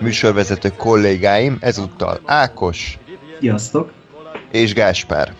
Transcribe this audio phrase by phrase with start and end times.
[0.00, 2.98] Műsorvezető kollégáim ezúttal Ákos
[3.40, 3.92] Sziasztok!
[4.50, 5.34] és Gáspár.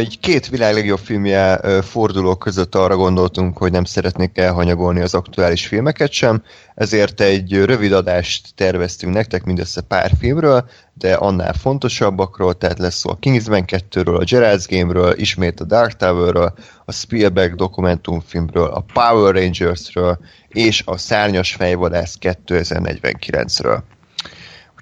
[0.00, 5.14] Így két világ legjobb filmje ö, fordulók között arra gondoltunk, hogy nem szeretnék elhanyagolni az
[5.14, 6.42] aktuális filmeket sem,
[6.74, 13.10] ezért egy rövid adást terveztünk nektek mindössze pár filmről, de annál fontosabbakról, tehát lesz szó
[13.10, 19.34] a Kingsman 2-ről, a Gerald's Game-ről, ismét a Dark Tower-ről, a Spielberg dokumentumfilmről, a Power
[19.34, 20.18] Rangers-ről
[20.54, 23.78] és a Szárnyas fejvadász 2049-ről.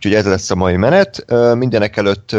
[0.05, 1.25] Úgyhogy ez lesz a mai menet.
[1.55, 2.37] Mindenek előtt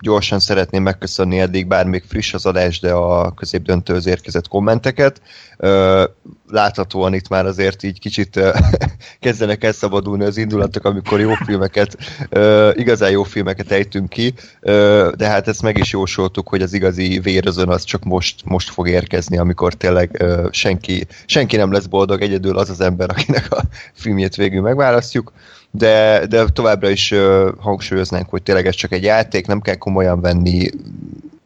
[0.00, 5.20] gyorsan szeretném megköszönni eddig, bár még friss az adás, de a középdöntőhöz érkezett kommenteket.
[6.48, 8.40] Láthatóan itt már azért így kicsit
[9.20, 11.96] kezdenek elszabadulni az indulatok, amikor jó filmeket,
[12.72, 14.34] igazán jó filmeket ejtünk ki,
[15.16, 18.88] de hát ezt meg is jósoltuk, hogy az igazi vérözön az csak most, most fog
[18.88, 24.36] érkezni, amikor tényleg senki, senki nem lesz boldog, egyedül az az ember, akinek a filmjét
[24.36, 25.32] végül megválasztjuk
[25.76, 30.20] de, de továbbra is uh, hangsúlyoznánk, hogy tényleg ez csak egy játék, nem kell komolyan
[30.20, 30.70] venni,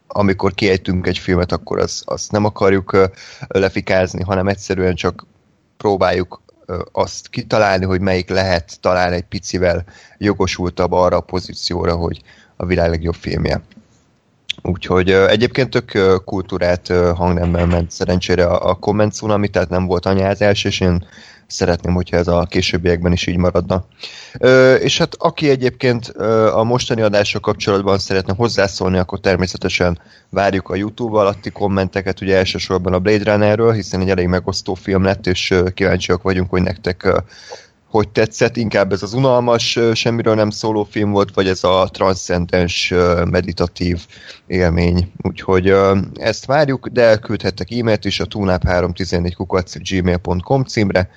[0.07, 3.05] amikor kiejtünk egy filmet, akkor azt az nem akarjuk uh,
[3.49, 5.27] lefikázni, hanem egyszerűen csak
[5.77, 6.41] próbáljuk
[6.93, 9.85] azt kitalálni, hogy melyik lehet talán egy picivel
[10.19, 12.23] jogosultabb arra a pozícióra, hogy
[12.57, 13.61] a világ legjobb filmje.
[14.63, 20.65] Úgyhogy egyébként tök kultúrát hangnemmel ment szerencsére a, a komment cunami, tehát nem volt anyázás,
[20.65, 21.07] és én
[21.51, 23.85] szeretném, hogyha ez a későbbiekben is így maradna.
[24.39, 30.69] Ö, és hát aki egyébként ö, a mostani adással kapcsolatban szeretne hozzászólni, akkor természetesen várjuk
[30.69, 35.27] a YouTube alatti kommenteket, ugye elsősorban a Blade Runnerről, hiszen egy elég megosztó film lett,
[35.27, 37.19] és ö, kíváncsiak vagyunk, hogy nektek ö,
[37.91, 42.95] hogy tetszett, inkább ez az unalmas, semmiről nem szóló film volt, vagy ez a transzcendens,
[43.25, 44.07] meditatív
[44.47, 45.13] élmény.
[45.23, 45.75] Úgyhogy
[46.15, 51.11] ezt várjuk, de küldhettek e-mailt is a tunap314 gmail.com címre,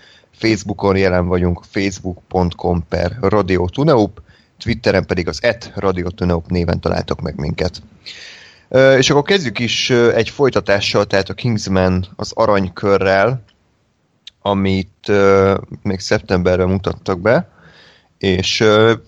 [0.43, 4.21] Facebookon jelen vagyunk, facebook.com per Radio Tuneup,
[4.57, 7.81] Twitteren pedig az et Radio Tuneup néven találtok meg minket.
[8.97, 13.43] És akkor kezdjük is egy folytatással, tehát a Kingsman az aranykörrel,
[14.41, 15.11] amit
[15.81, 17.49] még szeptemberben mutattak be,
[18.17, 18.63] és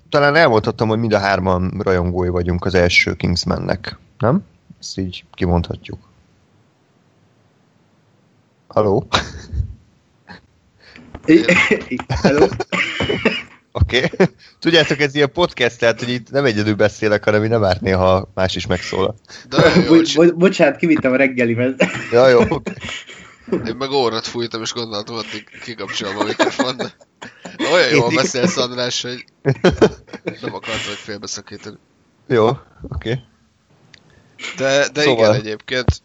[0.10, 4.44] talán elmondhattam, hogy mind a hárman rajongói vagyunk az első Kingsmannek, nem?
[4.80, 6.00] Ezt így kimondhatjuk.
[8.68, 9.08] Haló?
[12.22, 12.48] Hello?
[13.72, 14.04] Oké.
[14.04, 14.28] Okay.
[14.60, 18.32] Tudjátok, ez ilyen podcast, tehát, hogy itt nem egyedül beszélek, hanem így nem árt néha
[18.34, 19.16] más is megszólal.
[19.50, 21.86] De jól Bo- bo- bocsánat, kivittem a reggelimet.
[22.12, 22.40] Ja, jó.
[22.42, 22.74] Okay.
[23.68, 26.94] Én meg órat fújtam, és gondoltam, hogy kikapcsolom a mikrofon, de
[27.72, 29.26] olyan jól Én- beszélsz, András, hogy
[30.42, 31.78] nem akartam, hogy félbeszakítani.
[32.28, 32.60] Jó, oké.
[32.90, 33.20] Okay.
[34.58, 35.18] De, de Szóval.
[35.18, 36.02] igen, egyébként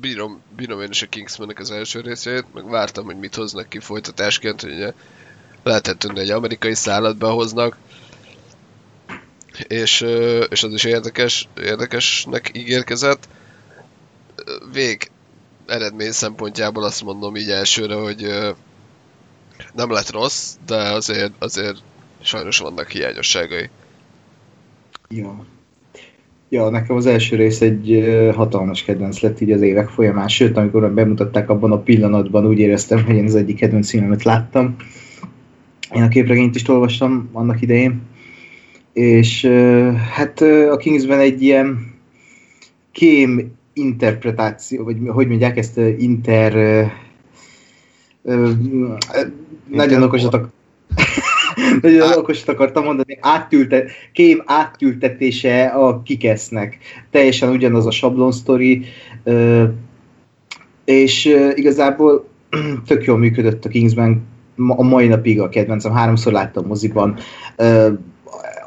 [0.00, 3.78] bírom, bírom én is a Kingsmannek az első részét, meg vártam, hogy mit hoznak ki
[3.78, 4.92] folytatásként, hogy ugye
[5.62, 7.76] lehetett tudni, egy amerikai szállat behoznak,
[9.66, 10.00] és,
[10.48, 13.28] és az is érdekes, érdekesnek ígérkezett.
[14.72, 15.10] Vég
[15.66, 18.22] eredmény szempontjából azt mondom így elsőre, hogy
[19.74, 21.82] nem lett rossz, de azért, azért
[22.22, 23.70] sajnos vannak hiányosságai.
[25.08, 25.26] Jó.
[25.26, 25.46] Ja,
[26.50, 31.50] nekem az első rész egy hatalmas kedvenc lett így az évek folyamán, sőt, amikor bemutatták
[31.50, 34.76] abban a pillanatban, úgy éreztem, hogy én az egyik kedvenc filmemet láttam.
[35.94, 38.00] Én a képregényt is olvastam annak idején,
[38.92, 39.46] és
[40.12, 40.40] hát
[40.70, 41.94] a Kingsman egy ilyen
[42.92, 46.54] kém interpretáció, vagy hogy mondják ezt, inter...
[46.56, 46.82] ö,
[48.22, 48.50] ö,
[49.70, 50.52] nagyon okosat ak-
[51.82, 56.78] nagyon Á- okosat akartam mondani, áttülte, kém áttültetése a kikesznek.
[57.10, 58.84] Teljesen ugyanaz a sablon sztori,
[60.84, 62.28] és igazából
[62.86, 64.26] tök jól működött a Kingsman,
[64.56, 67.16] ma- a mai napig a kedvencem, háromszor láttam moziban.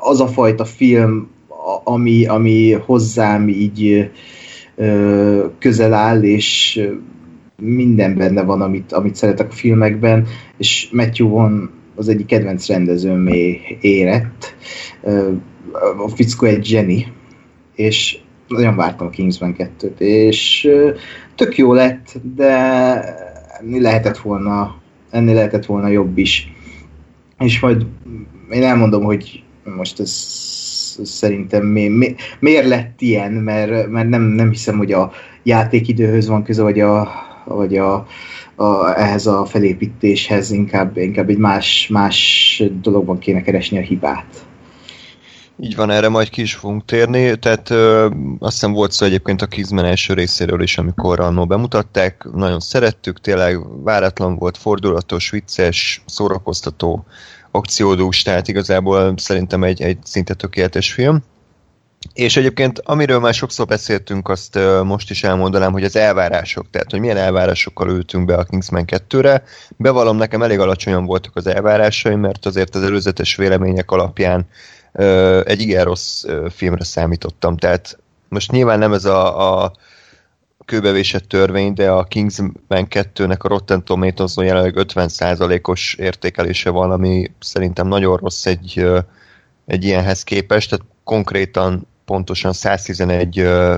[0.01, 1.27] Az a fajta film,
[1.83, 4.09] ami, ami hozzám így
[5.59, 6.81] közel áll, és
[7.61, 10.27] minden benne van, amit, amit szeretek a filmekben,
[10.57, 14.55] és Matthew Vaughn az egyik kedvenc rendezőmé érett.
[15.97, 17.05] A fickó egy Jenny,
[17.75, 20.69] és nagyon vártam a Kingsman 2-t, és
[21.35, 22.51] tök jó lett, de
[23.59, 24.75] ennél lehetett volna,
[25.09, 26.53] ennél lehetett volna jobb is.
[27.39, 27.85] és majd
[28.51, 29.43] én elmondom, hogy
[29.75, 30.11] most ez
[31.03, 35.11] szerintem mi, mi, miért lett ilyen, mert, mert nem, nem hiszem, hogy a
[35.43, 37.09] játékidőhöz van köze, vagy a,
[37.45, 38.05] vagy a,
[38.55, 44.45] a, ehhez a felépítéshez, inkább, inkább egy más, más dologban kéne keresni a hibát.
[45.59, 48.09] Így van, erre majd ki is fogunk térni, tehát ö,
[48.39, 53.19] azt hiszem volt szó egyébként a Kizmen első részéről is, amikor annó bemutatták, nagyon szerettük,
[53.19, 57.05] tényleg váratlan volt, fordulatos, vicces, szórakoztató,
[57.51, 61.23] akciódús, tehát igazából szerintem egy, egy szinte tökéletes film.
[62.13, 66.99] És egyébként, amiről már sokszor beszéltünk, azt most is elmondanám, hogy az elvárások, tehát hogy
[66.99, 69.43] milyen elvárásokkal ültünk be a Kingsman 2-re.
[69.77, 74.47] Bevallom, nekem elég alacsonyan voltak az elvárásaim, mert azért az előzetes vélemények alapján
[75.43, 77.57] egy igen rossz filmre számítottam.
[77.57, 77.97] Tehát
[78.29, 79.71] most nyilván nem ez a, a
[80.65, 87.87] kőbevésett törvény, de a Kingsman 2-nek a Rotten Tomatoes-on jelenleg 50%-os értékelése van, ami szerintem
[87.87, 88.85] nagyon rossz egy,
[89.65, 93.77] egy ilyenhez képest, tehát konkrétan pontosan 111 ö,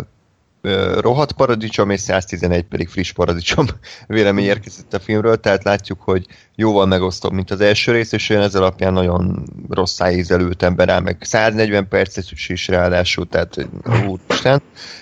[0.62, 3.66] ö, rohadt paradicsom és 111 pedig friss paradicsom
[4.08, 6.26] vélemény érkezett a filmről, tehát látjuk, hogy
[6.56, 11.00] jóval megosztom, mint az első rész, és én ezzel alapján nagyon rossz ízelültem be rá,
[11.00, 13.68] meg 140 percet is ráadásul, tehát
[14.08, 14.62] úristen.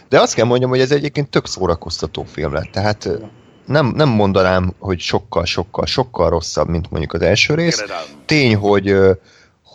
[0.10, 3.10] De azt kell mondjam, hogy ez egyébként tök szórakoztató film lett, tehát
[3.66, 7.84] nem, nem mondanám, hogy sokkal, sokkal, sokkal rosszabb, mint mondjuk az első rész.
[8.26, 8.96] Tény, hogy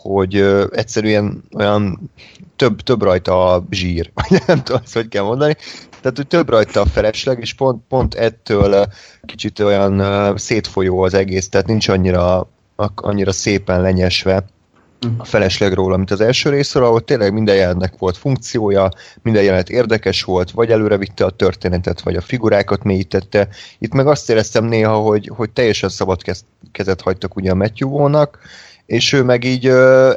[0.01, 0.35] hogy
[0.71, 2.11] egyszerűen olyan
[2.55, 5.55] több, több rajta a zsír, vagy nem tudom, azt hogy kell mondani.
[6.01, 8.85] Tehát, hogy több rajta a felesleg, és pont, pont ettől
[9.25, 12.49] kicsit olyan szétfolyó az egész, tehát nincs annyira,
[12.95, 14.45] annyira szépen lenyesve
[15.17, 18.89] a felesleg róla, mint az első részről, ahol tényleg minden jelenetnek volt funkciója,
[19.21, 23.47] minden jelenet érdekes volt, vagy előre vitte a történetet, vagy a figurákat mélyítette.
[23.77, 26.21] Itt meg azt éreztem néha, hogy, hogy teljesen szabad
[26.71, 27.89] kezet hagytak ugye a Matthew
[28.89, 29.67] és ő meg így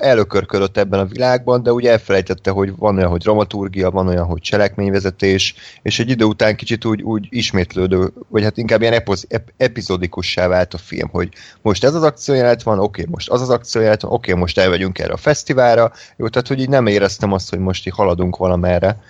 [0.00, 4.40] elökörködött ebben a világban, de úgy elfelejtette, hogy van olyan, hogy dramaturgia, van olyan, hogy
[4.40, 9.52] cselekményvezetés, és egy idő után kicsit úgy, úgy ismétlődő, vagy hát inkább ilyen epoz, ep,
[9.56, 11.28] epizodikussá vált a film, hogy
[11.62, 15.12] most ez az akciójelet van, oké, most az az akciójelet van, oké, most elvegyünk erre
[15.12, 19.02] a fesztiválra, jó, tehát hogy így nem éreztem azt, hogy most így haladunk valamerre,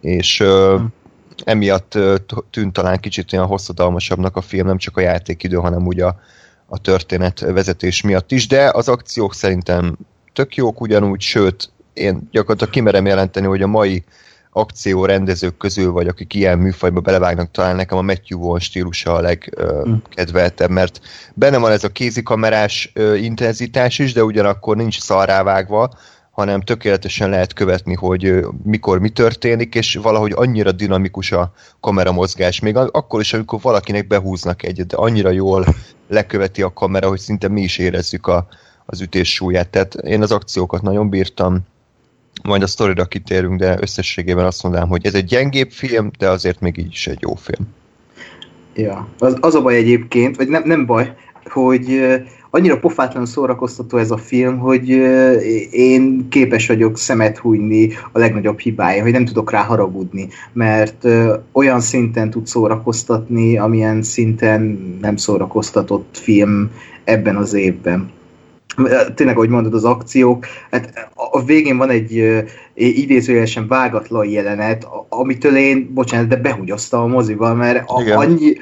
[0.00, 0.92] és hmm.
[1.44, 1.98] emiatt
[2.50, 6.20] tűnt talán kicsit olyan hosszadalmasabbnak a film, nem csak a játékidő, hanem úgy a,
[6.66, 9.96] a történet vezetés miatt is, de az akciók szerintem
[10.32, 14.04] tök jók ugyanúgy, sőt, én gyakorlatilag kimerem jelenteni, hogy a mai
[14.50, 19.20] akció rendezők közül, vagy akik ilyen műfajba belevágnak, talán nekem a Matthew Vaughn stílusa a
[19.20, 21.00] legkedveltebb, mert
[21.34, 25.90] benne van ez a kézikamerás intenzitás is, de ugyanakkor nincs szarrávágva,
[26.36, 32.76] hanem tökéletesen lehet követni, hogy mikor mi történik, és valahogy annyira dinamikus a kameramozgás, még
[32.76, 35.66] akkor is, amikor valakinek behúznak egyet, de annyira jól
[36.08, 38.46] leköveti a kamera, hogy szinte mi is érezzük a,
[38.86, 39.68] az ütés súlyát.
[39.68, 41.58] Tehát én az akciókat nagyon bírtam,
[42.42, 46.60] majd a sztorira kitérünk, de összességében azt mondanám, hogy ez egy gyengébb film, de azért
[46.60, 47.66] még így is egy jó film.
[48.74, 51.86] Ja, az, az a baj egyébként, vagy nem, nem baj, hogy
[52.50, 54.88] annyira pofátlanul szórakoztató ez a film, hogy
[55.70, 61.06] én képes vagyok szemet hújni a legnagyobb hibája, hogy nem tudok rá haragudni, mert
[61.52, 64.60] olyan szinten tud szórakoztatni, amilyen szinten
[65.00, 66.70] nem szórakoztatott film
[67.04, 68.14] ebben az évben.
[69.14, 75.90] Tényleg, ahogy mondod, az akciók, hát a végén van egy idézőjelesen vágatlan jelenet, amitől én,
[75.94, 78.52] bocsánat, de behugyoztam a mozival, mert a, annyi,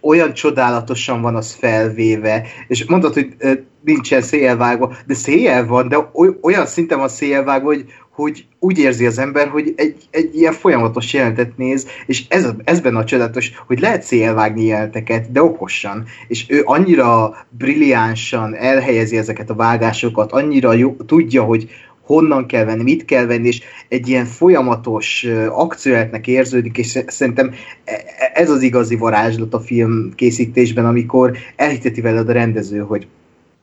[0.00, 3.36] olyan csodálatosan van az felvéve, és mondod, hogy
[3.84, 9.18] nincsen szélvágva, de szél van, de olyan szinten van szélvágva, hogy, hogy úgy érzi az
[9.18, 13.80] ember, hogy egy, egy ilyen folyamatos jelentet néz, és ez, ez benne a csodálatos, hogy
[13.80, 20.96] lehet szélvágni jelenteket, de okosan, és ő annyira brilliánsan elhelyezi ezeket a vágásokat, annyira jó,
[21.06, 21.70] tudja, hogy,
[22.06, 27.92] honnan kell venni, mit kell venni, és egy ilyen folyamatos akcióletnek érződik, és szerintem e,
[27.92, 33.06] e, ez az igazi varázslat a film készítésben, amikor elhiteti veled a rendező, hogy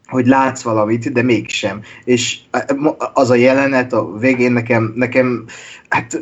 [0.07, 1.81] hogy látsz valamit, de mégsem.
[2.03, 2.37] És
[3.13, 5.45] az a jelenet a végén nekem, nekem
[5.89, 6.19] hát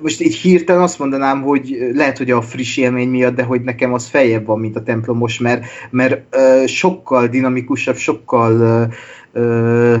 [0.00, 3.92] most így hirtelen azt mondanám, hogy lehet, hogy a friss élmény miatt, de hogy nekem
[3.92, 8.88] az feljebb van, mint a templomos, mert, mert uh, sokkal dinamikusabb, sokkal
[9.32, 10.00] uh,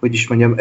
[0.00, 0.54] hogy is mondjam,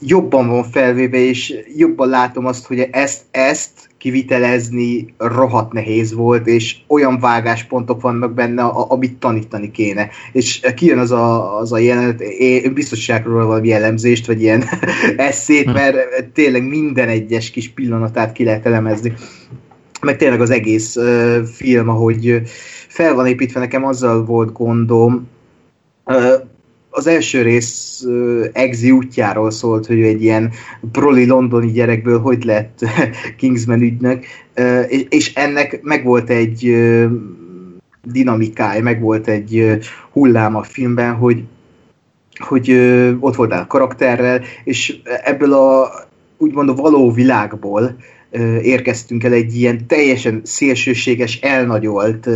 [0.00, 6.76] jobban van felvéve, és jobban látom azt, hogy ezt, ezt kivitelezni rohadt nehéz volt, és
[6.86, 10.08] olyan vágáspontok vannak benne, amit tanítani kéne.
[10.32, 14.64] És kijön az a, az a jelenet, én biztos róla valami jellemzést, vagy ilyen
[15.16, 19.12] eszét, mert tényleg minden egyes kis pillanatát ki lehet elemezni.
[20.00, 22.42] Meg tényleg az egész uh, film, ahogy
[22.88, 25.28] fel van építve, nekem azzal volt gondom,
[26.98, 28.04] az első rész
[28.52, 30.52] exi útjáról szólt, hogy egy ilyen
[30.92, 32.78] proli londoni gyerekből hogy lett
[33.38, 34.24] Kingsman ügynök,
[35.08, 36.76] és ennek megvolt egy
[38.04, 39.78] dinamikája, megvolt egy
[40.12, 41.42] hullám a filmben, hogy
[42.38, 42.70] hogy
[43.20, 45.90] ott voltál a karakterrel, és ebből a
[46.36, 47.96] úgymond a való világból
[48.62, 52.28] érkeztünk el egy ilyen teljesen szélsőséges, elnagyolt,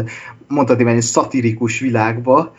[0.48, 2.54] mondhatni egy szatirikus világba,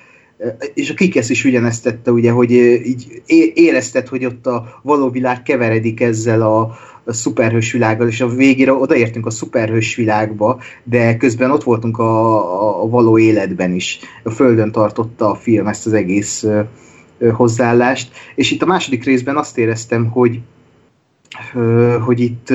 [0.73, 2.51] és a Kikesz is ugyanezt tette, ugye, hogy
[2.85, 3.21] így
[3.53, 6.59] érezted, hogy ott a való világ keveredik ezzel a,
[7.03, 12.83] a szuperhős világgal, és a végére odaértünk a szuperhős világba, de közben ott voltunk a,
[12.83, 13.99] a, való életben is.
[14.23, 16.45] A Földön tartotta a film ezt az egész
[17.33, 20.39] hozzáállást, és itt a második részben azt éreztem, hogy,
[22.05, 22.53] hogy itt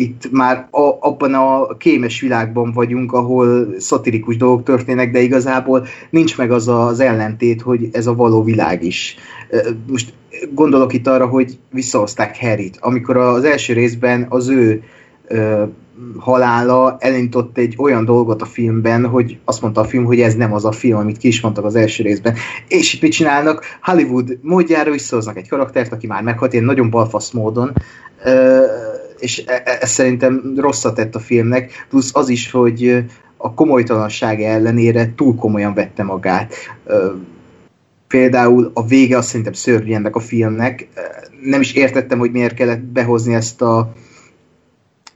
[0.00, 6.36] itt már a, abban a kémes világban vagyunk, ahol szatirikus dolgok történnek, de igazából nincs
[6.38, 9.16] meg az az ellentét, hogy ez a való világ is.
[9.86, 10.12] Most
[10.50, 12.78] gondolok itt arra, hogy visszahozták Harryt.
[12.80, 14.82] Amikor az első részben az ő
[16.18, 20.52] halála elindított egy olyan dolgot a filmben, hogy azt mondta a film, hogy ez nem
[20.52, 22.34] az a film, amit ki is mondtak az első részben.
[22.68, 23.64] És itt mit csinálnak?
[23.82, 27.72] Hollywood módjára visszahoznak egy karaktert, aki már meghalt, ilyen nagyon balfasz módon,
[29.20, 33.04] és e, e, ez szerintem rosszat tett a filmnek, plusz az is, hogy
[33.36, 36.54] a komolytalansága ellenére túl komolyan vette magát.
[38.08, 40.88] Például a vége azt szerintem szörnyű ennek a filmnek.
[41.42, 43.92] Nem is értettem, hogy miért kellett behozni ezt a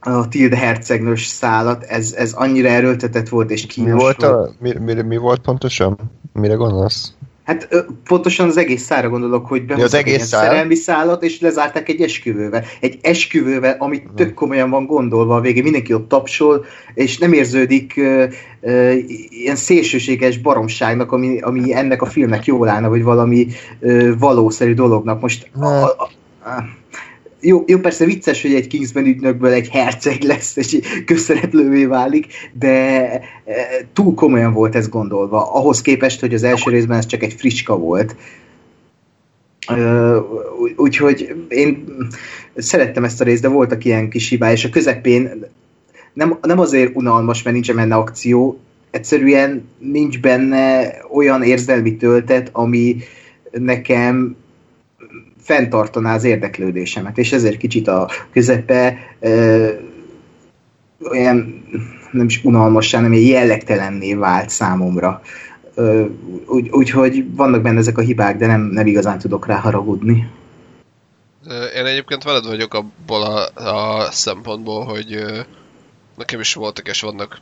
[0.07, 4.23] a Tilde hercegnős szálat, ez, ez annyira erőltetett volt és kínos mi volt.
[4.23, 5.99] A, mi, mi, mi volt pontosan?
[6.33, 7.13] Mire gondolsz?
[7.45, 10.45] Hát pontosan az egész szára gondolok, hogy behoztak az egész egy szál?
[10.45, 12.65] szerelmi szállat, és lezárták egy esküvővel.
[12.81, 14.17] Egy esküvővel, amit uh-huh.
[14.17, 18.25] tök komolyan van gondolva a végén, mindenki ott tapsol, és nem érződik uh,
[18.61, 18.95] uh,
[19.29, 23.47] ilyen szélsőséges baromságnak, ami, ami ennek a filmnek jól állna, vagy valami
[23.79, 25.21] uh, valószerű dolognak.
[25.21, 26.11] Most a, a,
[26.45, 26.65] a,
[27.45, 32.71] jó, jó, persze vicces, hogy egy Kingsman ügynökből egy herceg lesz, és közszereplővé válik, de
[33.11, 33.23] e,
[33.93, 35.53] túl komolyan volt ez gondolva.
[35.53, 38.17] Ahhoz képest, hogy az első részben ez csak egy fricska volt.
[40.77, 41.85] Úgyhogy én
[42.57, 45.47] szerettem ezt a részt, de voltak ilyen kis hibái, és a közepén
[46.13, 48.59] nem, nem azért unalmas, mert nincs benne akció,
[48.91, 52.97] egyszerűen nincs benne olyan érzelmi töltet, ami
[53.51, 54.37] nekem
[55.45, 59.69] fenntartaná az érdeklődésemet, és ezért kicsit a közepe ö,
[61.11, 61.65] olyan
[62.11, 65.23] nem is unalmassá, nem ilyen jellegtelenné vált számomra.
[66.71, 70.31] Úgyhogy úgy, vannak benne ezek a hibák, de nem, nem igazán tudok rá haragudni.
[71.77, 75.25] Én egyébként veled vagyok abból a, a szempontból, hogy
[76.17, 77.41] nekem is voltak és vannak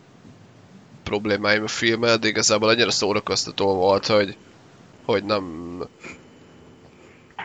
[1.02, 4.36] problémáim a filmmel, de igazából annyira szórakoztató volt, hogy,
[5.04, 5.44] hogy nem,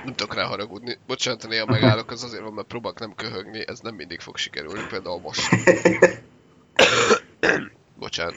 [0.05, 0.97] nem tudok rá haragudni.
[1.07, 4.85] Bocsánat, néha megállok, az azért van, mert próbálok nem köhögni, ez nem mindig fog sikerülni,
[4.89, 5.49] például most.
[7.99, 8.35] Bocsánat.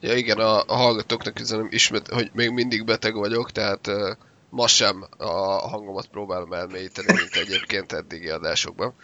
[0.00, 4.10] Ja igen, a, a hallgatóknak üzenem ismét, hogy még mindig beteg vagyok, tehát uh,
[4.48, 8.94] ma sem a hangomat próbálom elmélyíteni, mint egyébként eddigi adásokban.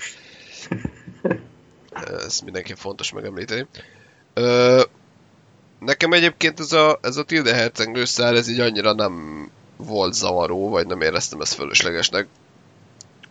[2.24, 3.66] Ez mindenképp fontos megemlíteni.
[4.34, 4.82] Uh,
[5.78, 9.48] nekem egyébként ez a, ez a Tilde Herceg ez így annyira nem
[9.84, 12.26] volt zavaró, vagy nem éreztem ezt fölöslegesnek.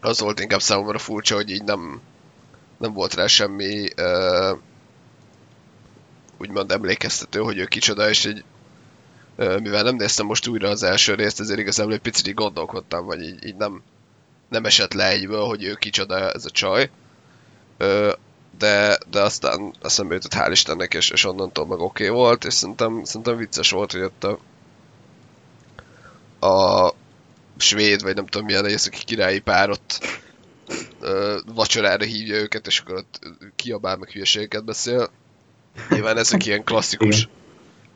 [0.02, 2.02] Az volt inkább számomra furcsa, hogy így nem,
[2.78, 4.58] nem volt rá semmi uh,
[6.38, 8.44] úgymond emlékeztető, hogy ő kicsoda, és így
[9.38, 13.06] uh, mivel nem néztem most újra az első részt, ezért igazából egy picit így gondolkodtam,
[13.06, 13.82] vagy így, így nem,
[14.50, 16.90] nem esett le egyből, hogy ő kicsoda ez a csaj.
[18.58, 22.54] De, de aztán eszembe jutott hál' Istennek, és, és onnantól meg oké okay volt, és
[22.54, 24.40] szerintem, szerintem vicces volt, hogy ott a,
[26.40, 26.94] a
[27.58, 30.20] svéd, vagy nem tudom milyen északi királyi pár ott
[31.00, 33.20] ö, vacsorára hívja őket, és akkor ott
[33.56, 35.10] kiabál, meg hülyeségeket beszél.
[35.90, 37.28] Nyilván ezek ilyen klasszikus,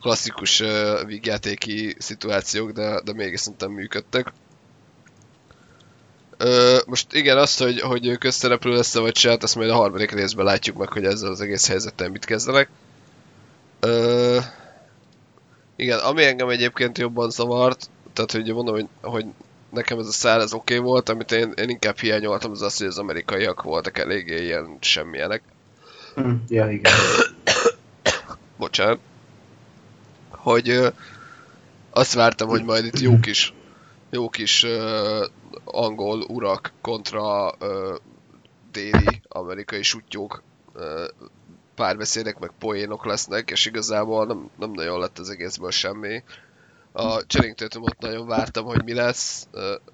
[0.02, 4.34] klasszikus uh, vígjátéki szituációk, de, de mégis szerintem működtek.
[6.38, 10.46] Ö, most igen, azt, hogy, hogy közszereplő lesz vagy se, azt majd a harmadik részben
[10.46, 12.70] látjuk meg, hogy ezzel az egész helyzettel mit kezdenek.
[13.80, 14.40] Ö,
[15.76, 19.26] igen, ami engem egyébként jobban zavart, tehát hogy mondom, hogy, hogy
[19.70, 22.78] nekem ez a szál ez oké okay volt, amit én, én inkább hiányoltam, az az,
[22.78, 25.42] hogy az amerikaiak voltak eléggé ilyen semmilyenek.
[26.16, 26.94] Hm, ja, igen.
[28.58, 29.00] Bocsánat.
[30.30, 30.88] Hogy ö,
[31.90, 33.54] azt vártam, hogy majd itt jó kis,
[34.10, 35.26] jó kis ö,
[35.64, 37.96] angol urak kontra ö,
[38.72, 40.44] déli amerikai sutyók
[40.74, 41.06] ö,
[41.76, 46.24] párbeszédek, meg poénok lesznek, és igazából nem, nem nagyon lett az egészből semmi
[46.94, 47.24] a
[47.56, 49.48] Tatumot nagyon vártam, hogy mi lesz.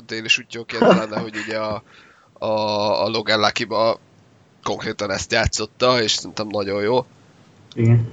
[0.05, 1.83] Déli sutyóként lenne, hogy ugye a,
[2.33, 2.47] a,
[3.03, 3.67] a Logan lucky
[4.63, 7.05] konkrétan ezt játszotta, és szerintem nagyon jó.
[7.73, 8.11] Igen.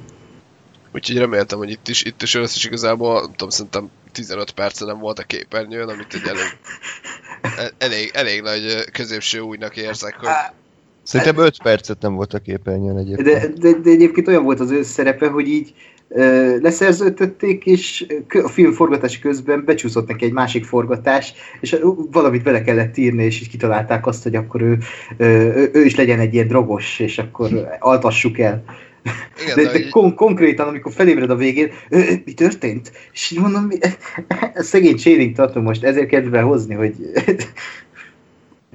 [0.93, 4.99] Úgyhogy reméltem, hogy itt is, itt is összes igazából, nem tudom, szerintem 15 perce nem
[4.99, 6.59] volt a képernyőn, amit egy elég,
[7.41, 10.29] e- elég, elég nagy középső újnak érzek, hogy
[11.07, 13.29] Szerintem 5 percet nem volt a képernyőn egyébként.
[13.29, 15.75] De, de, de egyébként olyan volt az ő szerepe, hogy így
[16.09, 18.07] ö, leszerződtették, és
[18.45, 21.77] a film forgatási közben becsúszott neki egy másik forgatás, és
[22.11, 24.79] valamit bele kellett írni, és így kitalálták azt, hogy akkor ő,
[25.17, 28.65] ö, ő, is legyen egy ilyen drogos, és akkor altassuk el.
[29.43, 32.93] igen, De, de, de kon- konkrétan, amikor felébred a végén, "Ö, ö, mi történt?
[33.13, 33.77] És így mondom, mi...
[34.55, 36.95] szegény Channing tartom most, ezért kell behozni, hogy...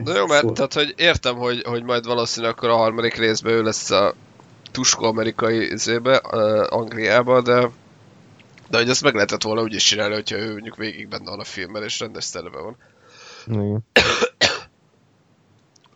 [0.03, 3.63] Na jó, mert tehát, hogy értem, hogy, hogy majd valószínűleg akkor a harmadik részben ő
[3.63, 4.13] lesz a
[4.71, 7.69] tuskó amerikai izébe, uh, Angliába, de
[8.71, 11.39] de hogy ezt meg lehetett volna úgy is csinálni, hogyha ő mondjuk végig benne van
[11.39, 12.77] a filmben, és rendes szerepe van.
[13.47, 13.85] Igen.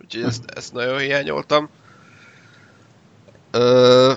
[0.01, 1.69] Úgyhogy ezt, ezt nagyon hiányoltam.
[3.51, 4.13] Ö,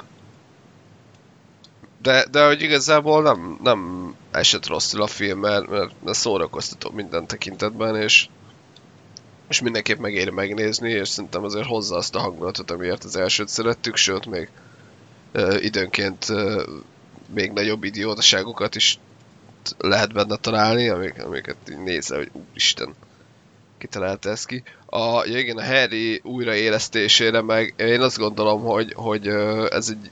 [2.03, 7.27] de, de hogy igazából nem, nem esett rosszul a film, mert, mert, mert szórakoztató minden
[7.27, 8.29] tekintetben, és,
[9.49, 13.97] és mindenképp megéri megnézni, és szerintem azért hozza azt a hangulatot, amiért az elsőt szerettük,
[13.97, 14.49] sőt még
[15.33, 16.63] ö, időnként ö,
[17.35, 18.99] még nagyobb idiótaságokat is
[19.79, 22.95] lehet benne találni, amik, amiket így nézel, hogy úristen,
[23.79, 24.63] kitalálta ezt ki.
[24.87, 29.27] A, ja igen, a Harry újraélesztésére meg én azt gondolom, hogy, hogy
[29.71, 30.11] ez egy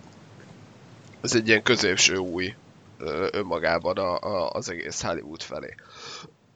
[1.20, 2.54] ez egy ilyen középső új
[3.30, 5.74] önmagában a, a, az egész Hollywood felé.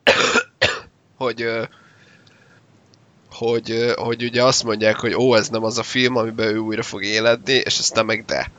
[1.17, 1.47] hogy
[3.31, 6.83] hogy, hogy ugye azt mondják, hogy ó, ez nem az a film, amiben ő újra
[6.83, 8.51] fog éledni, és aztán meg de.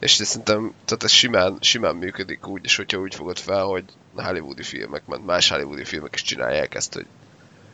[0.00, 4.62] És szerintem, tehát ez simán, simán működik úgy, és hogyha úgy fogod fel, hogy hollywoodi
[4.62, 7.06] filmek, mert más hollywoodi filmek is csinálják ezt, hogy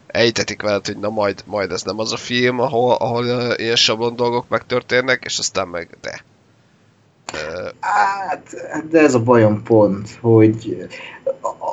[0.06, 4.16] ejtetik veled, hogy na majd, majd ez nem az a film, ahol, ahol ilyen sablon
[4.16, 6.24] dolgok megtörténnek, és aztán meg de.
[7.80, 8.54] Hát,
[8.90, 10.86] de ez a bajom pont, hogy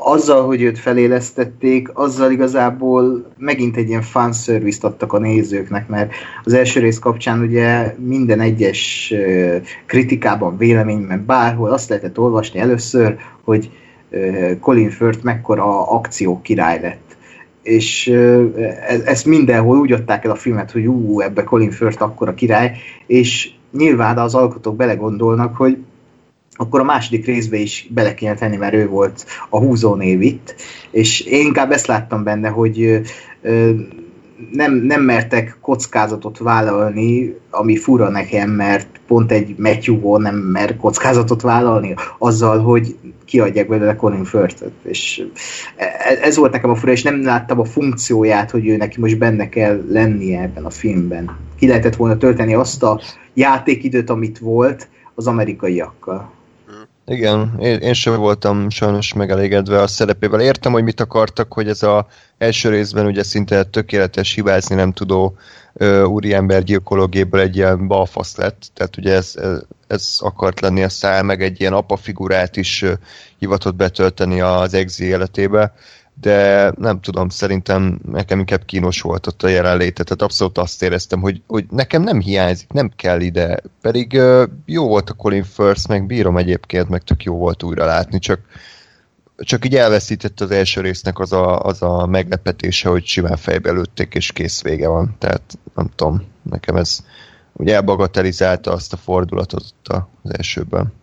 [0.03, 6.53] azzal, hogy őt felélesztették, azzal igazából megint egy ilyen fanservice-t adtak a nézőknek, mert az
[6.53, 9.13] első rész kapcsán ugye minden egyes
[9.85, 13.69] kritikában, véleményben, bárhol azt lehetett olvasni először, hogy
[14.59, 17.15] Colin Firth mekkora akció király lett.
[17.61, 22.33] És e- ezt mindenhol úgy adták el a filmet, hogy ú, ebbe Colin Firth akkora
[22.33, 25.77] király, és nyilván az alkotók belegondolnak, hogy
[26.57, 30.55] akkor a második részbe is bele kéne tenni, mert ő volt a húzónév itt,
[30.91, 33.01] és én inkább ezt láttam benne, hogy
[34.51, 40.77] nem, nem mertek kockázatot vállalni, ami fura nekem, mert pont egy Matthew Vaughn nem mer
[40.77, 42.95] kockázatot vállalni azzal, hogy
[43.25, 45.25] kiadják belőle Colin Firth-et, és
[45.75, 49.17] e- ez volt nekem a fura, és nem láttam a funkcióját, hogy ő neki most
[49.17, 51.37] benne kell lennie ebben a filmben.
[51.57, 53.01] Ki lehetett volna tölteni azt a
[53.33, 56.31] játékidőt, amit volt az amerikaiakkal.
[57.09, 60.41] Igen, én, én sem voltam sajnos megelégedve a szerepével.
[60.41, 65.35] Értem, hogy mit akartak, hogy ez a első részben ugye szinte tökéletes hibázni nem tudó
[65.73, 70.89] ö, úriember gyilkológéből egy ilyen balfasz lett, tehát ugye ez, ez, ez akart lenni a
[70.89, 72.93] szál, meg egy ilyen apa figurát is ö,
[73.37, 75.73] hivatott betölteni az exi életébe,
[76.21, 81.21] de nem tudom, szerintem nekem inkább kínos volt ott a jelenléte, tehát abszolút azt éreztem,
[81.21, 85.87] hogy, hogy nekem nem hiányzik, nem kell ide, pedig ö, jó volt a Colin Firth,
[85.87, 88.39] meg bírom egyébként, meg tök jó volt újra látni, csak
[89.39, 94.15] csak így elveszített az első résznek az a, az a meglepetése, hogy simán fejbe lőtték,
[94.15, 95.15] és kész vége van.
[95.17, 96.99] Tehát nem tudom, nekem ez
[97.53, 100.93] ugye elbagatelizálta azt a fordulatot az elsőben.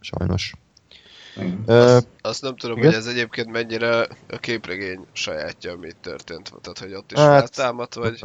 [0.00, 0.54] Sajnos.
[1.66, 2.88] Ö, azt nem tudom, igen?
[2.90, 6.52] hogy ez egyébként mennyire a képregény sajátja, amit történt.
[6.62, 8.20] Tehát, hogy ott is Hát- feltámadt, vagy...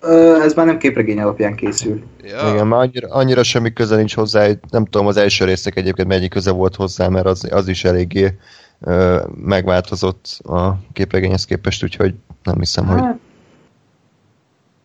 [0.00, 2.02] Ö, Ez már nem képregény alapján készül.
[2.22, 6.08] Ja, Igen, már annyira, annyira semmi köze nincs hozzá, nem tudom, az első részek egyébként
[6.08, 8.38] mennyi köze volt hozzá, mert az, az is eléggé
[8.80, 13.00] ö, megváltozott a képregényhez képest, úgyhogy nem hiszem, hogy...
[13.00, 13.18] Hát,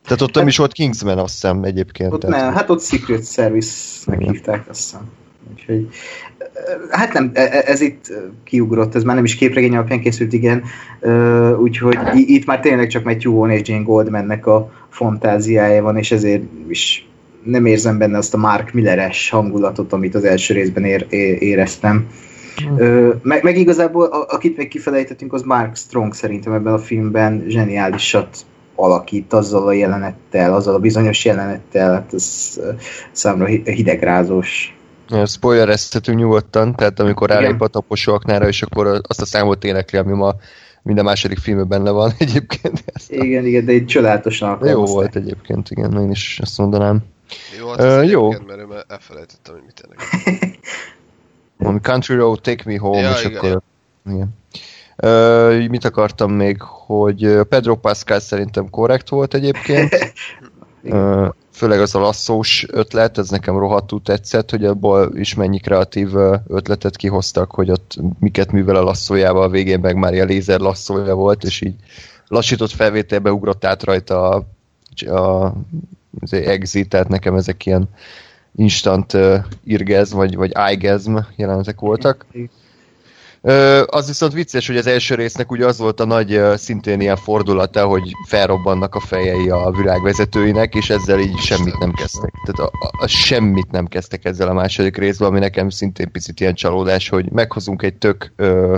[0.04, 2.14] Tehát ott nem is volt Kingsman, azt hiszem egyébként.
[2.14, 5.10] ott tehát- nem, hát ott Secret Service-nek hívták, azt hiszem.
[5.52, 5.88] Úgyhogy,
[6.90, 10.64] hát nem, e- e- ez itt kiugrott, ez már nem is képregény alapján készült, igen.
[11.60, 16.44] Úgyhogy itt már tényleg csak Matthew Vaughn és Jane Goldmannek a fantáziája van, és ezért
[16.68, 17.06] is
[17.44, 21.06] nem érzem benne azt a Mark Milleres hangulatot, amit az első részben ér,
[21.40, 22.08] éreztem.
[22.78, 27.46] Ö, meg, meg igazából, a, akit még kifelejtettünk, az Mark Strong szerintem ebben a filmben
[27.48, 28.38] zseniálisat
[28.76, 32.60] alakít azzal a jelenettel, azzal a bizonyos jelenettel, hát ez
[33.12, 34.76] számomra hi- hidegrázós.
[35.10, 39.98] Ja, spoilereztetünk nyugodtan, tehát amikor rálép a taposó aknára, és akkor azt a számot énekli,
[39.98, 40.36] ami ma
[40.82, 42.84] minden második filmben benne van egyébként.
[42.86, 47.04] Ezt Igen, igen, de egy csodálatosan jó volt egyébként, igen, én is azt mondanám.
[47.60, 48.26] Jó, hát ez jó.
[48.28, 50.50] egyébként, mert én már elfelejtettem, hogy mit ennek.
[51.58, 53.38] Van Country Road, Take Me Home, Ja, és igen.
[53.38, 53.62] akkor...
[54.10, 54.30] Igen.
[54.96, 59.96] Ö, mit akartam még, hogy Pedro Pascal szerintem korrekt volt egyébként.
[60.84, 66.10] Ö, főleg az a lasszós ötlet, ez nekem rohadtul tetszett, hogy abból is mennyi kreatív
[66.48, 71.16] ötletet kihoztak, hogy ott miket művel a lasszójával, a végén meg már ilyen lézer lasszója
[71.16, 71.76] volt, és így
[72.28, 74.46] lassított felvételbe ugrott át rajta a,
[75.06, 75.54] a
[76.22, 77.90] az exit, tehát nekem ezek ilyen
[78.56, 82.26] instant uh, irgezm, vagy, vagy igasm jelenetek voltak.
[83.86, 87.86] Az viszont vicces, hogy az első résznek ugye az volt a nagy, szintén ilyen fordulata,
[87.86, 92.34] hogy felrobbannak a fejei a világvezetőinek, és ezzel így semmit nem kezdtek.
[92.46, 96.40] Tehát a, a, a semmit nem kezdtek ezzel a második részben, ami nekem szintén picit
[96.40, 98.78] ilyen csalódás, hogy meghozunk egy tök, ö,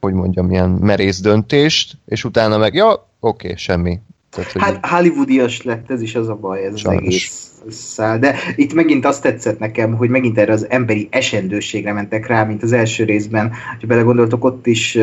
[0.00, 4.00] hogy mondjam, ilyen merész döntést, és utána meg, ja, oké, semmi.
[4.30, 7.02] Tehát, hogy Hát hollywoodias lett, ez is az a baj, ez Sajnos.
[7.02, 8.18] az egész szál.
[8.18, 12.62] De itt megint azt tetszett nekem, hogy megint erre az emberi esendőségre mentek rá, mint
[12.62, 13.52] az első részben.
[13.80, 14.98] Ha belegondoltok, ott is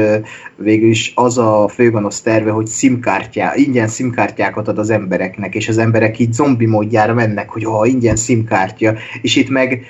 [0.56, 5.78] végül is az a főgonosz terve, hogy szimkártyá, ingyen szimkártyákat ad az embereknek, és az
[5.78, 9.86] emberek így zombi módjára mennek, hogy ha ingyen szimkártya, és itt meg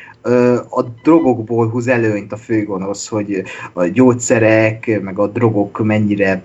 [0.69, 6.41] a drogokból húz előnyt a főgonosz, hogy a gyógyszerek, meg a drogok mennyire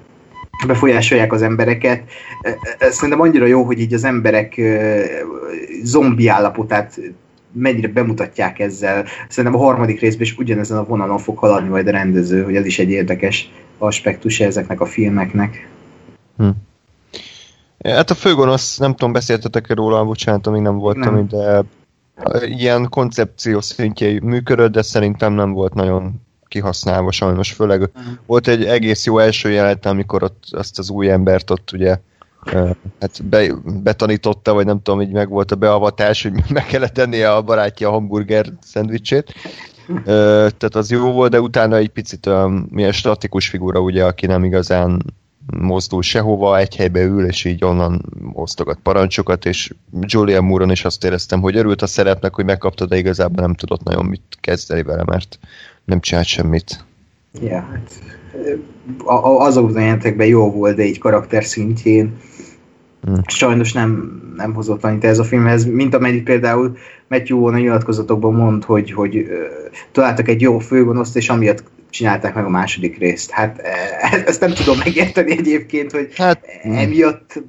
[0.66, 2.02] befolyásolják az embereket.
[2.78, 4.60] Ez szerintem annyira jó, hogy így az emberek
[5.82, 7.00] zombi állapotát
[7.52, 9.04] mennyire bemutatják ezzel.
[9.28, 12.66] Szerintem a harmadik részben is ugyanezen a vonalon fog haladni majd a rendező, hogy ez
[12.66, 15.68] is egy érdekes aspektus ezeknek a filmeknek.
[17.84, 21.26] Hát a főgonosz, nem tudom, beszéltetek-e róla, bocsánat, amíg nem voltam, Nem.
[21.26, 21.64] de
[22.46, 26.20] ilyen koncepció szintjén működött, de szerintem nem volt nagyon
[26.52, 28.04] kihasználva sajnos, főleg Mhm.
[28.26, 31.98] volt egy egész jó első jelenet, amikor ott azt az új embert ott ugye
[33.00, 37.32] hát be, betanította, vagy nem tudom, így meg volt a beavatás, hogy meg kellett tennie
[37.32, 39.34] a barátja a hamburger szendvicsét.
[40.04, 44.44] Tehát az jó volt, de utána egy picit olyan milyen statikus figura, ugye, aki nem
[44.44, 45.02] igazán
[45.60, 51.04] mozdul sehova, egy helybe ül, és így onnan osztogat parancsokat, és Julian Mooron is azt
[51.04, 55.02] éreztem, hogy örült a szerepnek, hogy megkapta, de igazából nem tudott nagyon mit kezdeni vele,
[55.06, 55.38] mert
[55.84, 56.84] nem csinált semmit.
[57.42, 58.02] Ja, hát
[59.38, 62.16] azokban a jelentekben jó volt, de így karakter szintjén
[63.02, 63.22] Hmm.
[63.26, 66.76] sajnos nem, nem hozott annyit ez a filmhez, mint amennyit például
[67.08, 69.26] Matthew Vaughn a nyilatkozatokban mond, hogy, hogy
[69.92, 73.30] találtak egy jó főgonoszt, és amiatt csinálták meg a második részt.
[73.30, 77.42] Hát e, ezt nem tudom megérteni egyébként, hogy Hát, emiatt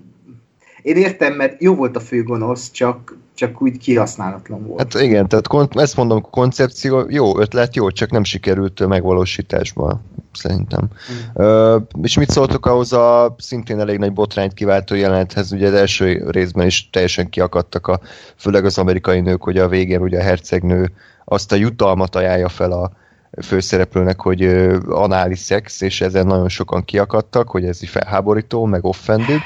[0.81, 4.79] én értem, mert jó volt a főgonosz, csak, csak úgy kihasználatlan volt.
[4.79, 10.01] hát igen, tehát kon- ezt mondom, koncepció, jó ötlet, jó, csak nem sikerült megvalósításba,
[10.33, 10.89] szerintem.
[11.33, 16.29] Ö, és mit szóltok ahhoz a szintén elég nagy botrányt kiváltó jelenethez, ugye az első
[16.29, 17.99] részben is teljesen kiakadtak, a,
[18.35, 20.91] főleg az amerikai nők, hogy a végén ugye a hercegnő
[21.25, 22.91] azt a jutalmat ajánlja fel a
[23.41, 24.43] főszereplőnek, hogy
[24.87, 29.39] anális szex, és ezen nagyon sokan kiakadtak, hogy ez így felháborító, meg offended,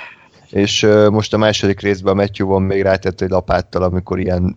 [0.49, 4.53] és most a második részben a Matthew van még rátett egy lapáttal, amikor ilyen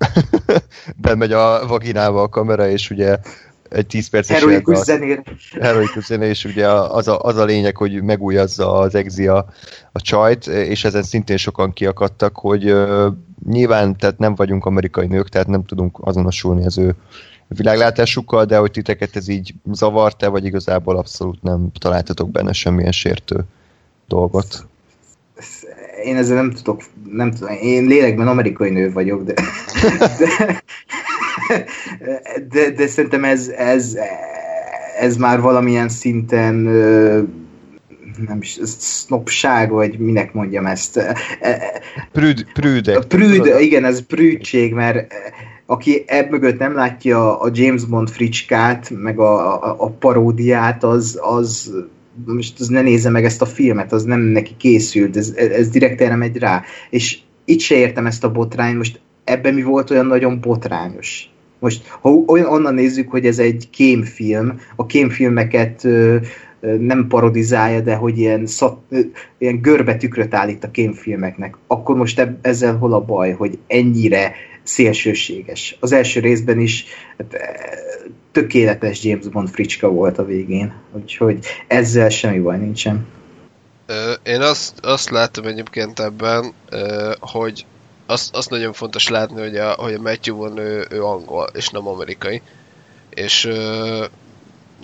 [0.97, 3.19] bemegy a vaginába a kamera, és ugye
[3.71, 5.23] egy 10 perces Heroikus zenére.
[5.61, 9.47] heroikus zene, és ugye az a, az a lényeg, hogy megújazza az Exi a,
[9.93, 13.09] a csajt, és ezen szintén sokan kiakadtak, hogy ö,
[13.47, 16.95] nyilván tehát nem vagyunk amerikai nők, tehát nem tudunk azonosulni az ő
[17.49, 23.45] világlátásukkal, de hogy titeket ez így zavart-e, vagy igazából abszolút nem találtatok benne semmilyen sértő
[24.09, 24.69] dolgot.
[26.05, 26.83] Én ezzel nem tudok,
[27.13, 29.35] nem tudom, én lélekben amerikai nő vagyok, de
[31.49, 31.67] de,
[32.49, 33.97] de, de szerintem ez, ez,
[35.01, 36.55] ez már valamilyen szinten
[38.27, 41.01] nem is, sznopság, vagy minek mondjam ezt.
[42.13, 42.97] Prűd, prűdek.
[42.97, 45.13] A prűd, igen, ez prűdség, mert
[45.67, 51.19] aki ebb mögött nem látja a James Bond fricskát, meg a, a, a paródiát, az,
[51.23, 51.73] az
[52.25, 56.01] most az ne nézze meg ezt a filmet, az nem neki készült, ez, ez direkt
[56.01, 56.63] erre megy rá.
[56.91, 61.31] És itt se értem ezt a botrány, most ebben mi volt olyan nagyon botrányos?
[61.59, 66.17] Most, ha olyan, onnan nézzük, hogy ez egy kémfilm, a kémfilmeket ö,
[66.61, 69.01] nem parodizálja, de hogy ilyen, szat, ö,
[69.39, 74.33] ilyen görbe tükröt állít a kémfilmeknek, akkor most eb, ezzel hol a baj, hogy ennyire
[74.63, 75.77] szélsőséges.
[75.81, 76.85] Az első részben is
[77.19, 77.55] hát, eh,
[78.33, 83.07] tökéletes James Bond fricska volt a végén, úgyhogy ezzel semmi baj nincsen.
[84.23, 86.53] Én azt, azt látom egyébként ebben,
[87.21, 87.67] hogy
[88.07, 91.69] azt, azt nagyon fontos látni, hogy a, hogy a Matthew van ő, ő angol, és
[91.69, 92.43] nem amerikai.
[93.11, 93.45] És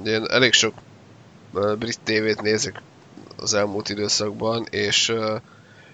[0.04, 0.74] én elég sok
[1.78, 2.82] brit tévét nézek
[3.36, 5.14] az elmúlt időszakban, és,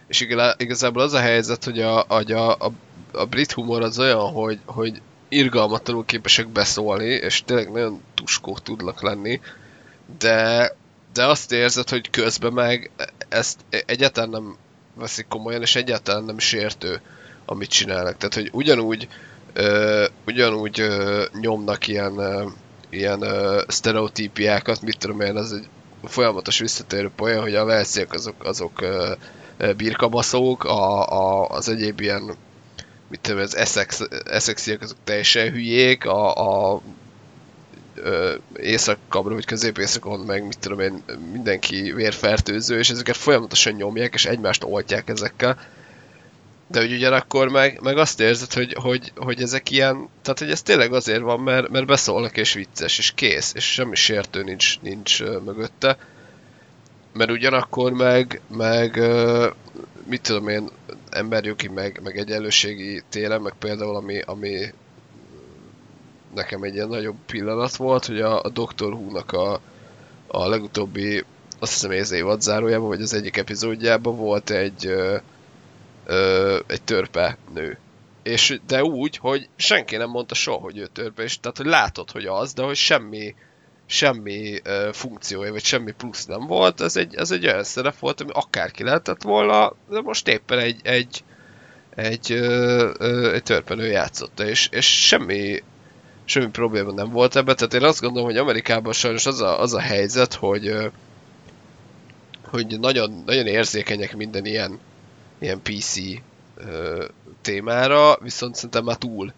[0.06, 2.72] és igazából az a helyzet, hogy a, a, a,
[3.12, 9.02] a brit humor az olyan, hogy, hogy irgalmatlanul képesek beszólni, és tényleg nagyon tuskók tudnak
[9.02, 9.40] lenni,
[10.18, 10.72] de,
[11.12, 12.90] de azt érzed, hogy közben meg
[13.28, 14.56] ezt egyáltalán nem
[14.94, 17.00] veszik komolyan, és egyáltalán nem sértő,
[17.44, 18.16] amit csinálnak.
[18.16, 19.08] Tehát, hogy ugyanúgy
[19.52, 22.46] ö, ugyanúgy ö, nyomnak ilyen, ö,
[22.90, 25.68] ilyen ö, sztereotípiákat, mit tudom én, az egy
[26.04, 29.12] folyamatos visszatérő poén, hogy a velsziek azok, azok ö,
[29.76, 32.36] birkabaszók, a, a, az egyéb ilyen
[33.12, 36.80] mit tudom, az Essex, Essexiek azok teljesen hülyék, a, a
[38.56, 44.64] észak-kabra, vagy közép-északon meg mit tudom én, mindenki vérfertőző, és ezeket folyamatosan nyomják, és egymást
[44.64, 45.58] oltják ezekkel.
[46.66, 50.62] De hogy ugyanakkor meg, meg azt érzed, hogy, hogy, hogy ezek ilyen, tehát hogy ez
[50.62, 55.22] tényleg azért van, mert, mert beszólnak és vicces, és kész, és semmi sértő nincs, nincs
[55.22, 55.96] mögötte.
[57.12, 59.00] Mert ugyanakkor meg, meg
[60.04, 60.70] mit tudom én,
[61.12, 64.72] emberjogi, meg, meg egyenlőségi télen, meg például ami, ami
[66.34, 68.92] nekem egy ilyen nagyobb pillanat volt, hogy a, a Dr.
[68.92, 69.60] Who-nak a,
[70.26, 71.24] a legutóbbi,
[71.58, 75.16] azt hiszem ez évad zárójában, vagy az egyik epizódjában volt egy, ö,
[76.06, 77.78] ö, egy törpe nő.
[78.22, 82.10] És, de úgy, hogy senki nem mondta soha, hogy ő törpe, és tehát, hogy látod,
[82.10, 83.34] hogy az, de hogy semmi,
[83.92, 88.20] semmi ö, funkciója, vagy semmi plusz nem volt, ez egy, ez egy olyan szerep volt,
[88.20, 91.24] ami akárki lehetett volna, de most éppen egy, egy,
[91.94, 95.62] egy, ö, ö, egy törpenő játszotta, és, és semmi
[96.24, 99.74] semmi probléma nem volt ebben, tehát én azt gondolom, hogy Amerikában sajnos az a, az
[99.74, 100.90] a helyzet, hogy
[102.42, 104.78] hogy nagyon, nagyon érzékenyek minden ilyen,
[105.38, 105.98] ilyen PC
[107.40, 109.32] témára, viszont szerintem már túl,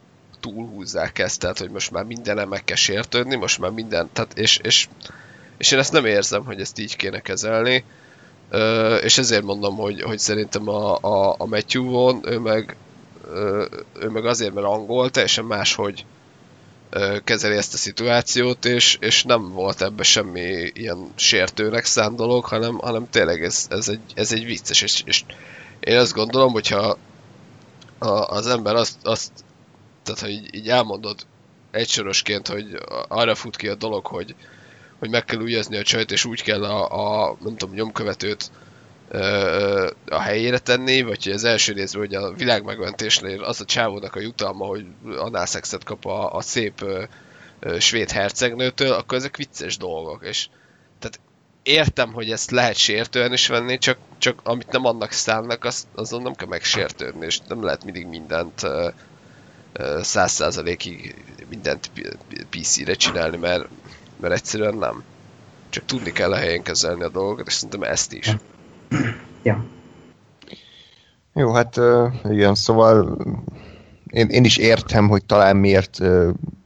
[0.45, 4.39] túl húzzák ezt, tehát hogy most már minden meg kell sértődni, most már minden, tehát
[4.39, 4.89] és, és,
[5.57, 7.85] és én ezt nem érzem, hogy ezt így kéne kezelni,
[9.03, 12.77] és ezért mondom, hogy, hogy szerintem a, a, a Matthew von, ő meg,
[14.01, 16.05] ő meg azért, mert angol, teljesen máshogy
[17.25, 22.79] kezeli ezt a szituációt, és, és nem volt ebbe semmi ilyen sértőnek szánt dolog, hanem,
[22.79, 25.25] hanem tényleg ez, ez, egy, ez egy vicces, és, és
[25.81, 26.99] én azt gondolom, hogyha
[27.99, 29.31] a, az ember azt, azt
[30.05, 31.27] tehát ha így, így elmondod
[31.71, 32.67] egysorosként, hogy
[33.09, 34.35] arra fut ki a dolog, hogy,
[34.99, 38.51] hogy meg kell újazni a csajt, és úgy kell a, a nem tudom, nyomkövetőt
[40.09, 44.15] a helyére tenni, vagy hogy az első részben, hogy a világ megmentésnél az a csávónak
[44.15, 44.87] a jutalma, hogy
[45.17, 47.03] análszexet kap a, a szép ö,
[47.61, 50.49] ö, svéd hercegnőtől, akkor ezek vicces dolgok, és
[50.99, 51.21] tehát
[51.63, 56.23] értem, hogy ezt lehet sértően is venni, csak, csak amit nem annak szánnak, az, azon
[56.23, 58.67] nem kell megsértődni, és nem lehet mindig mindent
[60.01, 61.15] száz százalékig
[61.49, 61.91] mindent
[62.51, 63.69] PC-re csinálni, mert,
[64.21, 65.03] mert egyszerűen nem.
[65.69, 68.37] Csak tudni kell a helyén kezelni a dolgokat, és szerintem ezt is
[69.45, 69.65] ja.
[71.35, 71.81] Jó, hát
[72.31, 73.19] igen, szóval
[74.11, 75.99] én, én is értem, hogy talán miért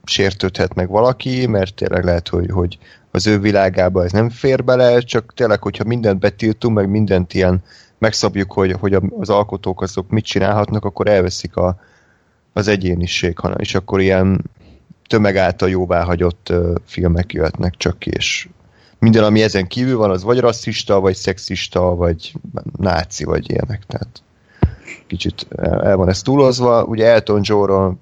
[0.05, 2.79] sértődhet meg valaki, mert tényleg lehet, hogy, hogy
[3.11, 7.63] az ő világába ez nem fér bele, csak tényleg, hogyha mindent betiltunk, meg mindent ilyen
[7.99, 11.81] megszabjuk, hogy, hogy az alkotók azok mit csinálhatnak, akkor elveszik a,
[12.53, 14.45] az egyéniség, hanem, és akkor ilyen
[15.07, 18.49] tömeg által jóváhagyott uh, filmek jöhetnek csak és
[18.99, 22.33] minden, ami ezen kívül van, az vagy rasszista, vagy szexista, vagy
[22.77, 23.83] náci, vagy ilyenek.
[23.87, 24.23] Tehát
[25.07, 26.85] kicsit el van ez túlozva.
[26.85, 27.99] Ugye Elton John-ról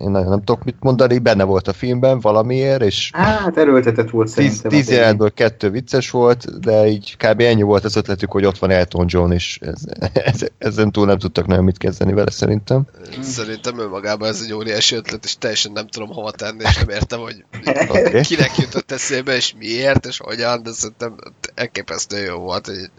[0.00, 4.28] én nagyon nem tudok mit mondani, benne volt a filmben valamiért, és hát erőltetett volt
[4.28, 4.70] szerintem.
[4.70, 7.40] Tíz, tíz jelenből kettő vicces volt, de így kb.
[7.40, 9.82] ennyi volt az ötletük, hogy ott van Elton John, és ez,
[10.32, 12.86] ez, ezen túl nem tudtak nagyon mit kezdeni vele szerintem.
[13.20, 17.20] Szerintem önmagában ez egy óriási ötlet, és teljesen nem tudom hova tenni, és nem értem,
[17.20, 17.44] hogy
[17.88, 18.20] okay.
[18.20, 21.16] kinek jutott eszébe, és miért, és hogyan, de szerintem
[21.54, 22.90] elképesztő jó volt, hogy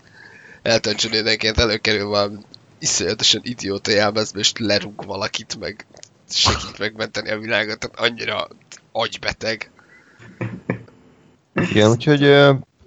[0.61, 2.37] Elton John énenként előkerül valami
[2.81, 5.85] iszonyatosan idióta jelmezbe, és lerúg valakit, meg
[6.29, 8.47] segít megmenteni a világot, tehát annyira
[8.91, 9.71] agybeteg.
[11.53, 12.21] Igen, úgyhogy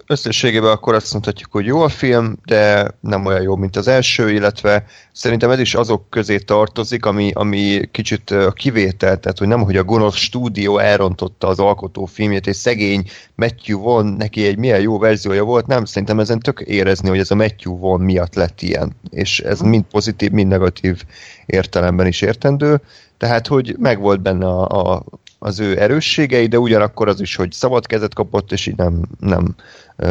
[0.07, 4.31] összességében akkor azt mondhatjuk, hogy jó a film, de nem olyan jó, mint az első,
[4.31, 9.63] illetve szerintem ez is azok közé tartozik, ami, ami kicsit a kivétel, tehát hogy nem,
[9.63, 14.81] hogy a gonosz stúdió elrontotta az alkotó filmjét, és szegény Matthew Vaughn, neki egy milyen
[14.81, 18.61] jó verziója volt, nem, szerintem ezen tök érezni, hogy ez a Matthew Vaughn miatt lett
[18.61, 21.03] ilyen, és ez mind pozitív, mind negatív
[21.45, 22.81] értelemben is értendő,
[23.17, 25.03] tehát, hogy megvolt benne a, a
[25.45, 29.55] az ő erősségei, de ugyanakkor az is, hogy szabad kezet kapott, és így nem, nem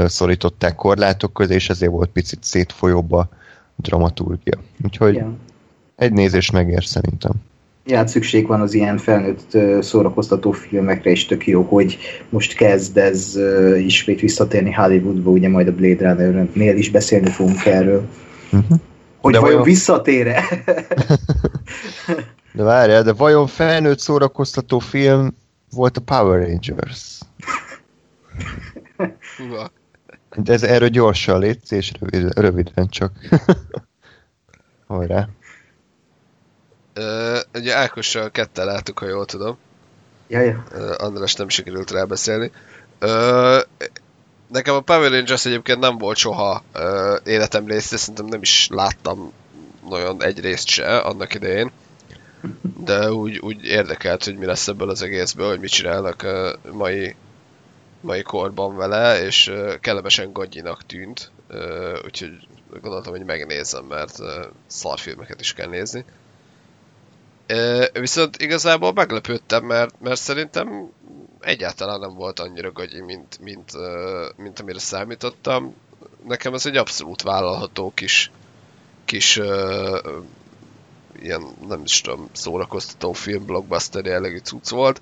[0.07, 3.29] szorították korlátok közé, és ezért volt picit szétfolyóbb a
[3.77, 4.59] dramaturgia.
[4.85, 5.29] Úgyhogy yeah.
[5.97, 7.33] egy nézés megér szerintem.
[7.87, 12.97] Ja, hát szükség van az ilyen felnőtt szórakoztató filmekre, és tök jó, hogy most kezd
[12.97, 13.39] ez
[13.79, 18.09] ismét visszatérni Hollywoodba, ugye majd a Blade Runner-nél is beszélni fogunk erről.
[18.53, 18.79] Uh-huh.
[19.21, 20.45] Hogy De vajon vajon- visszatér-e?
[22.55, 25.37] De várjál, de vajon felnőtt szórakoztató film
[25.71, 27.19] volt a Power Rangers?
[29.37, 29.71] Húha.
[30.35, 33.13] De ez erről gyorsan létsz, és rövid, röviden csak.
[34.87, 35.29] Hajrá.
[36.93, 39.57] Ö, ugye Ákossal ketten láttuk, ha jól tudom.
[40.29, 40.57] Jaj,
[40.97, 42.51] András nem sikerült rábeszélni.
[42.99, 43.61] Ö,
[44.49, 49.33] nekem a Power Rangers egyébként nem volt soha ö, életem része, szerintem nem is láttam
[49.89, 51.71] nagyon egy részt se annak idején.
[52.79, 57.15] De úgy, úgy érdekelt, hogy mi lesz ebből az egészből, hogy mit csinálnak ö, mai,
[58.01, 61.31] mai korban vele, és kellemesen gagyinak tűnt.
[62.05, 62.31] Úgyhogy
[62.81, 64.19] gondoltam, hogy megnézem, mert
[64.67, 66.05] szarfilmeket is kell nézni.
[67.93, 70.91] Viszont igazából meglepődtem, mert, mert szerintem
[71.41, 73.73] egyáltalán nem volt annyira gagyi, mint, mint,
[74.37, 75.75] mint amire számítottam.
[76.27, 78.31] Nekem ez egy abszolút vállalható kis,
[79.05, 79.41] kis
[81.21, 85.01] ilyen, nem is tudom, szórakoztató film, blockbuster jellegű cucc volt.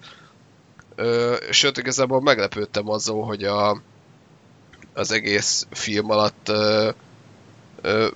[0.95, 3.83] Ö, sőt, igazából meglepődtem azon, hogy a,
[4.95, 6.91] az egész film alatt ö,
[7.81, 8.09] ö,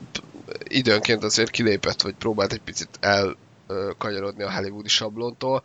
[0.65, 5.63] időnként azért kilépett, vagy próbált egy picit el ö, kanyarodni a hollywoodi sablontól.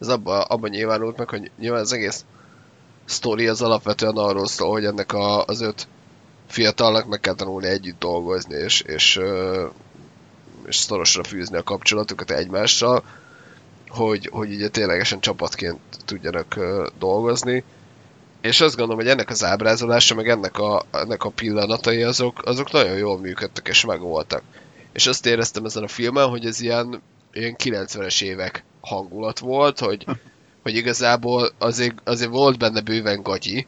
[0.00, 2.24] Ez abban abba nyilvánult meg, hogy nyilván az egész
[3.04, 5.88] sztori az alapvetően arról szól, hogy ennek a, az öt
[6.50, 9.20] fiatalnak meg kell tanulni együtt dolgozni, és, és,
[10.66, 13.04] és szorosra fűzni a kapcsolatukat egymással,
[13.88, 16.58] hogy, hogy ugye ténylegesen csapatként tudjanak
[16.98, 17.64] dolgozni.
[18.40, 22.72] És azt gondolom, hogy ennek az ábrázolása, meg ennek a, ennek a pillanatai, azok, azok
[22.72, 24.42] nagyon jól működtek és megvoltak.
[24.92, 30.04] És azt éreztem ezen a filmen, hogy ez ilyen, ilyen 90-es évek hangulat volt, hogy,
[30.62, 33.66] hogy igazából azért, azért volt benne bőven gagyi,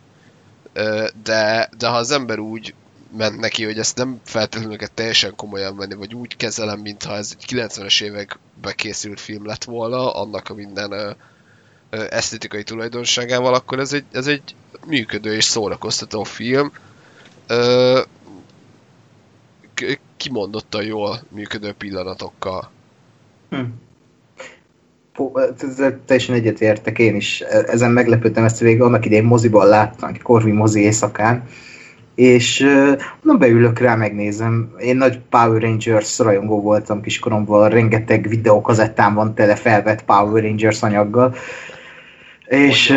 [1.23, 2.75] de, de ha az ember úgy
[3.17, 7.37] ment neki, hogy ezt nem feltétlenül kell teljesen komolyan venni, vagy úgy kezelem, mintha ez
[7.39, 11.11] egy 90-es évekbe készült film lett volna, annak a minden ö,
[12.11, 14.55] esztetikai tulajdonságával, akkor ez egy, ez egy
[14.87, 16.73] működő és szórakoztató film.
[17.47, 18.01] Ö,
[20.17, 22.71] kimondottan jól működő pillanatokkal.
[23.51, 23.63] Hm.
[26.07, 27.41] Teljesen egyetértek én is.
[27.67, 31.45] Ezen meglepődtem, ezt végig annak idején moziban láttam, Korvi mozi éjszakán,
[32.15, 32.59] és
[33.23, 34.75] nem beülök rá, megnézem.
[34.79, 41.35] Én nagy Power Rangers rajongó voltam kiskoromban, rengeteg videókazettám van tele felvett Power Rangers anyaggal,
[42.47, 42.95] és,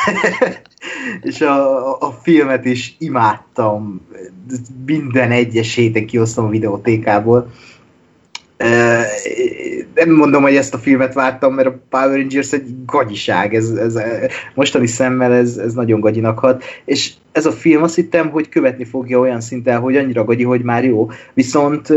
[1.30, 4.06] és a, a filmet is imádtam.
[4.86, 7.50] Minden egyes héten kihoztam a videótékából.
[9.94, 13.98] Nem mondom, hogy ezt a filmet vártam, mert a Power Rangers egy gagyiság, ez, ez,
[14.54, 18.84] mostani szemmel ez, ez nagyon gagyinak hat, és ez a film azt hittem, hogy követni
[18.84, 21.92] fogja olyan szinten, hogy annyira gagyi, hogy már jó, viszont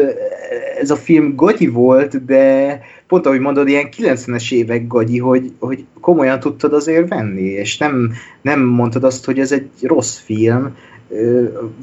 [0.80, 5.86] ez a film gagyi volt, de pont ahogy mondod, ilyen 90-es évek gagyi, hogy, hogy
[6.02, 10.76] komolyan tudtad azért venni, és nem, nem mondtad azt, hogy ez egy rossz film,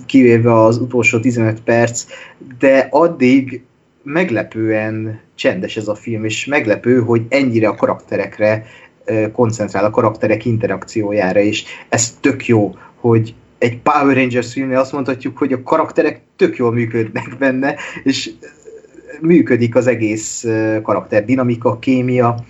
[0.06, 2.04] kivéve az utolsó 15 perc,
[2.58, 3.62] de addig
[4.02, 8.66] meglepően csendes ez a film, és meglepő, hogy ennyire a karakterekre
[9.32, 15.38] koncentrál, a karakterek interakciójára, és ez tök jó, hogy egy Power Rangers filmnél azt mondhatjuk,
[15.38, 18.30] hogy a karakterek tök jól működnek benne, és
[19.20, 20.46] működik az egész
[20.82, 22.44] karakter dinamika, kémia,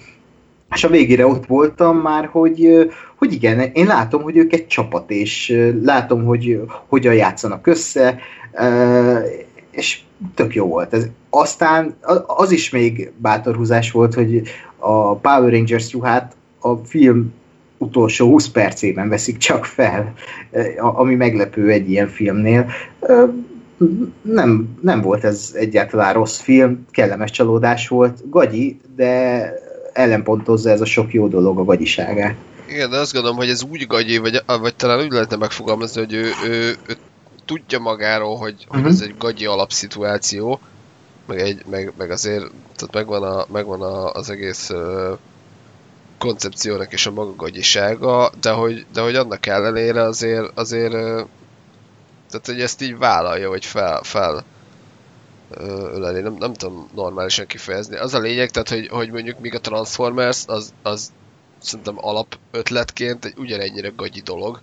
[0.74, 5.10] és a végére ott voltam már, hogy, hogy igen, én látom, hogy ők egy csapat,
[5.10, 8.18] és látom, hogy hogyan játszanak össze,
[9.70, 10.00] és
[10.34, 10.94] tök jó volt.
[10.94, 14.42] Ez, aztán az is még bátorhúzás volt, hogy
[14.78, 17.32] a Power Rangers ruhát a film
[17.78, 20.12] utolsó 20 percében veszik csak fel,
[20.50, 22.70] eh, ami meglepő egy ilyen filmnél.
[24.22, 29.42] Nem, nem volt ez egyáltalán rossz film, kellemes csalódás volt, gagyi, de
[29.92, 32.34] ellenpontozza ez a sok jó dolog a gagyiságát.
[32.68, 36.12] Igen, de azt gondolom, hogy ez úgy gagyi, vagy, vagy talán úgy lehetne megfogalmazni, hogy
[36.12, 36.96] ő, ő, ő
[37.44, 38.88] tudja magáról, hogy, hogy Mhm.
[38.88, 40.60] ez egy gagyi alapszituáció,
[41.26, 42.44] meg, egy, meg, meg azért,
[42.76, 45.12] tehát megvan, a, megvan a, az egész ö,
[46.18, 51.22] koncepciónak és a maga gagyisága, de hogy, de hogy annak ellenére azért, azért ö,
[52.30, 54.44] tehát hogy ezt így vállalja, vagy fel, fel
[55.50, 57.96] ö, öleli, nem, nem tudom normálisan kifejezni.
[57.96, 61.12] Az a lényeg, tehát hogy, hogy mondjuk míg a Transformers, az, az
[61.58, 64.60] szerintem alap ötletként egy ugyanennyire gagyi dolog,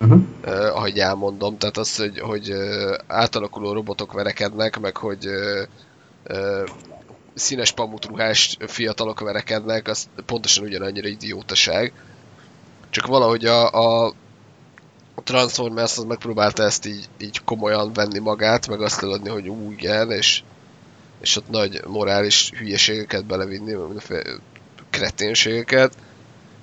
[0.00, 0.20] Uh-huh.
[0.44, 5.62] uh, ahogy elmondom, tehát az, hogy, hogy uh, átalakuló robotok verekednek, meg hogy uh,
[6.24, 6.64] ö,
[7.34, 11.92] színes pamutruhás fiatalok verekednek, az pontosan ugyanannyira idiótaság.
[12.90, 13.66] Csak valahogy a,
[14.06, 14.14] a
[15.24, 20.10] Transformers az megpróbálta ezt így, így komolyan venni magát, meg azt eladni, hogy ú, igen,
[20.10, 20.42] és,
[21.20, 24.22] és ott nagy morális hülyeségeket belevinni, mindenféle
[24.90, 25.94] kreténségeket.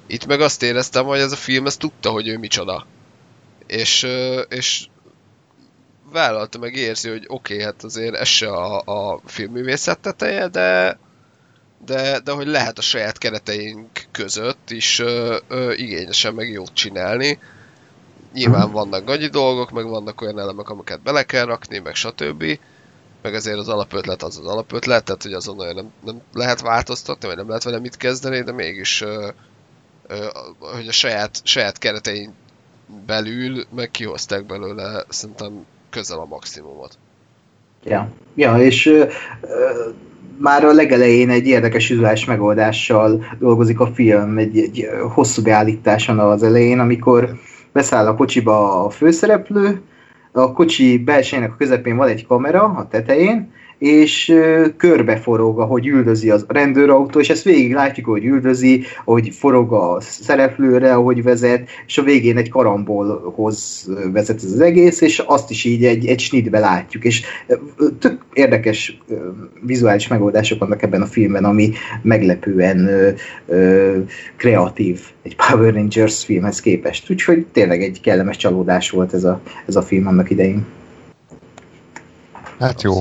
[0.08, 2.86] Itt meg azt éreztem, hogy ez a film ezt tudta, hogy ő micsoda.
[3.68, 4.08] És,
[4.50, 4.88] és
[6.14, 11.00] vállalta meg érzi, hogy oké, okay, hát azért ez se a, a filmművészet teteje, de,
[11.86, 17.40] de, de hogy lehet a saját kereteink között is ö, ö, igényesen meg jót csinálni.
[18.34, 22.60] Nyilván vannak gagyi dolgok, meg vannak olyan elemek, amiket bele kell rakni, meg stb.
[23.22, 27.38] Meg azért az alapötlet az az alapötlet, tehát hogy azon nem, nem lehet változtatni, vagy
[27.38, 29.30] nem lehet vele mit kezdeni, de mégis ö,
[30.08, 30.28] ö,
[30.60, 32.34] hogy a saját, saját keretein
[33.06, 36.98] belül meg kihozták belőle szerintem közel a maximumot.
[37.84, 39.06] Ja, ja és ö,
[39.42, 39.90] ö,
[40.38, 46.44] már a legelején egy érdekes üzlás megoldással dolgozik a film, egy, egy hosszú beállításon az
[46.44, 47.36] elején, amikor
[47.72, 49.82] beszáll a kocsiba a főszereplő,
[50.32, 53.52] a kocsi belsejének a közepén van egy kamera a tetején,
[53.84, 54.34] és
[54.78, 59.98] körbe forog, ahogy üldözi az rendőrautó, és ezt végig látjuk, hogy üldözi, hogy forog a
[60.02, 65.64] szereplőre, ahogy vezet, és a végén egy karambolhoz vezet ez az egész, és azt is
[65.64, 67.24] így egy, egy snitbe látjuk, és
[68.00, 69.02] tök érdekes
[69.62, 71.72] vizuális megoldások vannak ebben a filmben, ami
[72.02, 73.10] meglepően ö,
[73.48, 73.98] ö,
[74.36, 77.10] kreatív egy Power Rangers filmhez képest.
[77.10, 80.66] Úgyhogy tényleg egy kellemes csalódás volt ez a, ez a film annak idején.
[82.60, 82.94] Hát jó,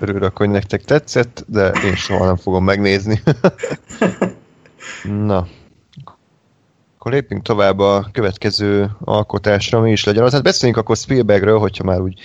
[0.00, 3.22] Örülök, hogy nektek tetszett, de én soha nem fogom megnézni.
[5.26, 5.46] Na.
[6.98, 10.30] Akkor lépjünk tovább a következő alkotásra, mi is legyen.
[10.30, 12.20] Hát beszéljünk akkor Spielbergről, hogyha már úgy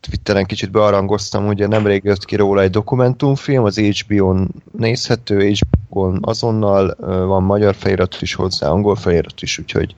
[0.00, 4.48] Twitteren kicsit bearangoztam, ugye nemrég jött ki róla egy dokumentumfilm, az HBO-n
[4.78, 6.96] nézhető, HBO-n azonnal
[7.26, 9.94] van magyar felirat is hozzá, angol felirat is, úgyhogy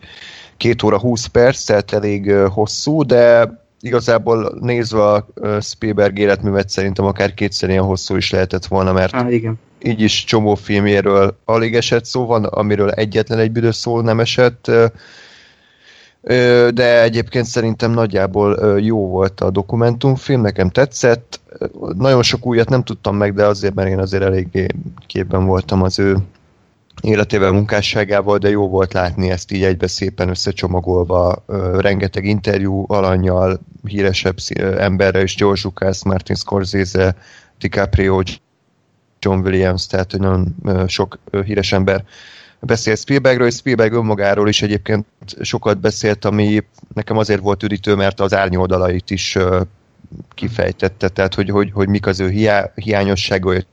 [0.57, 3.51] két óra 20 perc, tehát elég hosszú, de
[3.87, 5.27] igazából nézve a
[5.61, 9.59] Spielberg életművet szerintem akár kétszer ilyen hosszú is lehetett volna, mert ah, igen.
[9.83, 14.71] így is csomó filmjéről alig esett szó van, amiről egyetlen egy büdös szó nem esett,
[16.71, 21.41] de egyébként szerintem nagyjából jó volt a dokumentumfilm, nekem tetszett.
[21.95, 24.67] Nagyon sok újat nem tudtam meg, de azért, mert én azért eléggé
[25.07, 26.17] képben voltam az ő
[27.03, 31.45] életével, munkásságával, de jó volt látni ezt így egybe szépen összecsomagolva,
[31.79, 34.37] rengeteg interjú alanyjal, híresebb
[34.79, 37.17] emberre is, George Lucas, Martin Scorsese,
[37.59, 38.23] DiCaprio,
[39.19, 42.05] John Williams, tehát nagyon sok híres ember
[42.61, 45.07] beszél Spielbergről, és Spielberg önmagáról is egyébként
[45.41, 49.39] sokat beszélt, ami nekem azért volt üdítő, mert az árnyoldalait is
[50.35, 53.67] kifejtette, tehát hogy, hogy, hogy mik az ő hiá, hiányosságai,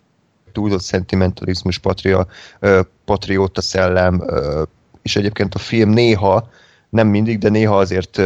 [0.54, 2.28] túlzott szentimentalizmus, patria,
[3.06, 4.24] patrióta szellem,
[5.02, 6.50] és egyébként a film néha,
[6.90, 8.18] nem mindig, de néha azért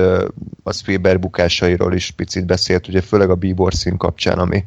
[0.64, 4.64] a Spielberg bukásairól is picit beszélt, ugye főleg a Bíbor szín kapcsán, ami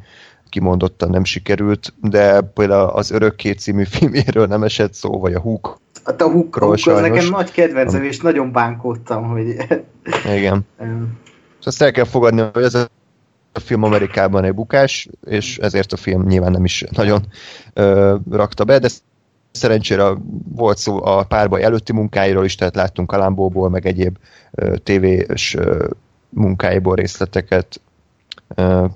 [0.48, 5.78] kimondottan nem sikerült, de például az Örökké című filméről nem esett szó, vagy a Hook
[6.04, 9.56] Hát a Hook, Hook az nekem nagy kedvencem, és nagyon bánkódtam, hogy...
[10.36, 10.66] Igen.
[11.64, 12.88] Azt el kell fogadni, hogy ez a
[13.52, 17.26] a film Amerikában egy bukás, és ezért a film nyilván nem is nagyon
[17.72, 18.88] ö, rakta be, de
[19.52, 20.04] szerencsére
[20.54, 24.18] volt szó a párbaj előtti munkáiról is, tehát láttunk Kalambóból, meg egyéb
[24.50, 25.88] ö, tévés ö,
[26.28, 27.80] munkáiból részleteket.
[28.54, 28.86] Ö,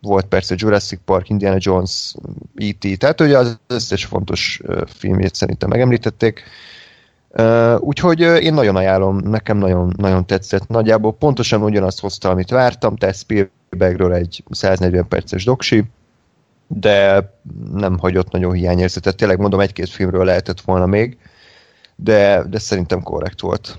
[0.00, 2.14] volt persze Jurassic Park, Indiana Jones,
[2.54, 6.42] E.T., tehát ugye az összes fontos filmjét szerintem megemlítették.
[7.38, 10.68] Uh, úgyhogy uh, én nagyon ajánlom, nekem nagyon, nagyon tetszett.
[10.68, 15.84] Nagyjából pontosan ugyanazt hozta, amit vártam, tehát Spielbergről egy 140 perces doksi,
[16.66, 17.30] de
[17.72, 19.16] nem hagyott nagyon hiányérzetet.
[19.16, 21.18] Tényleg mondom, egy-két filmről lehetett volna még,
[21.96, 23.78] de, de szerintem korrekt volt.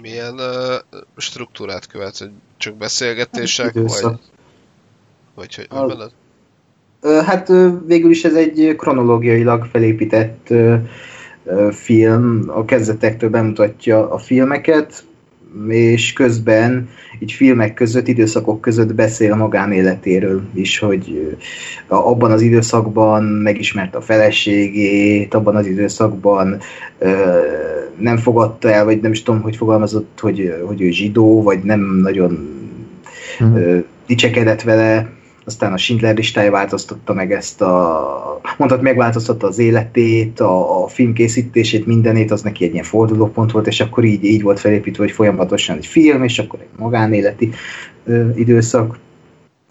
[0.00, 2.18] Milyen uh, struktúrát követ?
[2.18, 4.18] Hogy csak beszélgetések, vagy,
[5.34, 6.12] vagy hogy, hogy
[7.24, 7.48] Hát
[7.86, 10.48] végül is ez egy kronológiailag felépített
[11.70, 15.04] film a kezdetektől bemutatja a filmeket,
[15.68, 16.88] és közben
[17.18, 21.36] így filmek között, időszakok között beszél a magánéletéről is, hogy
[21.86, 26.58] abban az időszakban megismerte a feleségét, abban az időszakban
[27.98, 31.80] nem fogadta el, vagy nem is tudom, hogy fogalmazott, hogy, hogy ő zsidó, vagy nem
[31.80, 32.48] nagyon
[33.44, 33.78] mm.
[34.06, 35.15] dicsekedett vele,
[35.46, 41.86] aztán a Schindler listája változtatta meg ezt a, mondhat megváltoztatta az életét, a, a filmkészítését,
[41.86, 45.76] mindenét, az neki egy ilyen fordulópont volt, és akkor így, így volt felépítve, hogy folyamatosan
[45.76, 47.50] egy film, és akkor egy magánéleti
[48.04, 48.98] ö, időszak.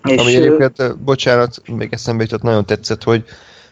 [0.03, 3.23] És Ami egyébként, bocsánat, még eszembe jutott, nagyon tetszett, hogy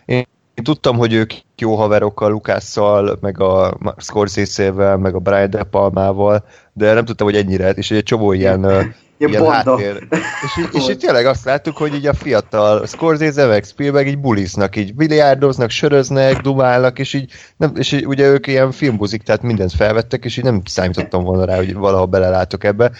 [0.05, 5.49] én én tudtam, hogy ők jó haverok a Lukásszal, meg a Scorsese-vel, meg a Brian
[5.49, 8.93] De Palmával, de nem tudtam, hogy ennyire, és egy csomó ilyen,
[9.29, 10.07] ilyen háttér.
[10.43, 14.19] És, így, és így tényleg azt láttuk, hogy így a fiatal Scorsese, meg Spielberg így
[14.19, 19.41] bulisznak, így biliárdoznak, söröznek, dumálnak, és így, nem, és így ugye ők ilyen filmbuzik, tehát
[19.41, 22.91] mindent felvettek, és így nem számítottam volna rá, hogy valaha belelátok ebbe.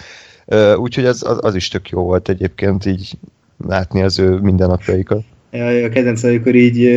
[0.76, 3.18] Úgyhogy az, az, az is tök jó volt egyébként így
[3.66, 5.24] látni az ő mindennapjaikat
[5.60, 6.90] a kedvenc, amikor így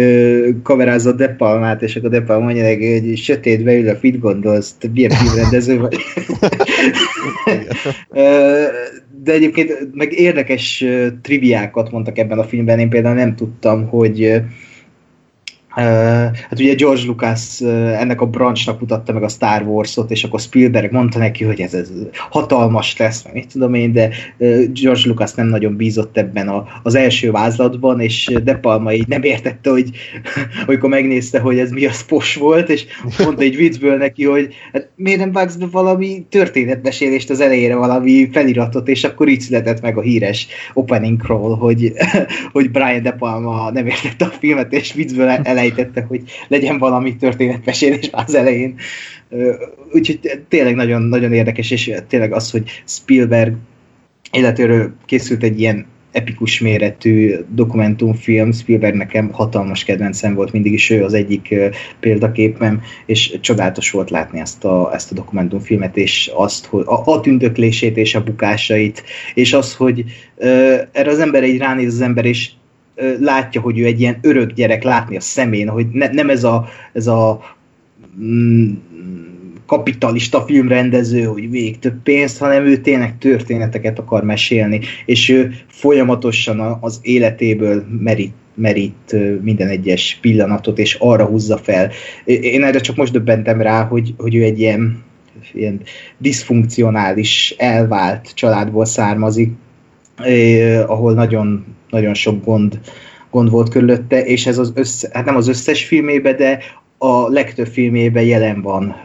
[0.63, 4.87] kamerázza De Palmát, és akkor De Palma mondja neki, hogy sötétbe ül, mit gondolsz, te
[4.93, 5.95] milyen filmrendező vagy.
[9.23, 10.85] De egyébként meg érdekes
[11.21, 14.41] triviákat mondtak ebben a filmben, én például nem tudtam, hogy
[15.83, 20.91] hát ugye George Lucas ennek a branchnak mutatta meg a Star Wars-ot, és akkor Spielberg
[20.91, 21.89] mondta neki, hogy ez, ez
[22.29, 24.09] hatalmas lesz, meg mit tudom én, de
[24.73, 29.23] George Lucas nem nagyon bízott ebben a, az első vázlatban, és De Palma így nem
[29.23, 29.89] értette, hogy
[30.65, 32.85] amikor megnézte, hogy ez mi az pos volt, és
[33.23, 38.29] mondta egy viccből neki, hogy hát miért nem vágsz be valami történetmesélést az elejére, valami
[38.31, 41.93] feliratot, és akkor így született meg a híres opening crawl, hogy,
[42.53, 47.15] hogy Brian De Palma nem értette a filmet, és viccből elej sejtette, hogy legyen valami
[47.15, 48.75] történetmesélés az elején.
[49.93, 53.55] Úgyhogy tényleg nagyon, nagyon érdekes, és tényleg az, hogy Spielberg
[54.31, 61.03] életéről készült egy ilyen epikus méretű dokumentumfilm, Spielberg nekem hatalmas kedvencem volt, mindig is ő
[61.03, 61.55] az egyik
[61.99, 67.19] példaképem, és csodálatos volt látni ezt a, ezt a dokumentumfilmet, és azt, hogy a, a
[67.19, 69.03] tündöklését és a bukásait,
[69.33, 70.03] és az, hogy
[70.35, 70.47] uh,
[70.91, 72.49] erre az ember egy ránéz az ember, és
[73.19, 76.67] látja, hogy ő egy ilyen örök gyerek látni a szemén, hogy ne, nem ez a,
[76.93, 77.39] ez a
[78.21, 78.71] mm,
[79.65, 86.77] kapitalista filmrendező, hogy vég több pénzt, hanem ő tényleg történeteket akar mesélni, és ő folyamatosan
[86.81, 91.91] az életéből merít merít minden egyes pillanatot, és arra húzza fel.
[92.25, 95.03] Én erre csak most döbbentem rá, hogy, hogy ő egy ilyen,
[95.53, 95.81] ilyen
[96.17, 99.51] diszfunkcionális, elvált családból származik,
[100.17, 102.79] eh, ahol nagyon nagyon sok gond,
[103.31, 106.59] gond volt körülötte, és ez az össze, hát nem az összes filmében, de
[106.97, 108.95] a legtöbb filmében jelen van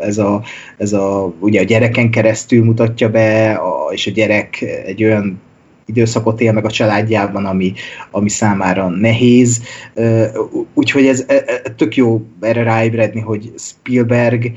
[0.00, 0.42] ez a,
[0.76, 5.40] ez a, ugye a gyereken keresztül mutatja be, a, és a gyerek egy olyan
[5.86, 7.72] időszakot él meg a családjában, ami,
[8.10, 9.62] ami számára nehéz.
[10.74, 11.44] Úgyhogy ez, ez
[11.76, 14.52] tök jó erre ráébredni, hogy Spielberg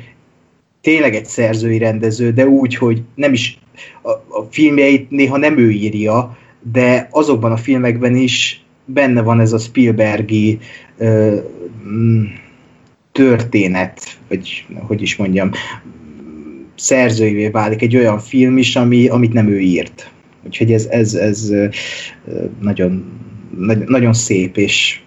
[0.86, 3.60] tényleg egy szerzői rendező, de úgy, hogy nem is
[4.02, 6.38] a, a filmjeit néha nem ő írja,
[6.72, 10.60] de azokban a filmekben is benne van ez a Spielbergi
[10.98, 11.38] ö,
[11.88, 12.24] mm,
[13.12, 15.52] történet, vagy hogy is mondjam,
[16.76, 20.12] szerzőivé válik egy olyan film is, ami, amit nem ő írt.
[20.44, 21.52] Úgyhogy ez, ez, ez
[22.60, 23.06] nagyon,
[23.86, 25.00] nagyon szép, és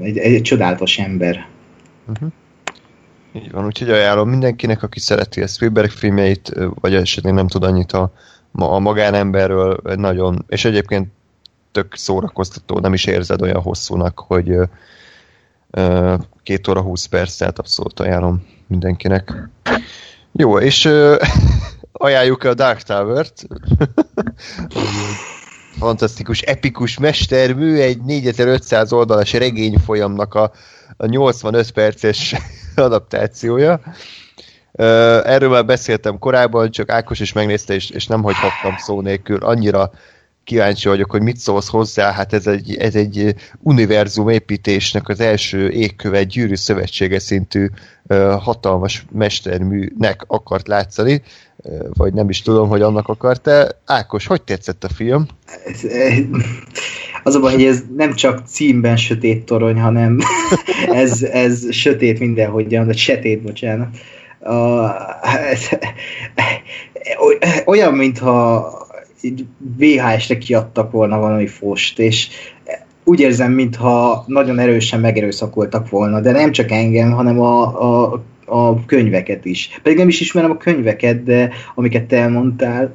[0.00, 1.46] egy, egy csodálatos ember.
[2.08, 2.32] Uh-huh.
[3.32, 7.92] Így van, úgyhogy ajánlom mindenkinek, aki szereti a Spielberg filmjeit, vagy esetleg nem tud annyit
[7.92, 8.12] a
[8.52, 11.08] a magánemberről nagyon, és egyébként
[11.72, 14.50] tök szórakoztató, nem is érzed olyan hosszúnak, hogy
[15.70, 19.48] uh, két óra húsz perc, tehát abszolút ajánlom mindenkinek.
[20.32, 21.16] Jó, és uh,
[21.92, 23.46] ajánljuk a Dark Tower-t.
[25.78, 30.52] Fantasztikus, epikus mestermű, egy 4500 oldalas regényfolyamnak a,
[30.96, 32.34] a 85 perces
[32.86, 33.80] adaptációja.
[35.24, 39.38] Erről már beszéltem korábban, csak Ákos is megnézte, és, és nem hagyhattam szó nélkül.
[39.38, 39.90] Annyira
[40.44, 45.68] kíváncsi vagyok, hogy mit szólsz hozzá, hát ez egy, ez egy univerzum építésnek az első
[45.68, 47.68] égkövet gyűrű szövetsége szintű
[48.38, 51.22] hatalmas mesterműnek akart látszani,
[51.92, 53.80] vagy nem is tudom, hogy annak akart-e.
[53.84, 55.26] Ákos, hogy tetszett a film?
[57.22, 60.18] Az a baj, hogy ez nem csak címben sötét torony, hanem
[61.02, 63.88] ez, ez sötét mindenhogyan, vagy setét, bocsánat
[64.42, 64.90] a,
[67.64, 68.70] olyan, mintha
[69.78, 72.28] VHS-re kiadtak volna valami fost, és
[73.04, 78.84] úgy érzem, mintha nagyon erősen megerőszakoltak volna, de nem csak engem, hanem a, a, a
[78.84, 79.80] könyveket is.
[79.82, 82.94] Pedig nem is ismerem a könyveket, de amiket te elmondtál,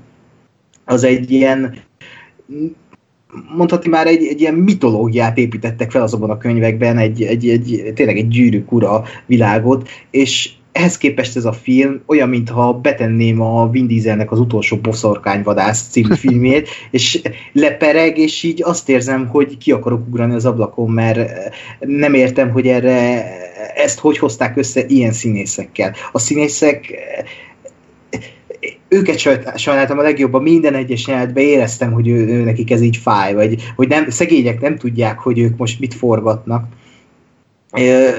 [0.85, 1.75] az egy ilyen
[3.55, 8.17] mondhatni már egy, egy ilyen mitológiát építettek fel azokban a könyvekben, egy, egy, egy, tényleg
[8.17, 13.87] egy gyűrűk ura világot, és ehhez képest ez a film olyan, mintha betenném a Vin
[13.87, 17.21] Dieselnek az utolsó boszorkányvadász című filmét, és
[17.53, 21.29] lepereg, és így azt érzem, hogy ki akarok ugrani az ablakon, mert
[21.79, 23.25] nem értem, hogy erre
[23.75, 25.95] ezt hogy hozták össze ilyen színészekkel.
[26.11, 26.93] A színészek
[28.87, 29.17] őket
[29.57, 33.71] sajnáltam a legjobban, minden egyes jelenetben éreztem, hogy ő, ő, nekik ez így fáj, vagy
[33.75, 36.65] hogy nem, szegények nem tudják, hogy ők most mit forgatnak.
[37.71, 38.09] Uh,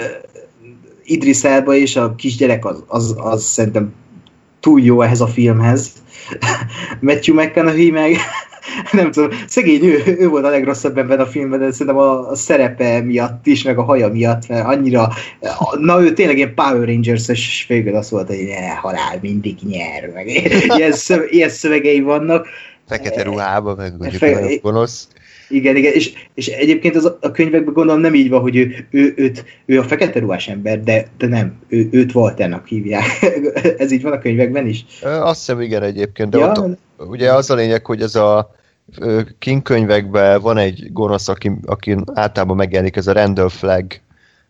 [1.04, 3.92] Idris Elba és a kisgyerek az, az, az szerintem
[4.60, 5.92] túl jó ehhez a filmhez.
[7.00, 8.16] Matthew McConaughey meg
[8.92, 12.34] nem tudom, szegény ő, ő volt a legrosszabb ebben a filmben, de szerintem a, a
[12.34, 15.08] szerepe miatt is, meg a haja miatt, mert annyira,
[15.78, 20.28] na ő tényleg ilyen Power Rangers-es végül azt volt, hogy ne, halál mindig nyer, meg
[20.76, 22.46] ilyen, szöve, ilyen szövegei vannak.
[22.86, 25.08] Fekete ruhába, meg Fe, gonosz.
[25.48, 29.12] Igen, igen, és, és egyébként az a könyvekben gondolom nem így van, hogy ő, ő,
[29.16, 33.04] őt, ő a fekete ruhás ember, de, de nem, ő, őt Walternak hívják.
[33.78, 34.84] ez így van a könyvekben is?
[35.02, 38.56] Azt hiszem igen egyébként, de ja, ott, ugye az a lényeg, hogy ez a
[39.38, 43.86] King könyvekben van egy gonosz, aki, aki általában megjelenik, ez a Randall Flag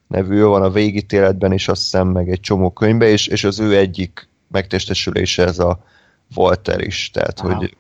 [0.07, 3.61] nevű, ő van a végítéletben is, azt hiszem, meg egy csomó könyvbe, és, és az
[3.61, 5.85] ő egyik megtestesülése ez a
[6.35, 7.55] Walter is, tehát Aha.
[7.55, 7.77] hogy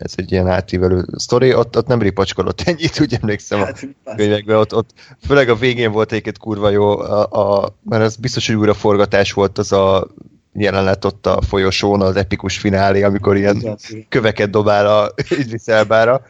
[0.00, 4.56] ez egy ilyen átívelő sztori, ott, ott nem ripacskolott ennyit, úgy emlékszem hát, a könyvekben,
[4.56, 4.90] ott, ott
[5.26, 9.32] főleg a végén volt egy kurva jó, a, a, mert ez biztos, hogy újra forgatás
[9.32, 10.06] volt az a
[10.52, 13.78] jelenet ott a folyosón, az epikus finálé, amikor ilyen
[14.08, 16.22] köveket dobál a Idris Elbára,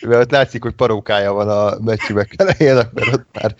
[0.00, 3.54] mert ott látszik, hogy parókája van a meccsümek elején, mert ott már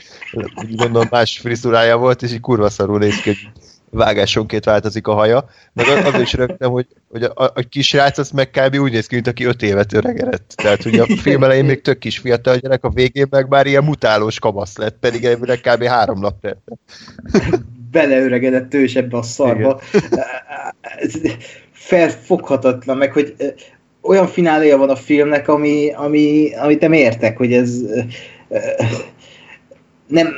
[0.76, 3.36] gondolom más frizurája volt, és így kurva szarul néz ki,
[3.90, 8.50] vágásonként változik a haja, meg az is rögtem, hogy, hogy a, a kisrác az meg
[8.50, 8.76] kb.
[8.76, 10.52] úgy néz ki, mint aki öt évet öregedett.
[10.56, 13.84] Tehát ugye a film elején még tök kis fiatal gyerek, a végén meg már ilyen
[13.84, 15.84] mutálós kamasz lett, pedig elvileg kb.
[15.84, 16.58] három nap telt.
[17.90, 19.80] beleöregedett ő is ebbe a szarba.
[21.72, 23.34] Felfoghatatlan, meg hogy
[24.02, 27.78] olyan fináléja van a filmnek, ami, ami, amit nem értek, hogy ez
[30.06, 30.34] nem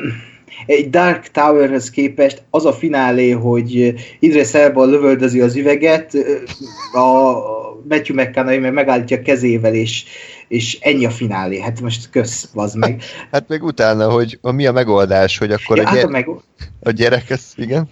[0.66, 6.14] egy Dark Towerhez képest az a finálé, hogy Idris Elba lövöldözi az üveget,
[6.92, 7.32] a
[7.88, 10.04] Matthew McConaughey meg megállítja a kezével, és,
[10.48, 11.60] és ennyi a finálé.
[11.60, 13.02] Hát most kösz, az meg.
[13.32, 16.10] hát meg utána, hogy a, mi a megoldás, hogy akkor ja, a, gyere, hát a,
[16.10, 16.28] meg...
[16.82, 17.88] a gyerek, ez, igen?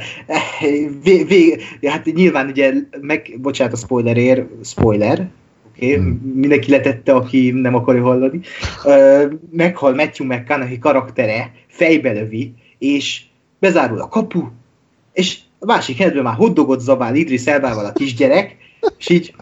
[1.02, 5.28] Vé, vé, hát nyilván ugye, meg, bocsánat a spoilerért, spoiler,
[5.68, 6.32] oké, okay, hmm.
[6.34, 8.40] mindenki letette, aki nem akarja hallani,
[8.84, 13.20] uh, meghal Matthew McConaughey karaktere, fejbe lövi, és
[13.58, 14.48] bezárul a kapu,
[15.12, 18.56] és a másik helyzetben már hoddogot zabál Idris Elbával a kisgyerek,
[18.98, 19.34] és így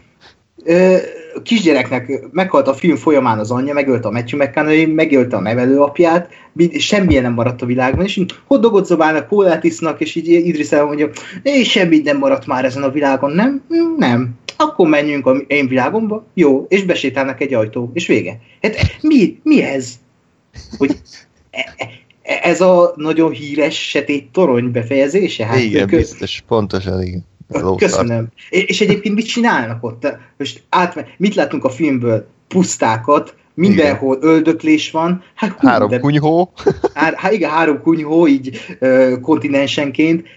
[0.63, 0.97] ö,
[1.43, 6.29] kisgyereknek meghalt a film folyamán az anyja, megölte a Matthew McConaughey, megölte a nevelőapját,
[6.77, 11.09] semmilyen nem maradt a világban, és hoddogot zabálnak, kólát isznak, és így Idris el mondja,
[11.43, 13.63] és semmi nem maradt már ezen a világon, nem?
[13.97, 14.39] Nem.
[14.57, 18.39] Akkor menjünk a én világomba, jó, és besétálnak egy ajtó, és vége.
[18.61, 19.93] Hát mi, mi ez?
[20.77, 20.95] Hogy
[21.51, 21.89] e, e,
[22.21, 25.45] ez a nagyon híres setét torony befejezése?
[25.45, 25.97] Hát igen, kö...
[25.97, 27.25] biztos, pontosan igen.
[27.77, 28.27] Köszönöm.
[28.49, 30.17] És egyébként mit csinálnak ott?
[30.37, 32.27] Most át, mit látunk a filmből?
[32.47, 34.29] Pusztákat, mindenhol igen.
[34.29, 35.23] öldöklés van.
[35.35, 36.51] Hát, hú, három de, kunyhó.
[36.93, 40.25] Há, há, igen, három kunyhó, így uh, kontinensenként.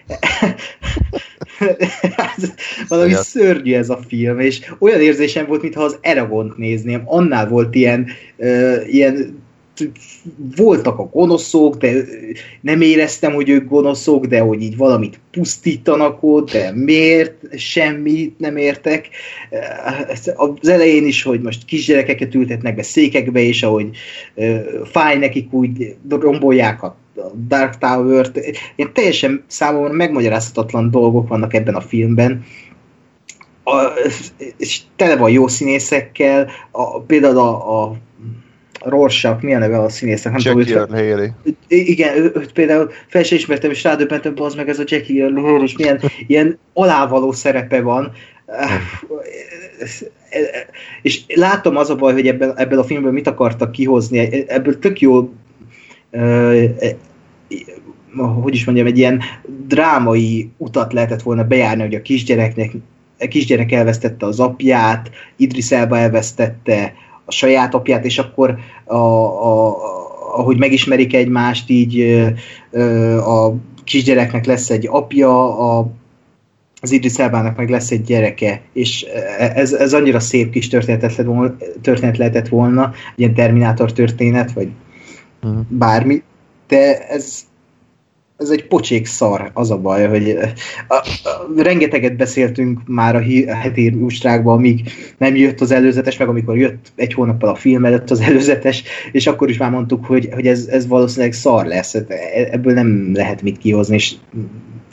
[2.89, 3.23] valami Igen.
[3.23, 7.03] szörnyű ez a film, és olyan érzésem volt, mintha az Eragont nézném.
[7.05, 8.07] Annál volt ilyen,
[8.37, 9.43] uh, ilyen
[10.57, 11.93] voltak a gonoszok, de
[12.61, 18.57] nem éreztem, hogy ők gonoszok, de hogy így valamit pusztítanak ott, de miért semmit nem
[18.57, 19.09] értek.
[20.37, 23.89] Az elején is, hogy most kisgyerekeket ültetnek be székekbe, és ahogy
[24.85, 26.97] fáj nekik, úgy rombolják a
[27.49, 28.41] Dark Tower-t.
[28.77, 32.45] Ilyen teljesen számomra megmagyarázhatatlan dolgok vannak ebben a filmben.
[33.65, 33.77] A,
[34.57, 37.97] és tele van jó színészekkel, a, például a, a
[38.85, 40.33] Rorschach, milyen neve a színésznek?
[40.33, 41.29] Nem Jackie Earl Haley.
[41.69, 45.63] Igen, őt például fel sem ismertem, és rádöbbentem, az meg ez a Jackie Earl Haley,
[45.63, 48.13] és milyen ilyen alávaló szerepe van.
[51.03, 54.45] és látom az a baj, hogy ebben, ebben a filmben mit akartak kihozni.
[54.49, 55.33] Ebből tök jó
[58.43, 59.23] hogy is mondjam, egy ilyen
[59.67, 62.73] drámai utat lehetett volna bejárni, hogy a kisgyereknek
[63.19, 66.95] a kisgyerek elvesztette az apját, Idris Elba elvesztette
[67.25, 69.77] a saját apját, és akkor a, a,
[70.37, 72.01] ahogy megismerik egymást, így
[73.25, 73.53] a
[73.85, 75.87] kisgyereknek lesz egy apja, a,
[76.81, 79.03] az Idris Elbának meg lesz egy gyereke, és
[79.39, 84.69] ez, ez annyira szép kis történet lehetett volna, történet lehetett volna, ilyen Terminátor történet, vagy
[85.43, 85.65] uh-huh.
[85.69, 86.23] bármi,
[86.69, 87.45] de ez
[88.37, 93.19] ez egy pocsék szar, az a baj, hogy a, a, a, rengeteget beszéltünk már a,
[93.19, 97.55] hí, a heti ústrákban, amíg nem jött az előzetes, meg amikor jött egy hónappal a
[97.55, 98.83] film előtt az előzetes,
[99.13, 102.73] és akkor is már mondtuk, hogy, hogy ez, ez valószínűleg szar lesz, hát e, ebből
[102.73, 104.15] nem lehet mit kihozni, és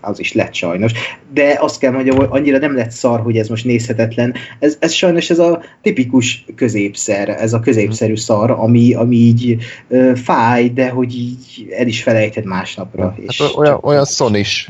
[0.02, 0.92] az is lett sajnos.
[1.34, 4.34] De azt kell mondjam, hogy annyira nem lett szar, hogy ez most nézhetetlen.
[4.60, 10.12] Ez, ez sajnos ez a tipikus középszer, ez a középszerű szar, ami, ami így ö,
[10.16, 13.04] fáj, de hogy így el is felejted másnapra.
[13.04, 14.68] Hát és olyan, olyan szon is.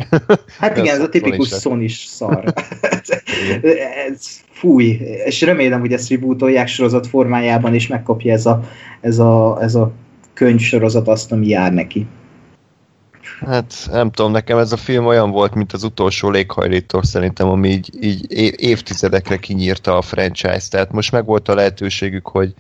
[0.59, 2.43] Hát igen, ez a tipikus szon is szar.
[2.82, 3.09] ez,
[4.07, 8.63] ez fúj, és remélem, hogy ezt rebootolják sorozat formájában, és megkapja ez a,
[9.01, 9.91] ez a, ez a
[10.34, 12.05] könyvsorozat azt, ami jár neki.
[13.39, 17.69] Hát nem tudom, nekem ez a film olyan volt, mint az utolsó léghajlító szerintem, ami
[17.69, 18.25] így, így
[18.61, 22.53] évtizedekre kinyírta a franchise tehát most meg volt a lehetőségük, hogy,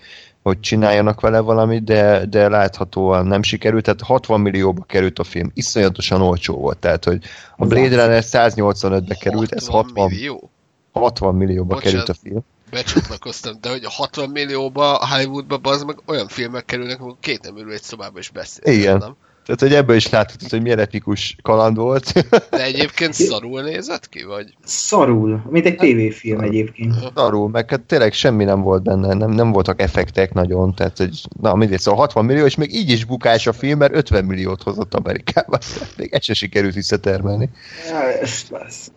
[0.43, 5.51] hogy csináljanak vele valamit, de, de láthatóan nem sikerült, tehát 60 millióba került a film,
[5.53, 7.23] iszonyatosan olcsó volt, tehát hogy
[7.57, 10.49] a Blade Runner 185-be került, ez 60 millió?
[10.91, 12.39] 60 millióba Bocsánat, került a film.
[12.71, 17.57] Becsatlakoztam, de hogy a 60 millióba Hollywoodba az meg olyan filmek kerülnek, amikor két nem
[17.57, 18.73] ül egy szobába és beszél.
[18.73, 18.97] Igen.
[18.97, 19.15] Nem?
[19.55, 22.13] Tehát, hogy ebből is láthatod, hogy milyen epikus kaland volt.
[22.49, 24.53] De egyébként szarul nézett ki, vagy?
[24.63, 26.95] Szarul, mint egy tévéfilm egyébként.
[27.15, 31.21] Szarul, meg hát tényleg semmi nem volt benne, nem, nem voltak effektek nagyon, tehát hogy,
[31.41, 34.61] na mindegy, szóval 60 millió, és még így is bukás a film, mert 50 milliót
[34.61, 35.57] hozott Amerikába.
[35.97, 37.49] Még ezt se sikerült visszatermelni.
[37.89, 38.91] Ja, ez, ez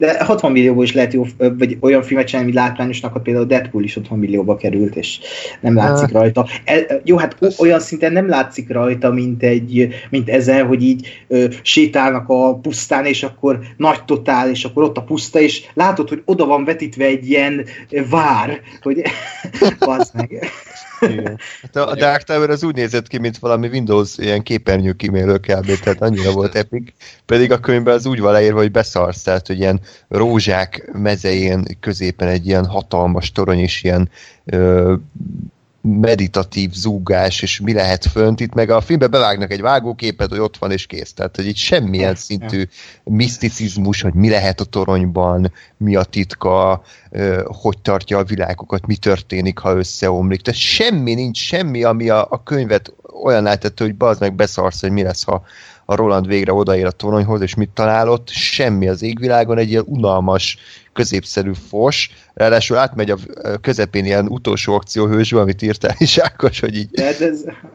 [0.00, 3.84] de 60 millióból is lehet jó, vagy olyan filmet csinálni, mint látványosnak, hogy például Deadpool
[3.84, 5.18] is 60 millióba került, és
[5.60, 6.46] nem látszik rajta.
[6.64, 11.44] E, jó, hát olyan szinten nem látszik rajta, mint, egy, mint ezen, hogy így ö,
[11.62, 16.22] sétálnak a pusztán, és akkor nagy totál, és akkor ott a puszta, és látod, hogy
[16.24, 17.64] oda van vetítve egy ilyen
[18.10, 19.02] vár, hogy
[19.86, 20.50] bazd meg.
[21.00, 21.38] Igen.
[21.62, 25.78] Hát a, Dark Tower az úgy nézett ki, mint valami Windows ilyen képernyő kimélő kb.
[25.82, 26.92] Tehát annyira volt epic.
[27.26, 32.28] Pedig a könyvben az úgy van leírva, hogy beszarsz, tehát hogy ilyen rózsák mezején középen
[32.28, 34.10] egy ilyen hatalmas torony és ilyen
[34.44, 34.94] ö,
[35.82, 40.56] meditatív zúgás, és mi lehet fönt itt, meg a filmbe bevágnak egy vágóképet, hogy ott
[40.56, 41.12] van és kész.
[41.12, 42.64] Tehát, hogy itt semmilyen szintű
[43.04, 46.82] miszticizmus, hogy mi lehet a toronyban, mi a titka,
[47.44, 50.40] hogy tartja a világokat, mi történik, ha összeomlik.
[50.40, 54.90] Tehát semmi nincs, semmi, ami a, a könyvet olyan lehetett, hogy bazd meg beszarsz, hogy
[54.90, 55.42] mi lesz, ha
[55.84, 58.28] a Roland végre odaér a toronyhoz, és mit találott?
[58.28, 60.58] Semmi az égvilágon, egy ilyen unalmas,
[60.92, 63.16] középszerű fos, ráadásul átmegy a
[63.60, 66.88] közepén ilyen utolsó akcióhősbe, amit írtál is Ákos, hogy így...
[66.92, 67.20] Ez...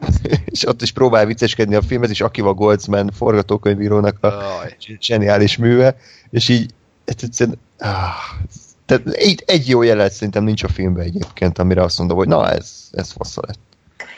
[0.44, 4.32] és ott is próbál vicceskedni a film, ez is Akiva Goldsman forgatókönyvírónak a
[5.00, 5.96] zseniális műve,
[6.30, 6.70] és így
[7.04, 7.58] egyszerűen...
[7.78, 8.14] Ah,
[8.86, 12.50] tehát egy, egy jó jelet szerintem nincs a filmben egyébként, amire azt mondom, hogy na
[12.50, 13.58] ez, ez fassa lett.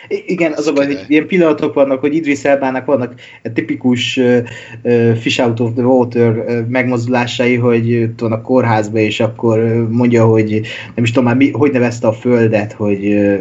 [0.08, 3.14] Igen, az a baj, hogy ilyen pillanatok vannak, hogy Idris Elbának vannak
[3.54, 9.86] tipikus uh, fish out of the water uh, megmozdulásai, hogy van a kórházba, és akkor
[9.90, 10.50] mondja, hogy
[10.94, 13.40] nem is tudom már, mi, hogy nevezte a földet, hogy uh,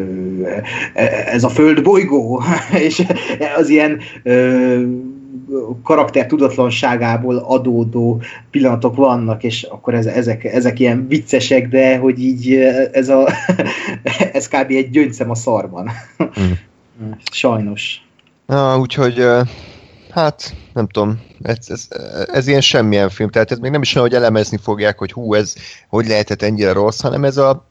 [1.26, 2.44] ez a föld bolygó,
[2.88, 3.04] és
[3.58, 4.82] az ilyen uh,
[5.84, 8.22] karakter tudatlanságából adódó
[8.52, 12.54] pillanatok vannak, és akkor ez, ezek, ezek ilyen viccesek, de hogy így
[12.92, 13.30] ez, a,
[14.34, 14.72] ez kb.
[14.72, 15.92] egy gyöngyszem a szarban.
[16.40, 16.52] Mm.
[17.32, 18.02] Sajnos.
[18.46, 19.26] Na, úgyhogy
[20.12, 21.88] hát nem tudom, ez, ez,
[22.32, 25.34] ez ilyen semmilyen film, tehát ez még nem is olyan, hogy elemezni fogják, hogy hú,
[25.34, 25.54] ez
[25.88, 27.68] hogy lehetett ennyire rossz, hanem ez a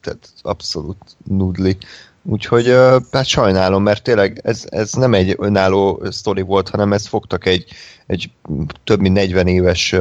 [0.00, 1.76] tehát abszolút nudli.
[2.22, 2.74] Úgyhogy
[3.12, 7.64] hát sajnálom, mert tényleg ez, ez nem egy önálló sztori volt, hanem ezt fogtak egy,
[8.06, 8.30] egy
[8.84, 9.94] több mint 40 éves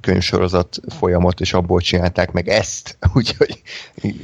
[0.00, 2.98] könyvsorozat folyamat, és abból csinálták meg ezt.
[3.14, 3.62] Úgyhogy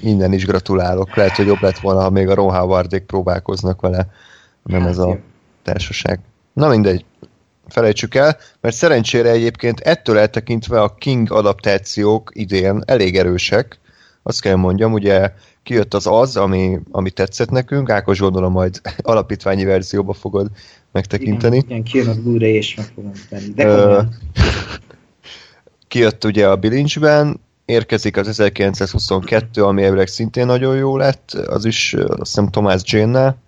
[0.02, 1.16] innen is gratulálok.
[1.16, 4.06] Lehet, hogy jobb lett volna, ha még a Ron Howardék próbálkoznak vele,
[4.62, 5.18] nem hát, ez a
[5.62, 6.20] társaság.
[6.52, 7.04] Na mindegy,
[7.68, 13.78] felejtsük el, mert szerencsére egyébként ettől eltekintve a King adaptációk idén elég erősek,
[14.26, 15.32] azt kell mondjam, ugye
[15.64, 20.50] kijött az az, ami, ami tetszett nekünk, Ákos gondolom majd alapítványi verzióba fogod
[20.92, 21.56] megtekinteni.
[21.56, 23.52] Igen, igen kijön a Blu-ray és meg fogom tenni.
[23.54, 24.08] De
[25.88, 31.94] kijött ugye a bilincsben, érkezik az 1922, ami elvileg szintén nagyon jó lett, az is
[31.94, 33.42] azt hiszem Thomas Jane-nel,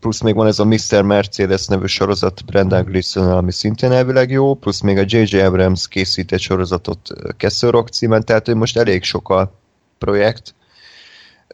[0.00, 1.02] plusz még van ez a Mr.
[1.02, 5.38] Mercedes nevű sorozat Brendan gleeson ami szintén elvileg jó, plusz még a J.J.
[5.38, 9.52] Abrams készít egy sorozatot Castle Rock címen, tehát hogy most elég sok a
[9.98, 10.54] projekt,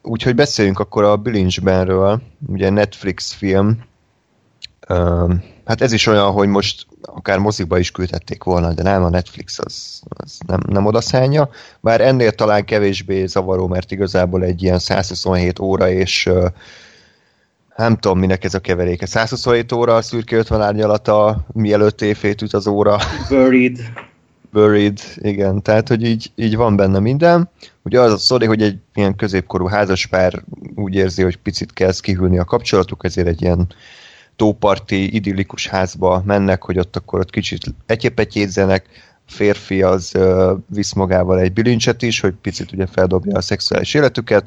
[0.05, 3.79] úgyhogy beszéljünk akkor a Bilincsbenről, ugye Netflix film,
[5.65, 9.59] hát ez is olyan, hogy most akár mozikba is küldhették volna, de nem, a Netflix
[9.59, 11.49] az, az nem, nem odaszánja,
[11.81, 16.31] bár ennél talán kevésbé zavaró, mert igazából egy ilyen 127 óra, és
[17.77, 19.07] nem tudom, minek ez a keveréke.
[19.07, 22.99] 127 óra a szürke 50 árnyalata, mielőtt éjfét üt az óra.
[23.29, 23.79] Buried.
[24.55, 27.49] Buried, igen, tehát hogy így, így van benne minden.
[27.83, 30.43] Ugye az a sztori, hogy egy ilyen középkorú házaspár
[30.75, 33.67] úgy érzi, hogy picit kezd kihűlni a kapcsolatuk, ezért egy ilyen
[34.37, 38.87] tóparti idillikus házba mennek, hogy ott akkor ott kicsit egyépetyézzenek,
[39.27, 43.95] a férfi az uh, visz magával egy bilincset is, hogy picit ugye feldobja a szexuális
[43.95, 44.45] életüket,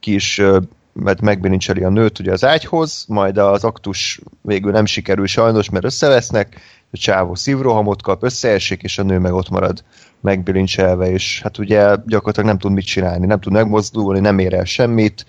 [0.00, 0.56] ki is uh,
[0.92, 5.84] mert megbilincseli a nőt ugye az ágyhoz, majd az aktus végül nem sikerül sajnos, mert
[5.84, 6.60] összevesznek,
[6.92, 9.84] a csávó szívrohamot kap, összeesik, és a nő meg ott marad
[10.20, 14.64] megbilincselve, és hát ugye gyakorlatilag nem tud mit csinálni, nem tud megmozdulni, nem ér el
[14.64, 15.26] semmit,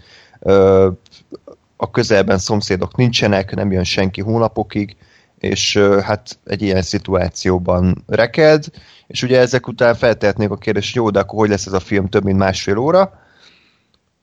[1.78, 4.96] a közelben szomszédok nincsenek, nem jön senki hónapokig,
[5.40, 8.66] és hát egy ilyen szituációban reked,
[9.08, 12.10] és ugye ezek után feltehetnék a kérdést, jó, de akkor hogy lesz ez a film
[12.10, 13.20] több mint másfél óra?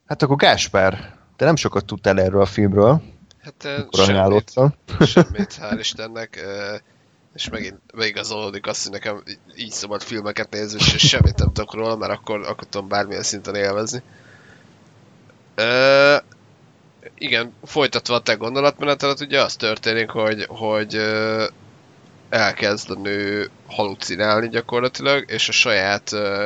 [0.07, 3.03] Hát akkor Gáspár, te nem sokat tudtál erről a filmről.
[3.41, 4.53] Hát semmit,
[5.07, 6.45] semmit, hál' Istennek,
[7.35, 9.23] és megint beigazolódik azt, hogy nekem
[9.57, 13.55] így szabad filmeket nézni, és semmit nem tudok róla, mert akkor, akkor tudom bármilyen szinten
[13.55, 14.03] élvezni.
[15.57, 16.23] Uh,
[17.19, 21.45] igen, folytatva a te gondolatmenetelet, ugye az történik, hogy, hogy uh,
[22.29, 26.45] elkezd a nő halucinálni gyakorlatilag, és a saját uh,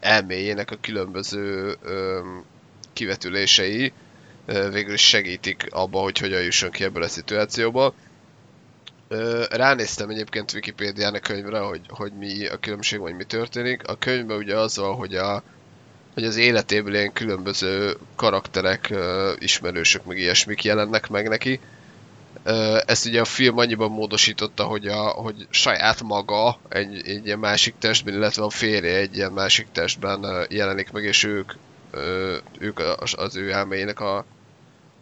[0.00, 2.44] elméjének a különböző um,
[2.92, 3.92] kivetülései
[4.48, 7.94] uh, végül is segítik abba, hogy hogyan jusson ki ebből a szituációból.
[9.50, 13.88] Ránéztem egyébként Wikipédián a könyvre, hogy, hogy mi a különbség, vagy mi történik.
[13.88, 15.42] A könyvben ugye az van, hogy a,
[16.14, 18.94] hogy az életéből ilyen különböző karakterek,
[19.38, 21.60] ismerősök, meg ilyesmik jelennek meg neki.
[22.86, 27.74] Ezt ugye a film annyiban módosította, hogy, a, hogy saját maga egy, egy ilyen másik
[27.78, 31.52] testben, illetve a férje egy ilyen másik testben jelenik meg, és ők,
[32.58, 34.24] ők az, az ő elméjének a,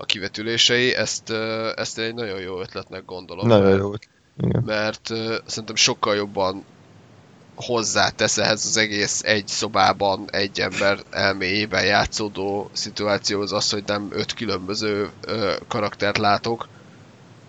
[0.00, 0.94] a kivetülései.
[0.94, 1.30] Ezt,
[1.74, 3.48] ezt egy nagyon jó ötletnek gondolom.
[3.48, 3.92] Nagyon jó.
[4.36, 4.62] Igen.
[4.66, 5.06] Mert
[5.46, 6.64] szerintem sokkal jobban
[7.54, 14.34] hozzátesz ehhez az egész egy szobában egy ember elméjében játszódó szituációhoz az, hogy nem öt
[14.34, 16.68] különböző ö, karaktert látok,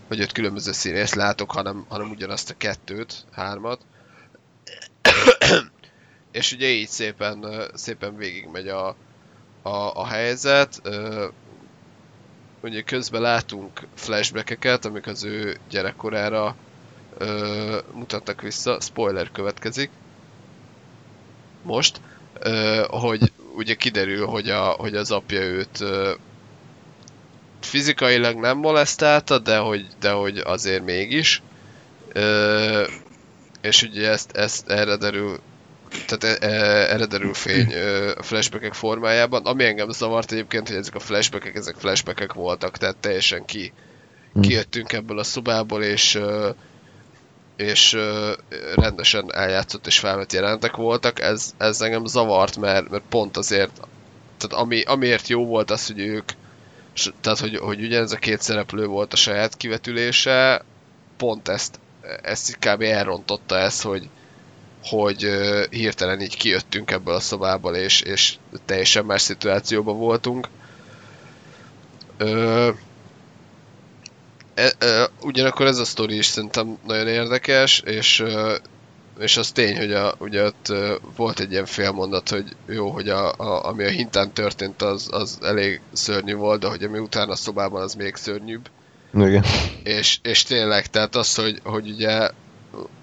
[0.07, 3.81] vagy öt különböző színészt látok, hanem, hanem ugyanazt a kettőt, hármat.
[6.31, 8.87] És ugye így szépen, szépen végigmegy a,
[9.61, 10.79] a, a helyzet.
[10.83, 11.27] Ö,
[12.63, 16.55] ugye közben látunk flashbackeket, amik az ő gyerekkorára
[17.17, 18.79] ö, mutatnak vissza.
[18.79, 19.89] Spoiler következik
[21.63, 22.01] most,
[22.39, 26.11] ö, hogy ugye kiderül, hogy, a, hogy az apja őt ö,
[27.59, 31.41] fizikailag nem molesztálta, de hogy, de hogy azért mégis.
[32.13, 32.87] Ö,
[33.61, 35.39] és ugye ezt, ezt erre derül
[36.05, 36.53] tehát e, e,
[36.93, 37.73] erre derül fény
[38.17, 39.45] a flashbackek formájában.
[39.45, 43.73] Ami engem zavart egyébként, hogy ezek a flashbackek, ezek flashbackek voltak, tehát teljesen ki,
[44.33, 44.41] hmm.
[44.41, 46.19] kijöttünk ebből a szobából, és
[47.55, 47.97] és
[48.75, 53.71] rendesen eljátszott és felvett jelentek voltak, ez, ez engem zavart, mert, mert pont azért,
[54.37, 56.31] tehát ami, amiért jó volt az, hogy ők,
[57.21, 60.65] tehát hogy, hogy ugye ez a két szereplő volt a saját kivetülése,
[61.17, 61.79] pont ezt,
[62.21, 62.81] ezt kb.
[62.81, 64.09] elrontotta ezt, hogy,
[64.83, 65.27] hogy
[65.69, 70.47] hirtelen így kijöttünk ebből a szobából, és, és teljesen más szituációban voltunk.
[72.19, 72.75] Uh,
[74.53, 78.23] e, e, ugyanakkor ez a sztori is szerintem nagyon érdekes, és,
[79.19, 80.73] és az tény, hogy a, ugye ott
[81.15, 85.37] volt egy ilyen félmondat, hogy jó, hogy a, a, ami a hintán történt, az, az
[85.41, 88.69] elég szörnyű volt, de hogy ami utána a szobában, az még szörnyűbb.
[89.13, 89.43] Igen.
[89.83, 92.29] És, és tényleg, tehát az, hogy, hogy ugye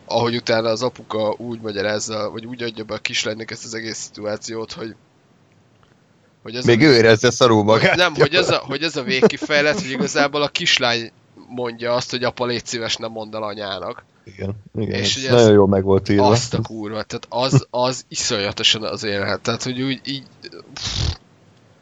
[0.09, 3.97] ahogy utána az apuka úgy magyarázza, vagy úgy adja be a kislánynak ezt az egész
[3.99, 4.95] szituációt, hogy
[6.43, 7.97] hogy ez Még a, ő érezze szarul magát.
[7.97, 11.11] Nem, hogy ez a, hogy ez a végkifejlet, hogy igazából a kislány
[11.49, 14.05] mondja azt, hogy apa légy szíves, nem mondd el anyának.
[14.25, 16.27] Igen, igen és ez nagyon jól meg volt írva.
[16.27, 20.23] Azt a kurva, tehát az, az iszonyatosan az élhet, tehát hogy úgy így...
[20.75, 21.17] Pff,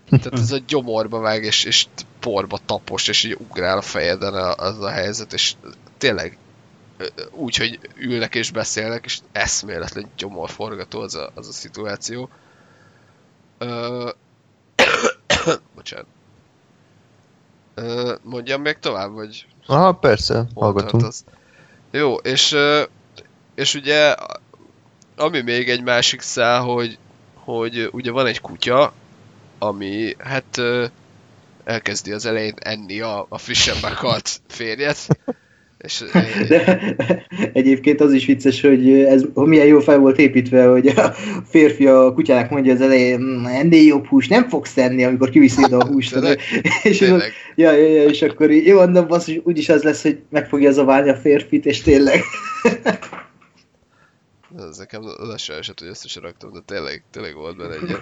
[0.08, 1.86] tehát ez a gyomorba vág, és, és
[2.20, 5.54] porba tapos, és így ugrál a fejeden az a helyzet, és
[5.98, 6.38] tényleg
[7.30, 12.28] úgy, hogy ülnek és beszélnek, és eszméletlen gyomorforgató az a, az a szituáció.
[13.58, 14.10] Ö...
[15.74, 16.06] Bocsánat.
[17.74, 19.46] Ö, mondjam még tovább, vagy...
[19.66, 21.04] Aha, persze, hallgatunk.
[21.04, 21.24] Az...
[21.90, 22.56] Jó, és,
[23.54, 24.14] és ugye
[25.16, 26.98] ami még egy másik szál, hogy,
[27.34, 28.92] hogy ugye van egy kutya,
[29.58, 30.60] ami hát
[31.64, 35.08] elkezdi az elején enni a, a frissen meghalt férjet,
[35.86, 36.04] és,
[36.48, 36.94] De
[37.52, 41.14] egyébként az is vicces, hogy ez milyen jó fel volt építve, hogy a
[41.48, 45.72] férfi a kutyának mondja az elején, mm, ennél jobb hús nem fogsz enni, amikor kiviszed
[45.72, 46.12] a húst.
[46.12, 46.40] Tényleg,
[46.82, 47.32] és, tényleg.
[47.54, 50.72] Ja, ja, ja, és akkor így, jó, mondom, hogy úgyis az lesz, hogy meg fogja
[50.72, 52.20] zaválni a férfit, és tényleg.
[54.58, 57.96] ez nekem az se esett, hogy is raktam, de tényleg, tényleg volt benne egy.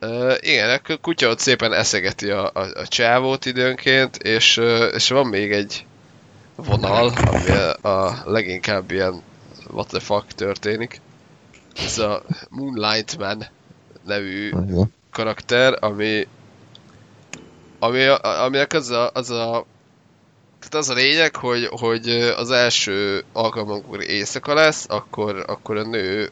[0.00, 5.08] Uh, igen, a kutya ott szépen eszegeti a, a, a csávót időnként, és, uh, és
[5.08, 5.84] van még egy
[6.64, 7.50] vonal, ami
[7.80, 9.22] a, leginkább ilyen
[9.70, 11.00] what the fuck történik.
[11.74, 13.46] Ez a Moonlight Man
[14.04, 14.52] nevű
[15.10, 16.26] karakter, ami
[17.78, 19.66] ami, aminek az a, az a
[20.58, 26.30] tehát az a lényeg, hogy, hogy az első alkalommal, éjszaka lesz, akkor, akkor a nő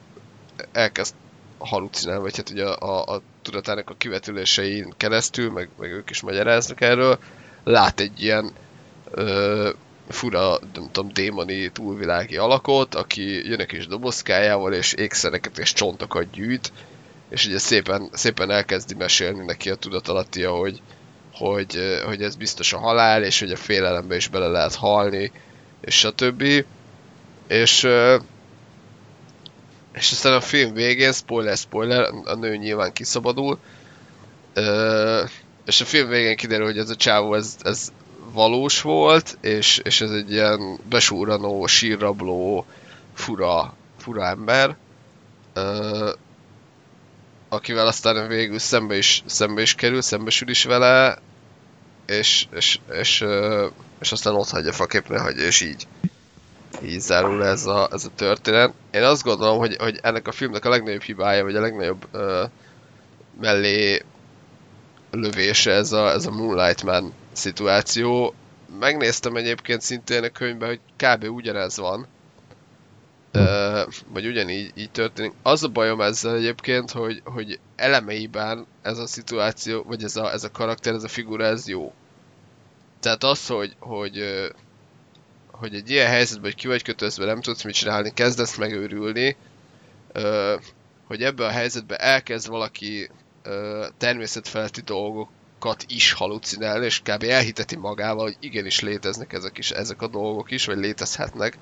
[0.72, 1.14] elkezd
[1.58, 6.20] halucinálni, vagy hát ugye a, a, a tudatának a kivetülésein keresztül, meg, meg ők is
[6.20, 7.18] magyaráznak erről,
[7.64, 8.52] lát egy ilyen
[9.10, 9.70] ö,
[10.12, 16.30] fura, nem tudom, démoni túlvilági alakot, aki jön egy kis dobozkájával, és ékszereket és csontokat
[16.30, 16.72] gyűjt,
[17.28, 20.82] és ugye szépen, szépen elkezdi mesélni neki a tudatalattia, hogy,
[21.32, 25.32] hogy, hogy ez biztos a halál, és hogy a félelembe is bele lehet halni,
[25.80, 26.42] és stb.
[27.48, 27.88] És,
[29.92, 33.58] és aztán a film végén, spoiler, spoiler, a nő nyilván kiszabadul,
[35.66, 37.92] és a film végén kiderül, hogy ez a csávó, ez, ez
[38.32, 42.66] valós volt, és, és ez egy ilyen besúranó, sírrabló,
[43.14, 44.76] fura, fura ember,
[47.48, 51.18] akivel aztán végül szembe is, szembe is kerül, szembesül is vele,
[52.06, 53.24] és, és, és,
[54.00, 55.86] és aztán ott hagyja faképre, hagyja, és így
[56.82, 58.72] így zárul ez a, ez a történet.
[58.90, 62.50] Én azt gondolom, hogy, hogy ennek a filmnek a legnagyobb hibája, vagy a legnagyobb uh,
[63.40, 64.02] mellé
[65.10, 68.34] lövése ez a, ez a Moonlight Man szituáció.
[68.78, 71.24] Megnéztem egyébként szintén a könyvben, hogy kb.
[71.24, 72.06] ugyanez van.
[73.34, 75.32] Uh, vagy ugyanígy így történik.
[75.42, 80.44] Az a bajom ezzel egyébként, hogy, hogy elemeiben ez a szituáció, vagy ez a, ez
[80.44, 81.92] a karakter, ez a figura, ez jó.
[83.00, 84.50] Tehát az, hogy, hogy,
[85.50, 89.36] hogy egy ilyen helyzetben, hogy ki vagy kötözve, nem tudsz mit csinálni, kezdesz megőrülni,
[91.06, 93.10] hogy ebben a helyzetben elkezd valaki
[93.98, 94.82] természetfeletti
[95.60, 97.22] dolgokat is halucinálni, és kb.
[97.22, 101.58] elhiteti magával, hogy igenis léteznek ezek, is, ezek a dolgok is, vagy létezhetnek,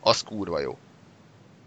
[0.00, 0.78] az kurva jó.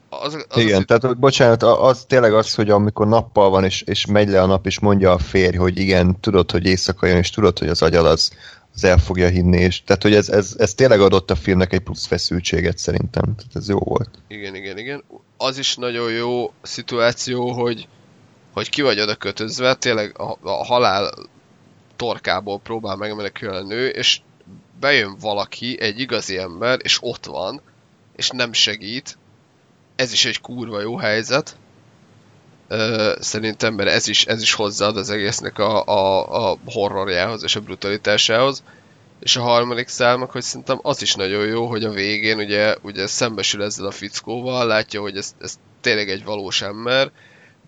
[0.10, 0.84] Az, az Igen, az...
[0.88, 4.66] tehát bocsánat, az tényleg az, hogy amikor nappal van, és, és megy le a nap,
[4.66, 8.06] és mondja a férj, hogy igen, tudod, hogy éjszaka jön, és tudod, hogy az agyal
[8.06, 8.32] az,
[8.74, 11.80] az el fogja hinni, és tehát, hogy ez, ez, ez tényleg adott a filmnek egy
[11.80, 14.10] plusz feszültséget szerintem, tehát ez jó volt.
[14.28, 15.04] Igen, igen, igen.
[15.38, 17.88] Az is nagyon jó szituáció, hogy,
[18.54, 21.12] hogy ki vagy oda kötözve, tényleg a, a halál
[22.02, 24.22] torkából próbál megmenekülni a nő, és
[24.80, 27.62] bejön valaki, egy igazi ember, és ott van,
[28.16, 29.18] és nem segít,
[29.96, 31.56] ez is egy kurva jó helyzet.
[32.68, 37.56] Ö, szerintem, mert ez is, ez is hozzáad az egésznek a, a, a horrorjához és
[37.56, 38.64] a brutalitásához.
[39.20, 43.08] És a harmadik számok, hogy szerintem az is nagyon jó, hogy a végén ugye, ugye
[43.08, 47.12] szembesül ezzel a fickóval, látja, hogy ez, ez tényleg egy valós ember,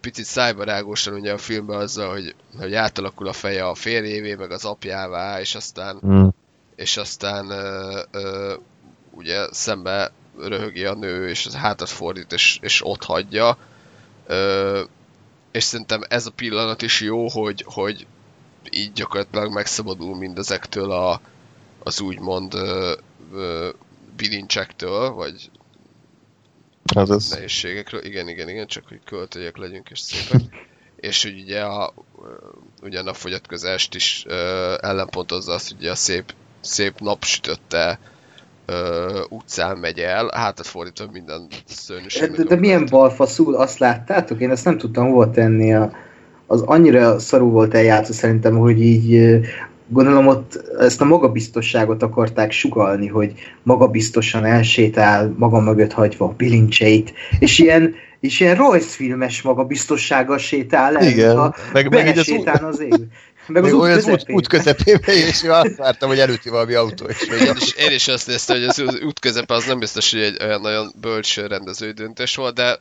[0.03, 4.65] picit szájbarágosan ugye a filmben azzal, hogy, hogy átalakul a feje a férjévé, meg az
[4.65, 6.27] apjává, és aztán, mm.
[6.75, 8.53] és aztán ö, ö,
[9.11, 13.57] ugye szembe röhögi a nő, és az hátat fordít, és, és ott hagyja.
[14.27, 14.81] Ö,
[15.51, 18.07] és szerintem ez a pillanat is jó, hogy, hogy
[18.69, 21.21] így gyakorlatilag megszabadul mindezektől a,
[21.83, 22.93] az úgymond ö,
[23.33, 23.69] ö,
[24.15, 25.49] bilincsektől, vagy
[26.95, 28.05] az nehézségekről.
[28.05, 30.41] Igen, igen, igen, csak hogy költőjek legyünk és szépek.
[30.95, 31.93] és hogy ugye a,
[32.81, 37.99] ugyan a fogyatkozást is ö, ellenpontozza azt, hogy ugye a szép, szép napsütötte
[38.65, 42.31] ö, utcán megy el, hátat fordítva minden szörnyűség.
[42.31, 44.39] De, de milyen balfaszul, azt láttátok?
[44.39, 45.73] Én ezt nem tudtam hova tenni.
[45.73, 45.91] A,
[46.47, 49.39] az annyira szarú volt eljátszó szerintem, hogy így
[49.93, 53.33] gondolom ott ezt a magabiztosságot akarták sugalni, hogy
[53.63, 61.07] magabiztosan elsétál, maga mögött hagyva a bilincseit, és ilyen, és ilyen rajzfilmes magabiztossággal sétál el,
[61.07, 62.93] Igen, a meg, meg az, az ég.
[63.47, 67.21] Meg az út, olyan út, út közepébe, és azt vártam, hogy előtti valami autó is.
[67.47, 70.37] Én is, én is azt néztem, hogy az út közepe az nem biztos, hogy egy
[70.43, 72.79] olyan nagyon bölcs rendező döntés volt, de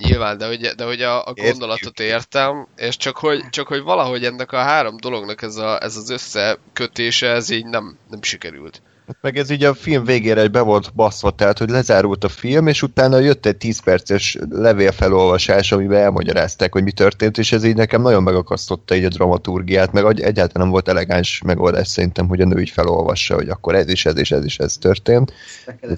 [0.00, 4.24] nyilván, de hogy, de hogy a, a gondolatot értem, és csak hogy, csak hogy valahogy
[4.24, 8.82] ennek a három dolognak ez, a, ez az összekötése, ez így nem, nem sikerült.
[9.10, 12.66] Hát meg ez így a film végére be volt baszva, tehát hogy lezárult a film,
[12.66, 17.76] és utána jött egy 10 perces levélfelolvasás, amiben elmagyarázták, hogy mi történt, és ez így
[17.76, 22.46] nekem nagyon megakasztotta így a dramaturgiát, meg egyáltalán nem volt elegáns megoldás szerintem, hogy a
[22.46, 25.32] nő így felolvassa, hogy akkor ez is, ez is, ez is, ez történt.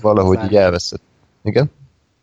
[0.01, 1.03] Valahogy így elveszett.
[1.45, 1.71] Igen?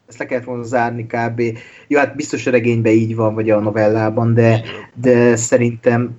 [0.10, 1.42] Ezt le kellett volna zárni kb.
[1.88, 4.62] Jó, hát biztos a regényben így van, vagy a novellában, de,
[4.94, 6.18] de szerintem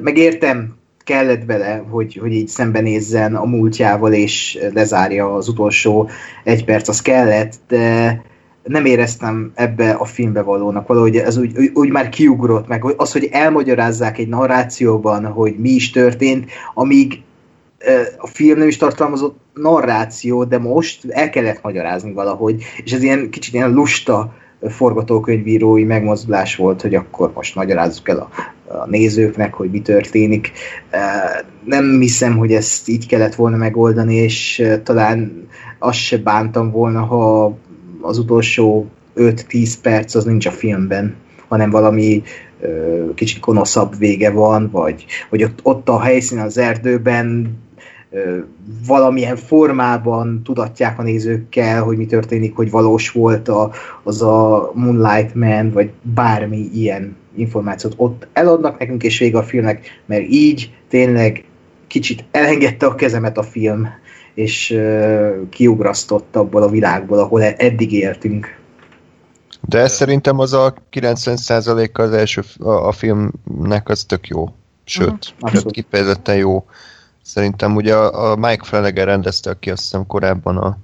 [0.00, 0.74] megértem,
[1.04, 6.10] kellett vele, hogy, hogy így szembenézzen a múltjával, és lezárja az utolsó
[6.44, 8.22] egy perc, az kellett, de,
[8.62, 13.12] nem éreztem ebbe a filmbe valónak, valahogy ez úgy, úgy, úgy már kiugrott meg, az,
[13.12, 17.22] hogy elmagyarázzák egy narrációban, hogy mi is történt, amíg
[18.18, 23.30] a film nem is tartalmazott narráció, de most el kellett magyarázni valahogy, és ez ilyen
[23.30, 24.34] kicsit ilyen lusta
[24.68, 28.28] forgatókönyvírói megmozdulás volt, hogy akkor most magyarázzuk el a,
[28.72, 30.52] a nézőknek, hogy mi történik.
[31.64, 37.56] Nem hiszem, hogy ezt így kellett volna megoldani, és talán azt se bántam volna, ha
[38.00, 41.14] az utolsó 5-10 perc az nincs a filmben,
[41.48, 42.22] hanem valami
[43.14, 47.58] kicsit konoszabb vége van, vagy, vagy ott, ott a helyszín az erdőben
[48.86, 53.70] valamilyen formában tudatják a nézőkkel, hogy mi történik, hogy valós volt a,
[54.02, 60.02] az a Moonlight Man, vagy bármi ilyen információt ott eladnak nekünk, és vége a filmnek,
[60.06, 61.44] mert így tényleg
[61.86, 63.88] kicsit elengedte a kezemet a film,
[64.34, 68.60] és uh, kiugrasztott abból a világból, ahol eddig éltünk.
[69.60, 74.48] De ez szerintem az a 90%-a az első a, filmnek az tök jó.
[74.84, 76.64] Sőt, uh-huh, kifejezetten jó
[77.22, 80.78] Szerintem ugye a, a Mike Flanagan rendezte ki azt hiszem korábban a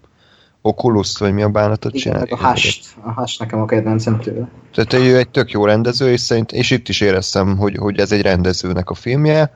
[0.62, 2.26] oculus vagy mi a bánatot csinál.
[2.30, 4.48] A Hash, a Hash nekem a kedvencem tőle.
[4.74, 8.12] Tehát ő egy tök jó rendező, és, szerint, és itt is éreztem, hogy, hogy ez
[8.12, 9.52] egy rendezőnek a filmje.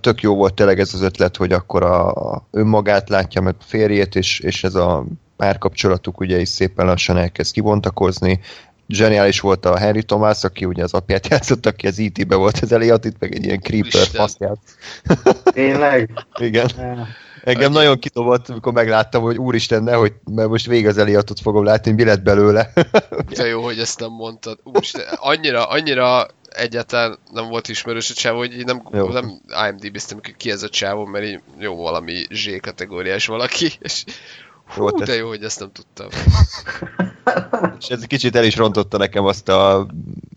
[0.00, 3.64] Tök jó volt tényleg ez az ötlet, hogy akkor a, a önmagát látja meg a
[3.64, 5.04] férjét, és, és ez a
[5.36, 8.40] párkapcsolatuk ugye is szépen lassan elkezd kibontakozni,
[8.88, 12.58] zseniális volt a Henry Thomas, aki ugye az apját játszott, aki az IT-be e volt
[12.58, 14.38] az Elliot, itt meg egy ilyen creeper faszt
[15.44, 16.10] Tényleg?
[16.38, 16.70] Igen.
[17.42, 21.92] Engem nagyon kitobott, amikor megláttam, hogy úristen, nehogy, mert most végig az Eliotot fogom látni,
[21.92, 22.72] mi lett belőle.
[23.34, 24.58] Te jó, hogy ezt nem mondtad.
[24.64, 29.08] Úristen, annyira, annyira egyáltalán nem volt ismerős a csávó, hogy nem, jó.
[29.08, 34.04] nem IMDb-ztem ki ez a csávó, mert így jó valami Z kategóriás valaki, és
[34.66, 36.08] Hú, de jó, hogy ezt nem tudtam.
[37.78, 39.86] És ez kicsit el is rontotta nekem azt a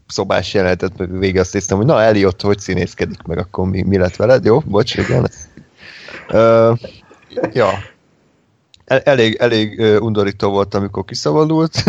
[0.08, 3.98] szobás jelenetet, meg végig azt hiszem, hogy na Eliott, hogy színészkedik meg, akkor mi, mi
[3.98, 4.46] lett veled?
[4.46, 5.30] Jó, bocs, igen.
[6.30, 6.80] Uh,
[7.54, 7.70] ja.
[8.86, 11.84] El, elég, elég undorító volt, amikor kiszabadult.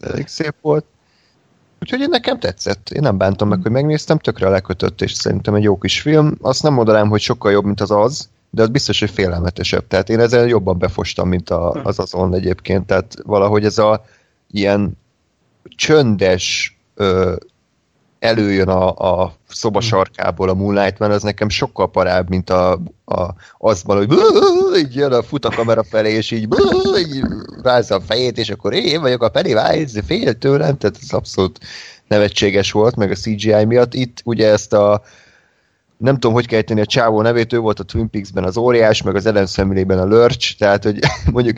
[0.00, 0.84] elég szép volt.
[1.80, 2.90] Úgyhogy én nekem tetszett.
[2.90, 6.36] Én nem bántam meg, hogy megnéztem, tökre lekötött, és szerintem egy jó kis film.
[6.40, 9.86] Azt nem mondanám, hogy sokkal jobb, mint az az, de az biztos, hogy félelmetesebb.
[9.86, 12.86] Tehát én ezzel jobban befostam, mint a, az azon egyébként.
[12.86, 14.04] Tehát valahogy ez a
[14.50, 14.98] ilyen
[15.76, 17.34] csöndes ö,
[18.18, 22.72] előjön a, a szoba sarkából a Moonlight Man, az nekem sokkal parább, mint a,
[23.04, 23.28] a,
[23.58, 24.18] azban, hogy
[24.76, 26.48] így jön a fut a kamera felé, és így,
[26.98, 27.22] így
[27.62, 31.58] rázza a fejét, és akkor én vagyok a Pennywise, fél tőlem, tehát ez abszolút
[32.08, 33.94] nevetséges volt, meg a CGI miatt.
[33.94, 35.02] Itt ugye ezt a
[36.02, 39.02] nem tudom, hogy kell tenni a csávó nevét, ő volt a Twin Peaks-ben az óriás,
[39.02, 40.98] meg az Ellen Family-ben a Lurch, tehát, hogy
[41.32, 41.56] mondjuk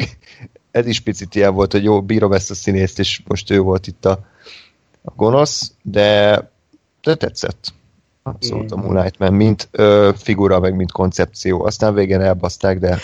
[0.71, 3.87] ez is picit ilyen volt, hogy jó, bírom ezt a színészt, és most ő volt
[3.87, 4.19] itt a,
[5.03, 6.41] a gonosz, de,
[7.03, 7.73] de tetszett.
[8.23, 11.65] Abszolút a Moonlight Man, mint ö, figura, meg mint koncepció.
[11.65, 12.99] Aztán végén elbaszták, de...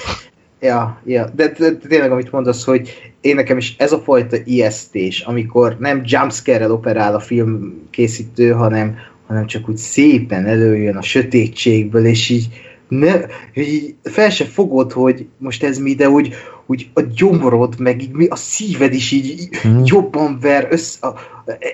[0.60, 4.36] Ja, ja, de, de, de tényleg amit mondasz, hogy én nekem is ez a fajta
[4.44, 8.96] ijesztés, amikor nem jumpscare-rel operál a film készítő, hanem
[9.30, 12.48] hanem csak úgy szépen előjön a sötétségből, és így,
[12.88, 13.20] ne,
[13.54, 16.34] így fel se fogod, hogy most ez mi, de úgy,
[16.66, 19.82] úgy a gyomrod, meg így a szíved is így hmm.
[19.84, 21.14] jobban ver össze, a,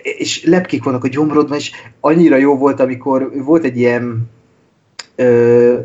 [0.02, 4.30] és lepkék vannak a gyomrodban, és annyira jó volt, amikor volt egy ilyen
[5.14, 5.78] ö,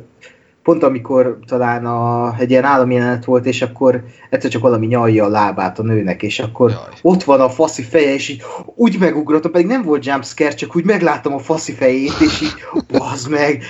[0.64, 5.26] pont amikor talán a, egy ilyen állami jelenet volt, és akkor egyszer csak valami nyalja
[5.26, 6.80] a lábát a nőnek, és akkor Jaj.
[7.02, 8.42] ott van a faszi feje, és így
[8.76, 12.54] úgy megugrottam, pedig nem volt jumpscare, csak úgy megláttam a faszi fejét, és így
[12.98, 13.64] bazd meg.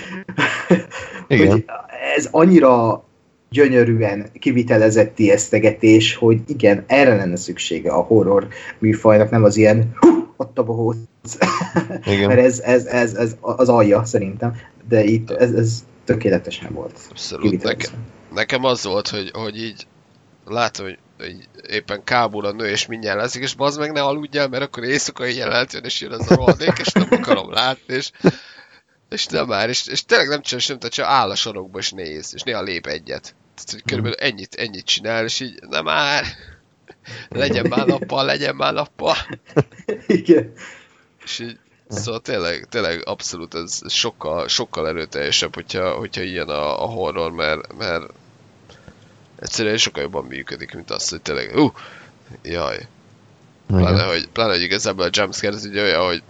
[1.28, 1.50] Igen.
[1.50, 1.66] hogy
[2.16, 3.04] ez annyira
[3.50, 8.48] gyönyörűen kivitelezett ijesztegetés, hogy igen, erre lenne szüksége a horror
[8.80, 9.96] műfajnak, nem az ilyen
[10.38, 10.98] ott a bohóc.
[12.28, 14.56] Mert ez, ez, ez, ez, az alja szerintem,
[14.90, 17.00] de itt ez, ez tökéletesen volt.
[17.10, 17.64] Abszolút.
[17.64, 17.92] Nekem,
[18.34, 19.88] nekem az volt, hogy, hogy így
[20.46, 24.48] látom, hogy, hogy éppen kábul a nő, és mindjárt lesz, és bazd meg ne aludjál,
[24.48, 28.12] mert akkor éjszakai jelent jön, és jön az a rohadék, és nem akarom látni, és,
[29.10, 32.32] és nem már, és, és tényleg nem csinál semmit, csak áll a sorokba, és néz,
[32.34, 33.36] és néha lép egyet.
[33.56, 36.26] Tehát, hogy körülbelül ennyit, ennyit csinál, és így, nem már,
[37.30, 39.16] legyen már nappal, legyen már nappal.
[40.08, 40.54] Igen.
[41.24, 41.60] És így,
[41.92, 47.78] Szóval tényleg, tényleg abszolút ez sokkal, sokkal erőteljesebb, hogyha, hogyha ilyen a, a horror, mert,
[47.78, 48.04] mert
[49.40, 51.72] egyszerűen sokkal jobban működik, mint az, hogy tényleg, uh,
[52.44, 52.88] jaj.
[53.68, 56.24] Pláne, hogy, pláne, hogy igazából a jumpscare az ugye olyan, hogy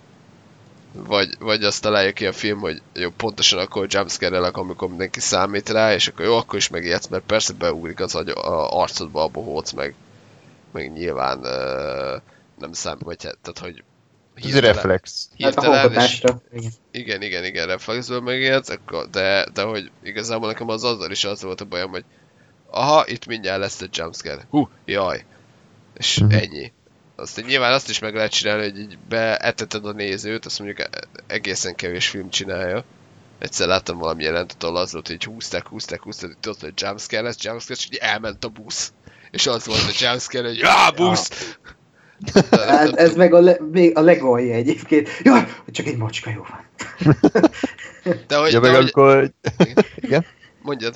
[0.94, 5.70] vagy, vagy azt találja ki a film, hogy jó, pontosan akkor jumpscare-elek, amikor mindenki számít
[5.70, 9.28] rá, és akkor jó, akkor is megijedsz, mert persze beugrik az agy, a arcodba a
[9.28, 9.96] bohóc, meg
[10.72, 12.22] meg nyilván uh,
[12.60, 13.84] nem számít, vagy hát, tehát, hogy
[14.44, 15.30] Egy reflex.
[15.40, 16.42] Hát a hirtelen, és hallgatásra.
[16.54, 16.72] Igen.
[16.92, 21.42] igen, igen, igen, reflexből megélt, akkor- de, de hogy igazából nekem az azzal is az
[21.42, 22.04] volt a bajom, hogy
[22.70, 24.46] aha, itt mindjárt lesz egy jumpscare.
[24.50, 25.26] Hú, jaj.
[25.98, 26.32] És Mhm.
[26.32, 26.72] ennyi.
[27.16, 30.88] Aztán nyilván azt is meg lehet csinálni, hogy így beeteted a nézőt, azt mondjuk
[31.28, 32.84] egészen kevés film csinálja.
[33.40, 37.22] Egyszer láttam valami jelentet, ahol az volt, hogy húzták, húzták, húzták, hogy tudod, hogy jumpscare
[37.24, 38.94] lesz, jumpscare, és így elment a busz.
[39.32, 41.58] És az volt a jumpscare, hogy já, busz!
[42.52, 45.10] Hát ez meg a, le, még a legalja egyébként.
[45.24, 46.66] Jaj, csak egy macska jó van.
[48.28, 49.32] De hogy, Ja, de meg hogy amikor...
[49.96, 50.26] Igen?
[50.62, 50.96] mondjad.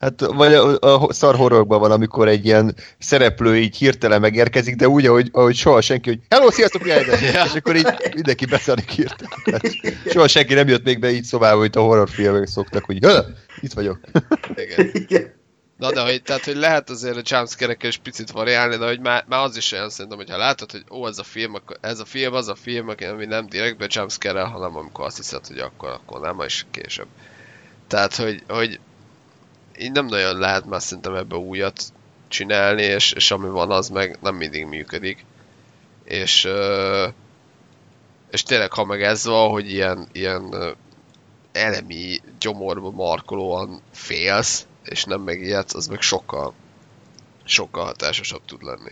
[0.00, 4.88] Hát vagy a, a szar horrorokban van, amikor egy ilyen szereplő így hirtelen megérkezik, de
[4.88, 7.18] úgy, ahogy, ahogy soha senki, hogy hello, sziasztok, jaj, de.
[7.32, 7.44] Ja.
[7.44, 9.32] És akkor így mindenki beszarik hirtelen.
[9.44, 9.62] Hát,
[10.10, 13.18] soha senki nem jött még be így szobába, hogy a horrorfilmek szoktak, hogy "Hö,
[13.60, 14.00] itt vagyok.
[14.54, 14.90] Igen.
[14.92, 15.38] Igen.
[15.80, 19.24] Na de hogy, tehát, hogy lehet azért a jumpscare is picit variálni, de hogy már,
[19.28, 22.04] már az is olyan szerintem, hogy ha látod, hogy ó, ez a film, ez a
[22.04, 26.20] film, az a film, ami nem direktbe jumpscare hanem amikor azt hiszed, hogy akkor, akkor
[26.20, 27.06] nem, és később.
[27.86, 28.80] Tehát, hogy, hogy
[29.78, 31.82] így nem nagyon lehet már szerintem ebbe újat
[32.28, 35.24] csinálni, és, és ami van, az meg nem mindig működik.
[36.04, 36.48] És,
[38.30, 40.54] és tényleg, ha meg ez van, hogy ilyen, ilyen
[41.52, 46.52] elemi gyomorba markolóan félsz, és nem megijedsz, az meg sokkal,
[47.44, 48.90] sokkal hatásosabb tud lenni.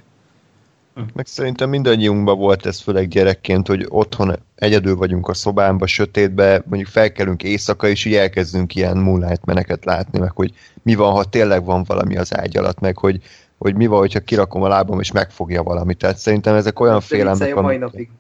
[1.15, 6.91] Meg szerintem mindannyiunkban volt ez, főleg gyerekként, hogy otthon egyedül vagyunk a szobámba, sötétbe, mondjuk
[6.91, 10.53] felkelünk éjszaka, és így elkezdünk ilyen moonlight meneket látni, meg hogy
[10.83, 13.23] mi van, ha tényleg van valami az ágy alatt, meg hogy,
[13.59, 15.95] hogy mi van, hogyha kirakom a lábam, és megfogja valami.
[15.95, 18.11] Tehát szerintem ezek olyan De félelmek, a mai amik, napig.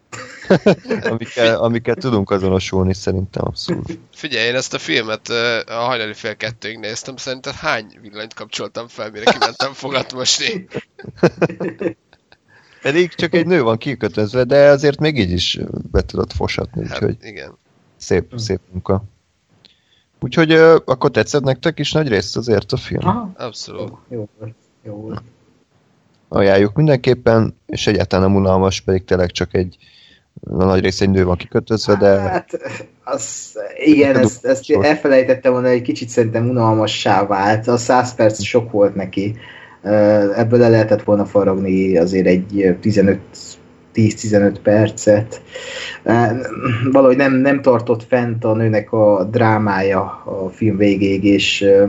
[1.10, 3.98] amikkel, amikkel tudunk azonosulni, szerintem abszolút.
[4.12, 5.28] Figyelj, én ezt a filmet
[5.66, 10.66] a hajnali fél kettőig néztem, szerinted hány villanyt kapcsoltam fel, mire kimentem fogat mosni?
[12.82, 15.58] Pedig csak egy nő van kikötözve, de azért még így is
[15.90, 17.58] be tudod fosatni, Hát, úgyhogy igen.
[17.96, 19.04] szép, szép munka.
[20.20, 20.52] Úgyhogy
[20.84, 23.06] akkor tetszett nektek is nagy részt azért a film.
[23.06, 23.92] Aha, Abszolút.
[24.08, 24.48] jó, jó.
[24.84, 25.14] Jó
[26.28, 29.76] ajánljuk mindenképpen, és egyáltalán nem unalmas, pedig tényleg csak egy
[30.42, 32.58] a nagy rész egy nő van kikötözve, de Hát,
[33.04, 37.68] az, igen, ezt, ezt elfelejtettem volna, egy kicsit szerintem unalmassá vált.
[37.68, 39.36] A 100 perc sok volt neki.
[40.36, 43.18] Ebből le lehetett volna faragni azért egy 15
[43.94, 45.40] 10-15 percet.
[46.92, 51.84] Valahogy nem, nem tartott fent a nőnek a drámája a film végéig, és ö,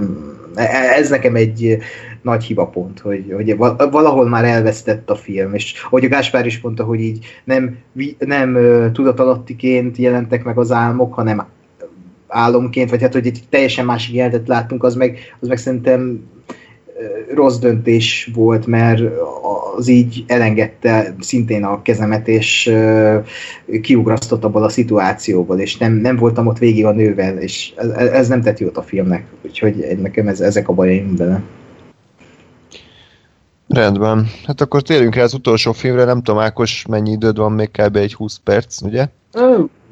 [0.97, 1.77] ez nekem egy
[2.29, 6.61] nagy hibapont, hogy, hogy val- valahol már elvesztett a film, és ahogy a Gáspár is
[6.61, 7.77] mondta, hogy így nem,
[8.19, 8.57] nem
[8.93, 11.45] tudatalattiként jelentek meg az álmok, hanem
[12.27, 16.23] álomként, vagy hát, hogy egy teljesen másik jelentet láttunk, az meg, az meg szerintem
[17.33, 19.01] rossz döntés volt, mert
[19.77, 22.71] az így elengedte szintén a kezemet, és
[23.81, 28.27] kiugrasztott abból a szituációból, és nem, nem voltam ott végig a nővel, és ez, ez
[28.27, 31.41] nem tett jót a filmnek, úgyhogy nekem ez, ezek a bajaim vele.
[33.69, 34.27] Rendben.
[34.45, 37.95] Hát akkor térjünk rá az utolsó filmre, nem tudom, Ákos, mennyi időd van, még kb.
[37.95, 39.07] egy 20 perc, ugye?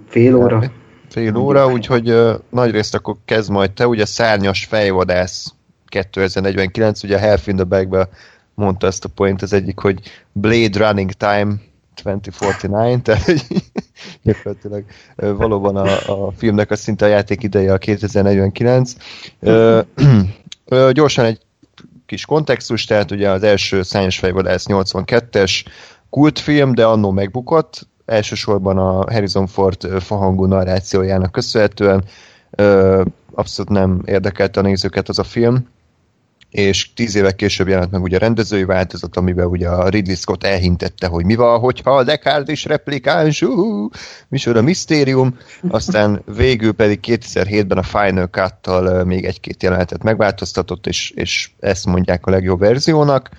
[0.07, 0.71] Fél óra.
[1.09, 5.53] Fél óra, úgyhogy uh, nagy részt akkor kezd majd te, ugye Szárnyas fejvadász
[5.85, 8.09] 2049, ugye a Half in the Bag
[8.55, 9.99] mondta ezt a point az egyik, hogy
[10.31, 11.53] Blade Running Time
[12.03, 13.45] 2049, tehát
[14.23, 14.83] gyakorlatilag
[15.15, 18.93] valóban a, a filmnek a szinte a játék ideje a 2049.
[19.39, 19.81] Ö,
[20.65, 21.39] ö, gyorsan egy
[22.07, 25.65] kis kontextus, tehát ugye az első Szányos fejvadász 82-es
[26.09, 32.03] kultfilm, de annó megbukott, elsősorban a Harrison Ford fahangú narrációjának köszönhetően
[33.33, 35.67] abszolút nem érdekelte a nézőket az a film,
[36.57, 40.43] és tíz évek később jelent meg ugye a rendezői változat, amiben ugye a Ridley Scott
[40.43, 43.89] elhintette, hogy mi van, hogyha a Deckard is replikáns, uh,
[44.27, 45.37] micsoda misztérium,
[45.69, 48.29] aztán végül pedig 2007-ben a Final
[48.65, 53.29] ö, még egy-két jelenetet megváltoztatott, és, és ezt mondják a legjobb verziónak.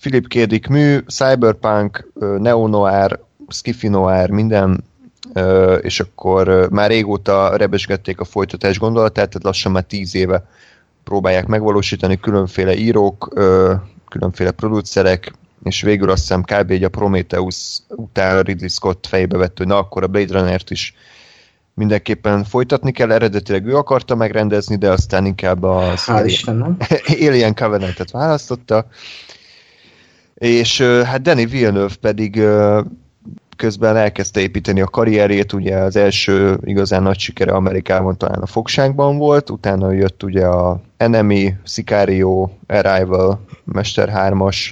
[0.00, 0.34] Philip K.
[0.42, 4.84] Dick mű, Cyberpunk, Neo-Noir, Skiffy Noir, minden,
[5.80, 10.44] és akkor már régóta rebesgették a folytatás gondolatát, tehát lassan már tíz éve
[11.08, 13.74] próbálják megvalósítani különféle írók, ö,
[14.08, 16.70] különféle producerek, és végül azt hiszem kb.
[16.70, 20.94] így a Prometheus után Ridley Scott fejbe vett, hogy na akkor a Blade Runner-t is
[21.74, 26.76] mindenképpen folytatni kell, eredetileg ő akarta megrendezni, de aztán inkább a Istennem.
[27.26, 28.86] Alien Covenant-et választotta,
[30.34, 32.42] és hát Danny Villeneuve pedig
[33.56, 39.18] közben elkezdte építeni a karrierjét, ugye az első igazán nagy sikere Amerikában talán a Fogságban
[39.18, 44.70] volt, utána jött ugye a Enemy, Sicario, Arrival, Mester 3-as,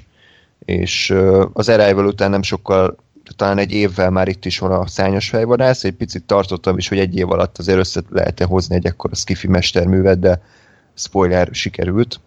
[0.65, 1.15] és
[1.53, 2.97] az Arrival után nem sokkal,
[3.37, 6.99] talán egy évvel már itt is van a szányos fejvadász, egy picit tartottam is, hogy
[6.99, 10.41] egy év alatt azért össze lehet -e hozni egy ekkora skifi mesterművet, de
[10.95, 12.21] spoiler sikerült.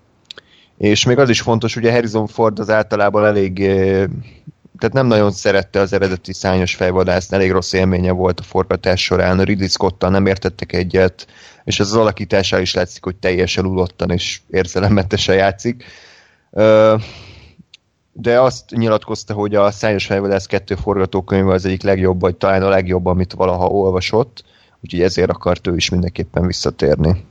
[0.77, 3.71] És még az is fontos, a Harrison Ford az általában elég
[4.77, 9.41] tehát nem nagyon szerette az eredeti szányos fejvadászt, elég rossz élménye volt a forgatás során,
[9.41, 11.27] Ridley Scott-tal nem értettek egyet,
[11.63, 15.83] és az alakítással is látszik, hogy teljesen ulottan és érzelemmentesen játszik.
[18.11, 22.69] De azt nyilatkozta, hogy a Szányos Fejvadász 2 forgatókönyv az egyik legjobb, vagy talán a
[22.69, 24.43] legjobb, amit valaha olvasott,
[24.83, 27.25] úgyhogy ezért akart ő is mindenképpen visszatérni.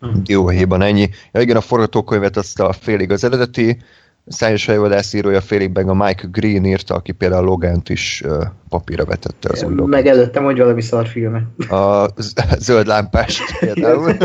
[0.00, 0.22] Hmm.
[0.22, 1.10] Dióhéjban ennyi.
[1.32, 3.82] Ja igen, a forgatókönyvet azt a félig az eredeti
[4.26, 8.22] Szájos fejvadász írója félig meg a Mike Green írta, aki például Logant is
[8.68, 11.42] papírra vetette az új Meg előttem, hogy valami szarfilme.
[11.68, 12.08] A
[12.58, 14.16] zöld lámpást például.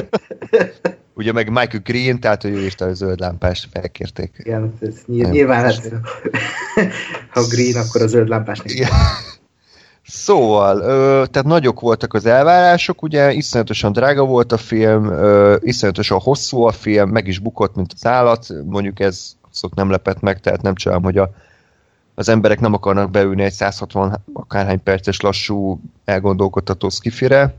[1.14, 4.36] Ugye meg Michael Green, tehát ő írta a zöld lámpást, felkérték.
[4.38, 5.92] Igen, ez nyilván hát,
[7.34, 8.62] ha Green, akkor a zöld lámpás.
[10.04, 16.20] Szóval, ö, tehát nagyok voltak az elvárások, ugye iszonyatosan drága volt a film, ö, iszonyatosan
[16.20, 20.40] hosszú a film, meg is bukott, mint az állat, mondjuk ez abszolút nem lepett meg,
[20.40, 21.30] tehát nem csodálom, hogy a,
[22.16, 27.54] az emberek nem akarnak beülni egy 160 akárhány perces lassú elgondolkodható skifire,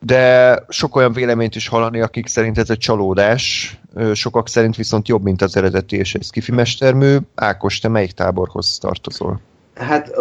[0.00, 3.76] de sok olyan véleményt is hallani, akik szerint ez egy csalódás,
[4.12, 7.16] sokak szerint viszont jobb, mint az eredeti és egy skifi mestermű.
[7.34, 9.40] Ákos, te melyik táborhoz tartozol?
[9.74, 10.12] Hát,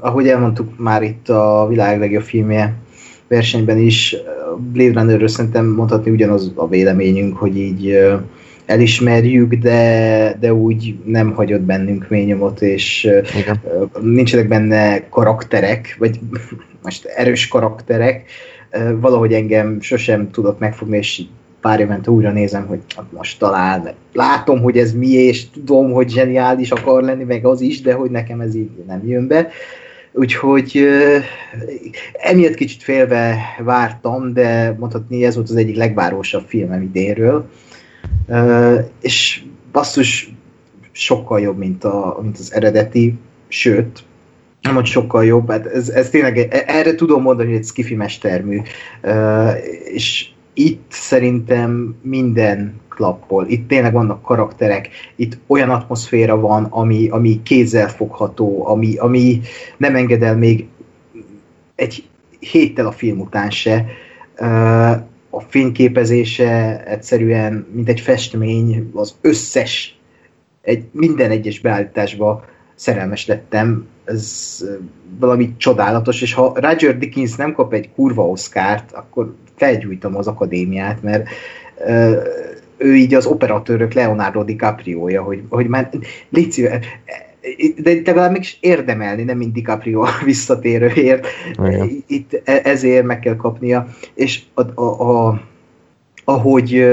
[0.00, 2.74] ahogy elmondtuk már itt a világ legjobb filmje
[3.28, 4.16] versenyben is,
[4.58, 7.98] Blade Runnerről szerintem mondhatni ugyanaz a véleményünk, hogy így
[8.66, 13.60] elismerjük, de, de úgy nem hagyott bennünk mély nyomot, és Igen.
[14.00, 16.20] nincsenek benne karakterek, vagy
[16.82, 18.24] most erős karakterek,
[19.00, 21.22] valahogy engem sosem tudott megfogni, és
[21.60, 22.80] pár évente újra nézem, hogy
[23.10, 27.80] most talán látom, hogy ez mi, és tudom, hogy zseniális akar lenni, meg az is,
[27.80, 29.48] de hogy nekem ez így nem jön be.
[30.12, 30.86] Úgyhogy
[32.12, 37.48] emiatt kicsit félve vártam, de mondhatni ez volt az egyik legvárósabb filmem idénről.
[39.00, 39.42] És
[39.72, 40.34] basszus
[40.92, 43.14] sokkal jobb, mint, a, mint az eredeti,
[43.48, 44.04] sőt,
[44.60, 48.60] nem, hogy sokkal jobb, hát ez, ez tényleg, erre tudom mondani, hogy egy skifi mestermű,
[49.84, 53.46] és itt szerintem minden klappol.
[53.46, 59.40] Itt tényleg vannak karakterek, itt olyan atmoszféra van, ami, ami kézzelfogható, ami, ami
[59.76, 60.66] nem enged el még
[61.74, 62.08] egy
[62.38, 63.86] héttel a film után se.
[65.36, 69.98] A fényképezése egyszerűen, mint egy festmény, az összes,
[70.62, 72.44] egy, minden egyes beállításba
[72.74, 74.58] szerelmes lettem, ez
[75.18, 81.02] valami csodálatos, és ha Roger Dickens nem kap egy kurva Oscárt, akkor felgyújtom az akadémiát,
[81.02, 81.28] mert
[82.76, 85.90] ő így az operatőrök Leonardo DiCaprio-ja, hogy, hogy már
[86.28, 86.80] légy szíve,
[87.76, 91.26] de legalább mégis érdemelni, nem mint DiCaprio visszatérőért.
[91.64, 92.04] Igen.
[92.06, 93.86] Itt e, ezért meg kell kapnia.
[94.14, 95.40] És a, a, a,
[96.24, 96.86] ahogy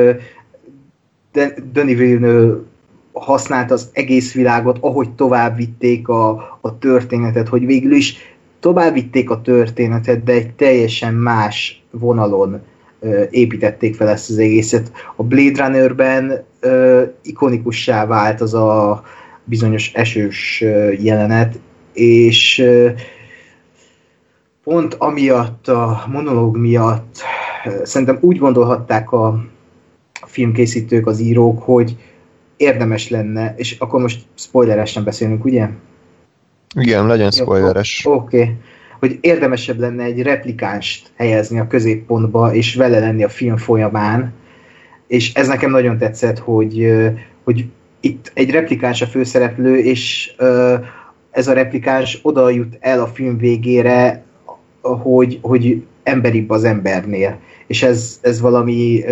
[1.74, 2.62] Denis Villeneuve
[3.14, 6.30] használt az egész világot, ahogy tovább vitték a,
[6.62, 8.18] a történetet, hogy végül is
[8.60, 12.62] tovább vitték a történetet, de egy teljesen más vonalon
[13.00, 14.92] ö, építették fel ezt az egészet.
[15.16, 19.04] A Blade Runnerben ö, ikonikussá vált az a
[19.44, 20.64] bizonyos esős
[21.00, 21.60] jelenet,
[21.94, 22.64] és
[24.64, 27.22] pont amiatt, a monológ miatt
[27.84, 29.46] szerintem úgy gondolhatták a
[30.26, 31.96] filmkészítők, az írók, hogy
[32.58, 35.70] érdemes lenne, és akkor most spoileresen beszélünk, ugye?
[36.76, 38.04] Igen, legyen spoileres.
[38.06, 38.42] Oké.
[38.42, 38.56] Okay.
[39.00, 44.34] Hogy érdemesebb lenne egy replikánst helyezni a középpontba, és vele lenni a film folyamán,
[45.08, 46.92] és ez nekem nagyon tetszett, hogy,
[47.44, 47.66] hogy
[48.06, 50.34] itt egy replikáns a főszereplő, és
[51.32, 54.24] ez a replikáns oda jut el a film végére,
[54.82, 57.40] hogy, hogy emberibb az embernél.
[57.68, 59.04] És ez, ez valami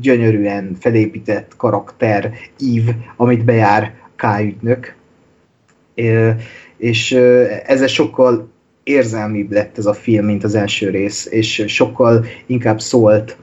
[0.00, 2.82] gyönyörűen felépített karakter, ív,
[3.16, 4.24] amit bejár K.
[4.40, 4.94] ügynök.
[6.76, 7.12] És
[7.66, 8.48] ezzel sokkal
[8.82, 13.36] érzelmibb lett ez a film, mint az első rész, és sokkal inkább szólt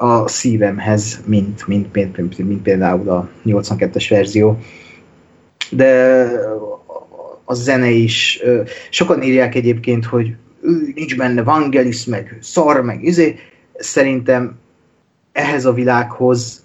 [0.00, 4.58] a szívemhez, mint, mint, mint, mint, mint például a 82-es verzió.
[5.70, 6.22] De
[7.44, 8.42] a zene is,
[8.90, 10.34] sokan írják egyébként, hogy
[10.94, 13.36] nincs benne Vangelis, meg szar, meg izé,
[13.78, 14.58] szerintem
[15.32, 16.64] ehhez a világhoz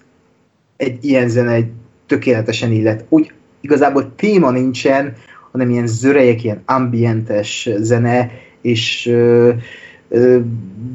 [0.76, 1.70] egy ilyen zene egy
[2.06, 3.04] tökéletesen illet.
[3.08, 5.16] Úgy igazából téma nincsen,
[5.52, 8.30] hanem ilyen zörejek, ilyen ambientes zene,
[8.60, 9.52] és ö,
[10.08, 10.38] ö,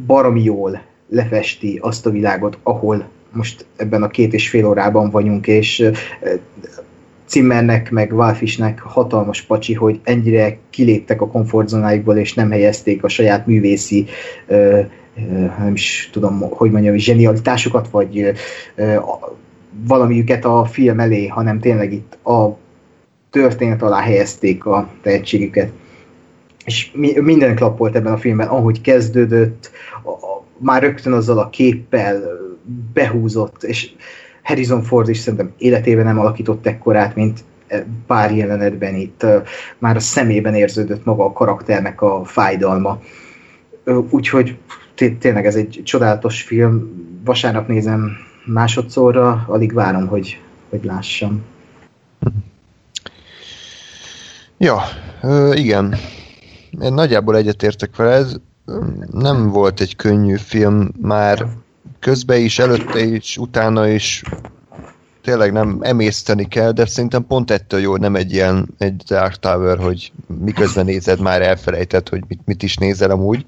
[0.06, 5.48] baromi jól lefesti azt a világot, ahol most ebben a két és fél órában vagyunk,
[5.48, 5.90] és ö,
[7.30, 13.48] Zimmernek, meg Walfisnek hatalmas pacsi, hogy ennyire kiléptek a komfortzónáikból, és nem helyezték a saját
[13.48, 14.06] művészi
[15.58, 18.32] nem is tudom, hogy mondjam, zsenialitásukat, vagy
[19.88, 22.58] valamiüket a film elé, hanem tényleg itt a
[23.30, 25.72] történet alá helyezték a tehetségüket.
[26.66, 26.92] És
[27.22, 29.72] minden klappolt ebben a filmben, ahogy kezdődött,
[30.60, 32.22] már rögtön azzal a képpel
[32.94, 33.92] behúzott, és
[34.44, 37.44] Harrison Ford is szerintem életében nem alakított ekkorát, mint
[38.08, 39.26] pár jelenetben itt
[39.78, 43.02] már a szemében érződött maga a karakternek a fájdalma.
[44.10, 44.58] Úgyhogy
[45.20, 47.08] tényleg ez egy csodálatos film.
[47.26, 48.12] Vasárnap nézem
[48.46, 51.44] másodszorra, alig várom, hogy, hogy lássam.
[54.58, 54.82] Ja,
[55.54, 55.96] igen.
[56.82, 58.36] Én nagyjából egyetértek vele, ez
[59.12, 61.48] nem volt egy könnyű film már.
[62.00, 64.24] Közben is, előtte is, utána is.
[65.24, 69.78] Tényleg nem emészteni kell, de szerintem pont ettől jó, nem egy ilyen egy Dark Tower,
[69.78, 70.12] hogy
[70.44, 73.46] miközben nézed, már elfelejtett, hogy mit, mit is nézel amúgy,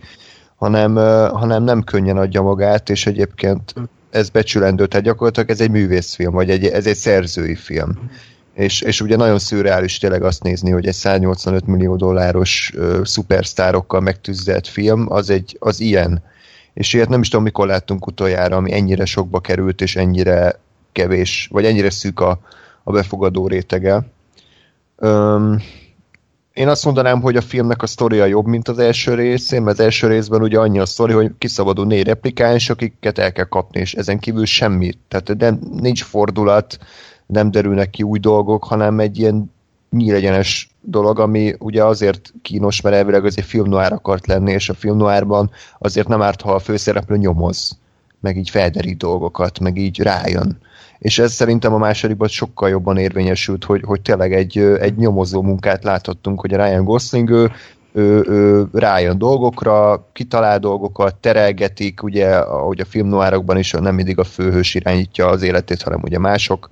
[0.55, 0.95] hanem,
[1.33, 3.73] hanem nem könnyen adja magát, és egyébként
[4.09, 8.09] ez becsülendő, tehát gyakorlatilag ez egy művészfilm, vagy egy, ez egy szerzői film.
[8.53, 13.99] És, és ugye nagyon szürreális tényleg azt nézni, hogy egy 185 millió dolláros uh, szupersztárokkal
[13.99, 16.23] megtűzelt film, az, egy, az ilyen.
[16.73, 20.59] És ilyet nem is tudom, mikor láttunk utoljára, ami ennyire sokba került, és ennyire
[20.91, 22.39] kevés, vagy ennyire szűk a,
[22.83, 24.05] a befogadó rétege.
[24.95, 25.61] Um,
[26.53, 29.83] én azt mondanám, hogy a filmnek a sztoria jobb, mint az első részén, mert az
[29.85, 33.93] első részben ugye annyi a sztori, hogy kiszabadul négy replikáns, akiket el kell kapni, és
[33.93, 34.91] ezen kívül semmi.
[35.07, 36.77] Tehát nem, nincs fordulat,
[37.31, 39.51] nem derülnek ki új dolgok, hanem egy ilyen
[39.89, 44.73] nyílegyenes dolog, ami ugye azért kínos, mert elvileg az egy filmnoár akart lenni, és a
[44.73, 47.77] filmnoárban azért nem árt, ha a főszereplő nyomoz,
[48.19, 50.57] meg így felderít dolgokat, meg így rájön.
[50.99, 55.83] És ez szerintem a másodikban sokkal jobban érvényesült, hogy, hogy tényleg egy, egy nyomozó munkát
[55.83, 57.51] láthattunk, hogy a Ryan Gosling ő,
[57.93, 64.23] ő, ő rájön dolgokra, kitalál dolgokat, terelgetik, ugye, ahogy a filmnoárokban is nem mindig a
[64.23, 66.69] főhős irányítja az életét, hanem ugye mások.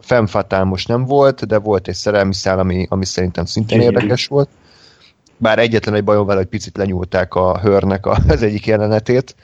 [0.00, 4.48] Femfatál most nem volt, de volt egy szerelmi szál, ami, ami szerintem szintén érdekes volt.
[5.36, 9.36] Bár egyetlen egy bajom vele, hogy picit lenyúlták a hörnek az egyik jelenetét,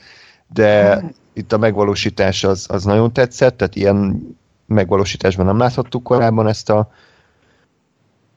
[0.52, 1.02] de,
[1.34, 4.20] itt a megvalósítás az, az nagyon tetszett, tehát ilyen
[4.66, 6.90] megvalósításban nem láthattuk korábban ezt a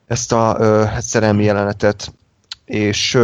[0.07, 2.13] ezt a ö, szerelmi jelenetet,
[2.65, 3.17] és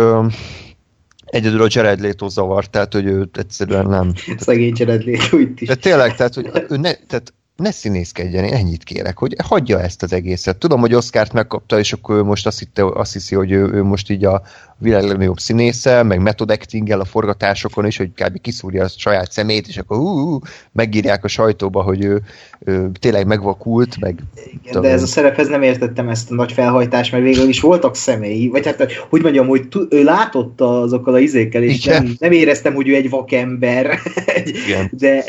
[1.26, 4.14] egyedül a Jared Leto zavart, tehát hogy ő egyszerűen nem.
[4.38, 5.68] Szegény Jared Leto itt is.
[5.68, 10.04] De tényleg, tehát, hogy ő ne, tehát ne színészkedjen, én ennyit kérek, hogy hagyja ezt
[10.04, 10.58] az egészet.
[10.58, 13.84] Tudom, hogy Oscárt megkapta, és akkor ő most azt, hitte, azt hiszi, hogy ő, ő
[13.84, 14.42] most így a
[14.78, 18.42] világ legnagyobb színésze, meg method acting a forgatásokon is, hogy kb.
[18.42, 20.40] kiszúrja a saját szemét, és akkor ú,
[20.72, 22.22] megírják a sajtóba, hogy ő,
[22.60, 24.20] ő tényleg megvakult, meg...
[24.46, 24.82] Igen, tudom.
[24.82, 28.48] de ez a szerephez nem értettem ezt a nagy felhajtást, mert végül is voltak személyi,
[28.48, 32.88] vagy hát, hogy mondjam, hogy ő látott azokkal a izékkel, és nem, nem éreztem, hogy
[32.88, 34.00] ő egy vakember,
[34.46, 34.92] Igen.
[35.00, 35.24] de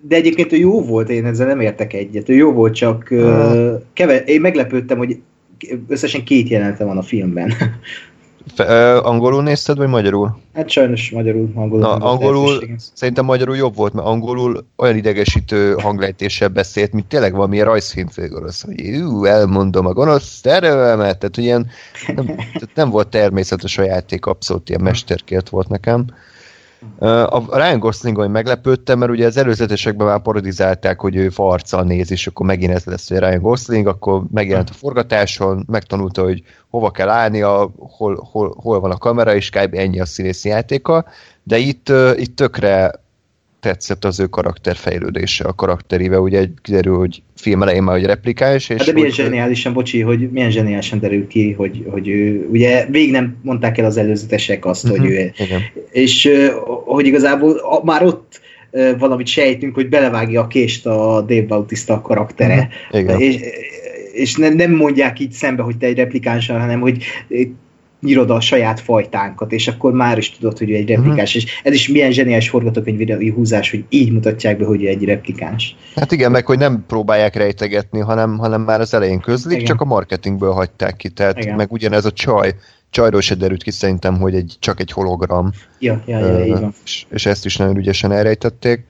[0.00, 2.28] de egyébként ő jó volt, én ezzel nem értek egyet.
[2.28, 5.18] Ő jó volt, csak uh, keve, én meglepődtem, hogy
[5.88, 7.52] összesen két jelenete van a filmben.
[8.54, 10.38] Fe, uh, angolul nézted, vagy magyarul?
[10.54, 11.80] Hát sajnos magyarul, angolul.
[11.80, 12.60] Na, angolul
[12.94, 18.96] szerintem magyarul jobb volt, mert angolul olyan idegesítő hanglejtéssel beszélt, mint tényleg valami rajzfilmfőgorosz, hogy
[18.96, 21.66] ú, elmondom a gonosz tervemet, tehát ilyen
[22.14, 22.26] nem,
[22.60, 26.04] tehát nem volt természetes a játék, abszolút ilyen mesterkért volt nekem.
[27.26, 32.26] A Ryan Goslingon meglepődtem, mert ugye az előzetesekben már parodizálták, hogy ő farccal néz, és
[32.26, 37.08] akkor megint ez lesz, hogy Ryan Gosling, akkor megjelent a forgatáson, megtanulta, hogy hova kell
[37.08, 39.74] állnia, hol, hol, hol van a kamera, és kb.
[39.74, 41.04] ennyi a színészi játéka,
[41.42, 43.00] de itt, itt tökre
[43.60, 48.68] tetszett az ő karakterfejlődése, a karakterével, ugye kiderül, hogy film elején már, hogy replikáns.
[48.68, 52.86] És hát de milyen zseniálisan, bocsi, hogy milyen zseniálisan derül ki, hogy, hogy ő, ugye
[52.90, 55.60] végig nem mondták el az előzetesek azt, uh-huh, hogy mhm, ő, igen.
[55.90, 56.30] és
[56.84, 58.40] hogy igazából már ott
[58.98, 62.68] valamit sejtünk, hogy belevágja a kést a Dave Bautista karaktere.
[62.90, 63.20] Uh-huh, igen.
[63.20, 63.36] És,
[64.12, 67.04] és nem, nem mondják így szembe, hogy te egy replikáns, hanem hogy
[68.02, 71.50] írod a saját fajtánkat, és akkor már is tudod, hogy ő egy replikáns, uh-huh.
[71.50, 75.76] és ez is milyen zseniális forgatókönyvi húzás, hogy így mutatják be, hogy ő egy replikáns.
[75.94, 79.66] Hát igen, meg hogy nem próbálják rejtegetni, hanem, hanem már az elején közlik, igen.
[79.66, 81.56] csak a marketingből hagyták ki, tehát igen.
[81.56, 82.54] meg ugyanez a csaj,
[82.90, 85.50] csajról se derült ki szerintem, hogy egy, csak egy hologram.
[85.78, 86.74] Ja, ja, ja, így van.
[86.84, 88.84] És, és ezt is nagyon ügyesen elrejtették.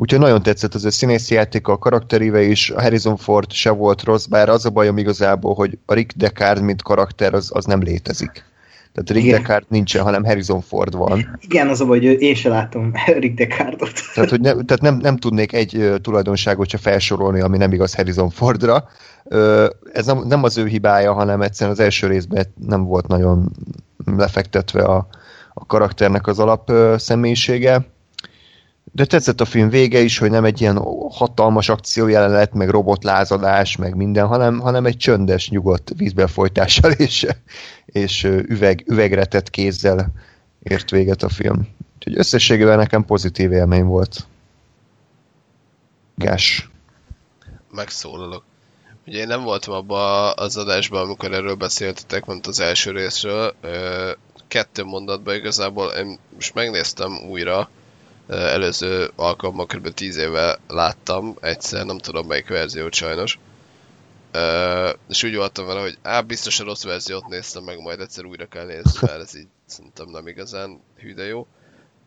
[0.00, 4.02] Úgyhogy nagyon tetszett az ő színészi játéka, a karakteríve is, a Harrison Ford se volt
[4.02, 7.82] rossz, bár az a bajom igazából, hogy a Rick Deckard, mint karakter, az, az nem
[7.82, 8.30] létezik.
[8.92, 9.40] Tehát Rick Igen.
[9.40, 11.38] Deckard nincsen, hanem Harrison Ford van.
[11.40, 13.92] Igen, az a baj, hogy én se látom Rick Deckardot.
[14.14, 18.30] Tehát, hogy ne, tehát nem, nem tudnék egy tulajdonságot se felsorolni, ami nem igaz Harrison
[18.30, 18.84] Fordra.
[19.92, 23.50] Ez nem, nem az ő hibája, hanem egyszerűen az első részben nem volt nagyon
[24.16, 25.06] lefektetve a,
[25.54, 27.86] a karakternek az alap személyisége.
[28.92, 30.76] De tetszett a film vége is, hogy nem egy ilyen
[31.10, 37.26] hatalmas akciójelenet, meg robotlázadás, meg minden, hanem, hanem egy csöndes, nyugodt vízbefolytással és,
[37.86, 40.12] és üveg, üvegre tett kézzel
[40.62, 41.68] ért véget a film.
[41.94, 44.26] Úgyhogy összességében nekem pozitív élmény volt.
[46.14, 46.70] Gás.
[47.70, 48.44] megszólalok.
[49.06, 53.54] Ugye én nem voltam abban az adásban, amikor erről beszéltetek, mint az első részről.
[54.48, 57.70] Kettő mondatban igazából én most megnéztem újra,
[58.30, 59.94] előző alkalommal kb.
[59.94, 63.38] 10 éve láttam, egyszer, nem tudom melyik verziót sajnos.
[64.32, 68.24] Ö, és úgy voltam vele, hogy á, biztos a rossz verziót néztem meg, majd egyszer
[68.24, 71.46] újra kell nézni, mert ez így szerintem nem igazán hű de jó.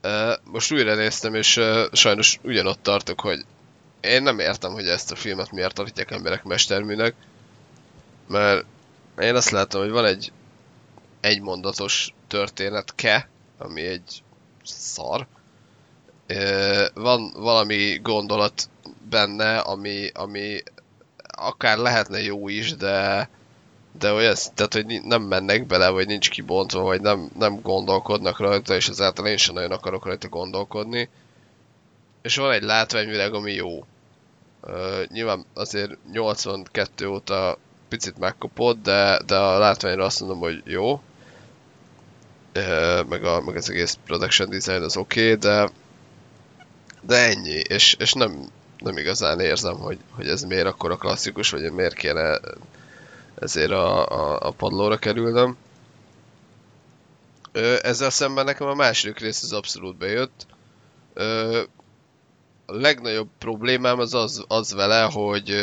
[0.02, 3.46] Ö, Most újra néztem, és ö, sajnos ugyanott tartok, hogy
[4.02, 7.16] én nem értem, hogy ezt a filmet miért tartják emberek mesterműnek,
[8.28, 8.66] mert
[9.20, 10.32] én azt látom, hogy van egy
[11.22, 14.24] egymondatos történetke, ami egy
[14.64, 15.28] szar.
[16.94, 18.70] Van valami gondolat
[19.10, 20.64] benne, ami, ami
[21.38, 23.30] akár lehetne jó is, de
[24.00, 28.76] de olyan, tehát, hogy nem mennek bele, vagy nincs kibontva, vagy nem, nem gondolkodnak rajta,
[28.76, 31.10] és ezáltal én sem nagyon akarok rajta gondolkodni.
[32.22, 33.86] És van egy látványvilág, ami jó.
[34.62, 37.58] Uh, nyilván azért 82 óta
[37.90, 40.92] picit megkopott, de, de a látványra azt mondom, hogy jó.
[42.56, 45.70] Uh, meg, a, meg az egész production design az oké, okay, de
[47.14, 51.50] de ennyi, és, és nem, nem igazán érzem, hogy, hogy ez miért akkor a klasszikus,
[51.50, 52.40] vagy miért kéne
[53.36, 55.58] ezért a, a, a padlóra kerülnöm.
[57.52, 60.46] Ö, ezzel szemben nekem a második rész az abszolút bejött.
[61.14, 61.62] Ö,
[62.66, 65.56] a legnagyobb problémám az az, az vele, hogy,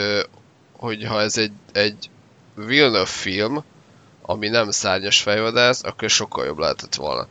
[0.73, 2.11] hogy ha ez egy, egy
[2.55, 3.65] Villeneuve film,
[4.23, 7.27] ami nem szárnyas fejvadász, akkor sokkal jobb lehetett volna.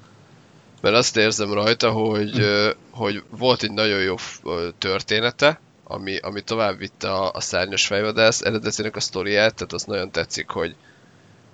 [0.82, 2.46] Mert azt érzem rajta, hogy,
[2.92, 4.16] hogy volt egy nagyon jó
[4.78, 10.12] története, ami, ami tovább vitte a, a szárnyas fejvadász eredetének a sztoriát, tehát az nagyon
[10.12, 10.76] tetszik, hogy,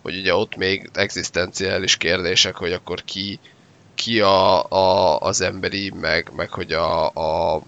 [0.01, 3.39] hogy ugye ott még egzisztenciális kérdések, hogy akkor ki,
[3.95, 7.61] ki a, a, az emberi, meg, meg hogy a, a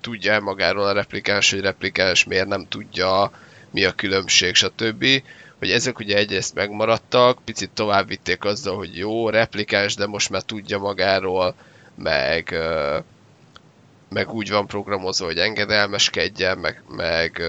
[0.00, 3.32] tudja magáról a replikáns, hogy replikáns miért nem tudja,
[3.70, 5.04] mi a különbség, stb.
[5.62, 10.42] Hogy ezek ugye egyrészt megmaradtak, picit tovább vitték azzal, hogy jó, replikáns, de most már
[10.42, 11.54] tudja magáról,
[11.94, 12.54] meg,
[14.08, 17.42] meg úgy van programozva, hogy engedelmeskedjen, meg, meg,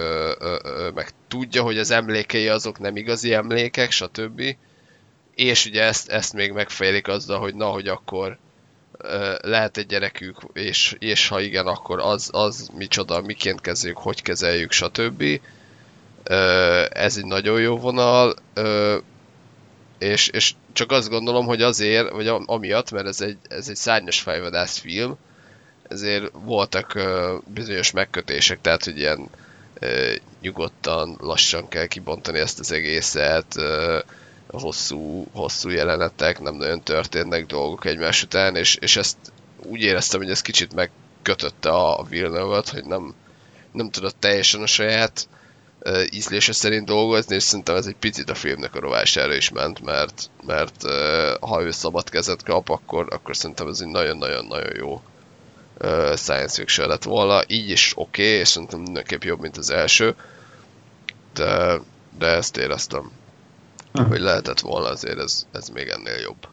[0.94, 4.56] meg tudja, hogy az emlékei azok nem igazi emlékek, stb.
[5.36, 8.38] És ugye ezt, ezt még megfejlik azzal, hogy na, hogy akkor
[9.42, 14.72] lehet egy gyerekük, és, és ha igen, akkor az, az micsoda, miként kezeljük, hogy kezeljük,
[14.72, 15.24] stb.
[16.90, 18.36] Ez egy nagyon jó vonal,
[19.98, 23.76] és, és csak azt gondolom, hogy azért, vagy am- amiatt, mert ez egy, ez egy
[23.76, 25.18] szárnyas fejvadász film,
[25.88, 27.00] ezért voltak
[27.46, 29.30] bizonyos megkötések, tehát hogy ilyen
[30.42, 33.56] nyugodtan, lassan kell kibontani ezt az egészet,
[34.48, 39.18] hosszú, hosszú jelenetek, nem nagyon történnek dolgok egymás után, és, és ezt
[39.66, 43.14] úgy éreztem, hogy ez kicsit megkötötte a Villeneuve-ot, hogy nem,
[43.72, 45.28] nem tudott teljesen a saját
[46.12, 50.30] ízlése szerint dolgozni, és szerintem ez egy picit a filmnek a rovására is ment, mert,
[50.46, 50.84] mert
[51.40, 55.02] ha ő szabad kezet kap, akkor, akkor szerintem ez egy nagyon-nagyon-nagyon jó
[56.16, 57.42] science fiction lett volna.
[57.48, 60.16] Így is oké, okay, és szerintem mindenképp jobb, mint az első,
[61.34, 61.82] de,
[62.18, 63.12] de ezt éreztem,
[63.94, 64.04] Hm.
[64.04, 66.48] hogy lehetett volna azért ez, ez még ennél jobb.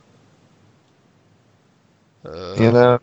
[2.59, 3.01] Én, uh,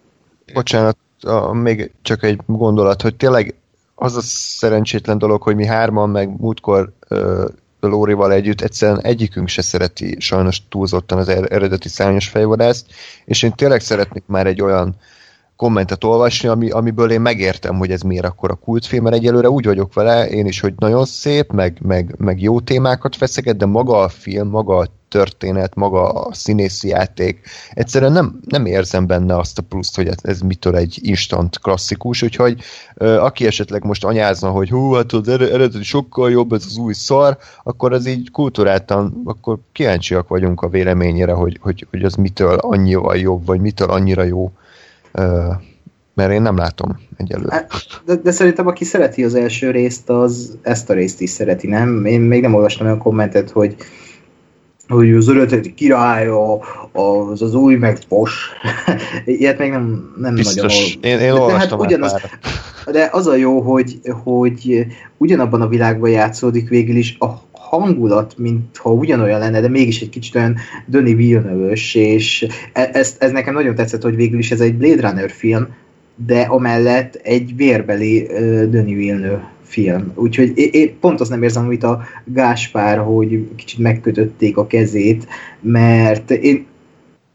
[0.54, 3.56] bocsánat, a, még csak egy gondolat, hogy tényleg
[4.00, 7.44] az a szerencsétlen dolog, hogy mi hárman, meg múltkor uh,
[7.80, 12.86] Lórival együtt egyszerűen egyikünk se szereti sajnos túlzottan az er- eredeti szárnyas fejvadászt,
[13.26, 14.96] és én tényleg szeretnék már egy olyan
[15.58, 19.66] kommentet olvasni, ami, amiből én megértem, hogy ez miért akkor a kultfilm, mert egyelőre úgy
[19.66, 24.00] vagyok vele, én is, hogy nagyon szép, meg, meg, meg jó témákat feszeget, de maga
[24.00, 27.40] a film, maga a történet, maga a színészi játék,
[27.72, 32.22] egyszerűen nem, nem érzem benne azt a pluszt, hogy ez, ez mitől egy instant klasszikus,
[32.22, 32.62] úgyhogy
[32.96, 36.78] ö, aki esetleg most anyázna, hogy hú, hát az ered- eredeti sokkal jobb, ez az
[36.78, 42.14] új szar, akkor az így kultúráltan, akkor kíváncsiak vagyunk a véleményére, hogy, hogy, hogy az
[42.14, 44.52] mitől annyival jobb, vagy mitől annyira jó.
[46.14, 47.54] Mert én nem látom egyelőre.
[47.54, 47.72] Hát,
[48.06, 52.06] De, de szerintem aki szereti az első részt, az ezt a részt is szereti, nem?
[52.06, 53.76] Én még nem olvastam olyan kommentet, hogy
[54.88, 56.28] hogy az öredet király,
[56.92, 58.50] az, az új meg fos.
[59.26, 60.96] Ilyet még nem, nem Biztos.
[61.02, 61.20] nagyon...
[61.20, 62.16] Én, én de, olvastam hát ugyanaz,
[62.92, 64.86] de az a jó, hogy, hogy
[65.18, 70.36] ugyanabban a világban játszódik végül is a hangulat, mintha ugyanolyan lenne, de mégis egy kicsit
[70.36, 74.74] olyan Denis villeneuve és e- ez, ez nekem nagyon tetszett, hogy végül is ez egy
[74.74, 75.68] Blade Runner film,
[76.26, 80.12] de amellett egy vérbeli uh, Denis Villeneuve film.
[80.16, 85.28] Úgyhogy én pont azt nem érzem, amit a Gáspár, hogy kicsit megkötötték a kezét,
[85.60, 86.66] mert én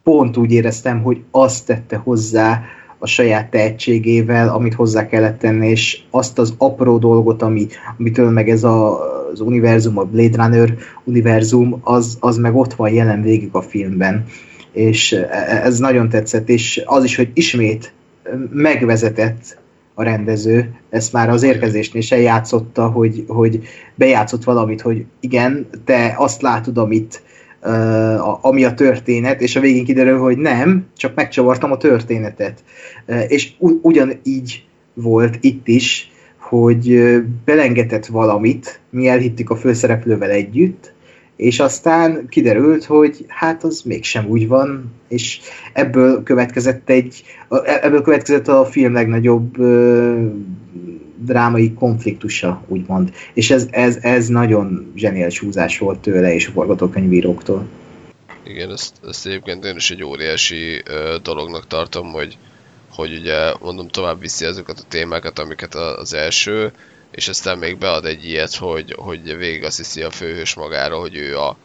[0.02, 2.62] pont úgy éreztem, hogy azt tette hozzá
[3.03, 7.66] a saját tehetségével, amit hozzá kellett tenni, és azt az apró dolgot, ami,
[7.99, 9.01] amitől meg ez a,
[9.33, 14.24] az univerzum, a Blade Runner univerzum, az, az meg ott van jelen végig a filmben.
[14.73, 15.12] És
[15.62, 17.93] ez nagyon tetszett, és az is, hogy ismét
[18.51, 19.59] megvezetett
[19.95, 23.61] a rendező, ezt már az érkezésnél se játszotta, hogy, hogy
[23.95, 27.23] bejátszott valamit, hogy igen, te azt látod, amit
[28.40, 32.64] ami a történet, és a végén kiderül, hogy nem, csak megcsavartam a történetet.
[33.28, 34.64] És ugyanígy
[34.94, 37.14] volt itt is, hogy
[37.44, 40.93] belengetett valamit, mi elhittük a főszereplővel együtt,
[41.36, 45.40] és aztán kiderült, hogy hát az mégsem úgy van, és
[45.72, 47.22] ebből következett egy,
[47.82, 49.56] ebből következett a film legnagyobb
[51.24, 53.12] drámai konfliktusa, úgymond.
[53.35, 57.69] És ez, ez, ez nagyon zseniális húzás volt tőle és a forgatókönyvíróktól.
[58.44, 62.39] Igen, ezt, ezt egyébként én is egy óriási ö, dolognak tartom, hogy,
[62.90, 66.73] hogy ugye mondom tovább viszi ezeket a témákat, amiket az első,
[67.11, 71.16] és aztán még bead egy ilyet, hogy, hogy végig azt hiszi a főhős magára, hogy
[71.16, 71.57] ő a,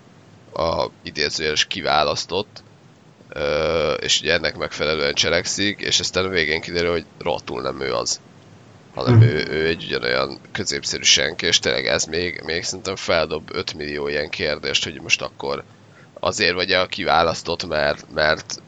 [0.54, 2.64] a idézőjeles kiválasztott,
[3.30, 7.94] ö, és ugye ennek megfelelően cselekszik, és aztán a végén kiderül, hogy rohadtul nem ő
[7.94, 8.20] az
[8.98, 9.22] hanem mm.
[9.22, 14.08] ő, ő egy ugyanolyan középszerű senki, és tényleg ez még, még szerintem feldob 5 millió
[14.08, 15.64] ilyen kérdést, hogy most akkor
[16.14, 18.62] azért vagy a kiválasztott, mert, mert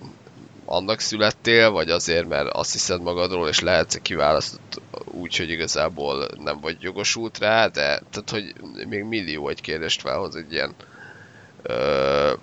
[0.66, 6.60] annak születtél, vagy azért, mert azt hiszed magadról, és lehetsz kiválasztott úgy, hogy igazából nem
[6.60, 8.54] vagy jogosult rá, de tehát, hogy
[8.88, 10.74] még millió egy kérdést felhoz egy ilyen
[11.62, 12.34] ö,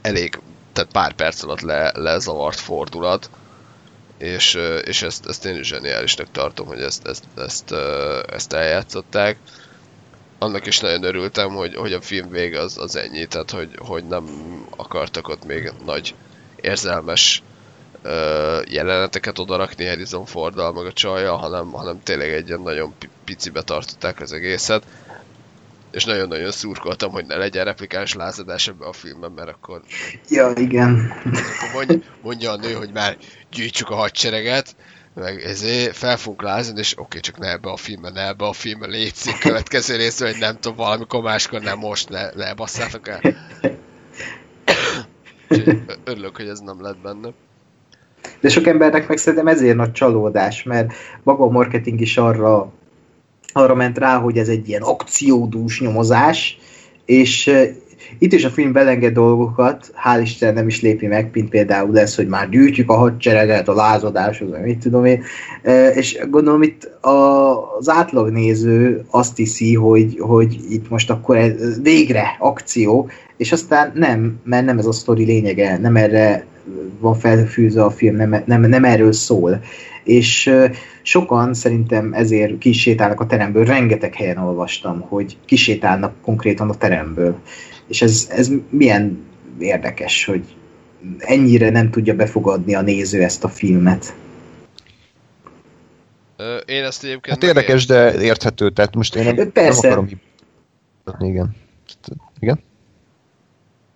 [0.00, 0.40] elég,
[0.72, 3.30] tehát pár perc alatt le, lezavart fordulat,
[4.18, 7.74] és, és ezt, ezt én is zseniálisnak tartom, hogy ezt, ezt, ezt,
[8.32, 9.38] ezt eljátszották.
[10.38, 14.04] Annak is nagyon örültem, hogy, hogy a film vége az, az ennyi, tehát hogy, hogy
[14.04, 14.24] nem
[14.76, 16.14] akartak ott még nagy
[16.60, 17.42] érzelmes
[18.68, 24.20] jeleneteket odarakni Harrison Forddal meg a csajjal, hanem, hanem tényleg egy ilyen nagyon picibe tartották
[24.20, 24.84] az egészet
[25.90, 29.80] és nagyon-nagyon szurkoltam, hogy ne legyen replikáns lázadás ebbe a filmben, mert akkor...
[30.28, 31.12] Ja, igen.
[31.68, 33.16] Akkor mondja, mondja a nő, hogy már
[33.50, 34.76] gyűjtsük a hadsereget,
[35.14, 38.44] meg ezért fel fogunk lázni, és oké, okay, csak ne ebbe a filmben, ne ebbe
[38.44, 43.08] a filmben létszik következő részről, hogy nem tudom, valamikor máskor, nem most, ne, ne basszátok
[43.08, 43.20] el.
[46.04, 47.28] örülök, hogy ez nem lett benne.
[48.40, 50.92] De sok embernek meg szerintem ezért nagy csalódás, mert
[51.22, 52.72] maga a marketing is arra
[53.58, 56.58] arra ment rá, hogy ez egy ilyen akciódús nyomozás,
[57.04, 57.50] és
[58.18, 62.16] itt is a film belenged dolgokat, hál' Isten nem is lépi meg, mint például lesz,
[62.16, 65.22] hogy már gyűjtjük a hadsereget, a lázadáshoz, mit tudom én,
[65.94, 73.10] és gondolom itt az átlagnéző azt hiszi, hogy, hogy itt most akkor ez végre akció,
[73.36, 76.46] és aztán nem, mert nem ez a sztori lényege, nem erre
[76.98, 79.60] van felfűzve a film, nem, nem, nem erről szól.
[80.04, 80.50] És
[81.02, 87.38] sokan szerintem ezért kisétálnak a teremből, rengeteg helyen olvastam, hogy kisétálnak konkrétan a teremből.
[87.86, 89.26] És ez, ez milyen
[89.58, 90.44] érdekes, hogy
[91.18, 94.14] ennyire nem tudja befogadni a néző ezt a filmet.
[96.66, 97.42] Én ezt egyébként...
[97.42, 99.88] Hát érdekes, de érthető, tehát most én nem, Persze.
[99.88, 100.08] nem
[101.04, 101.56] akarom Igen.
[102.38, 102.60] Igen?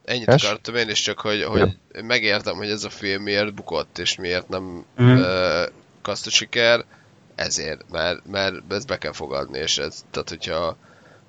[0.04, 0.44] Ennyit es?
[0.44, 4.48] akartam én is csak, hogy, hogy megértem, hogy ez a film miért bukott, és miért
[4.48, 5.20] nem mm.
[6.02, 6.84] a siker,
[7.34, 10.76] ezért, mert, mert ezt be kell fogadni, és ez, tehát hogyha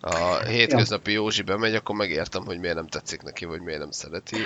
[0.01, 1.17] a hétköznapi ja.
[1.17, 4.37] Józsi bemegy, akkor megértem, hogy miért nem tetszik neki, vagy miért nem szereti.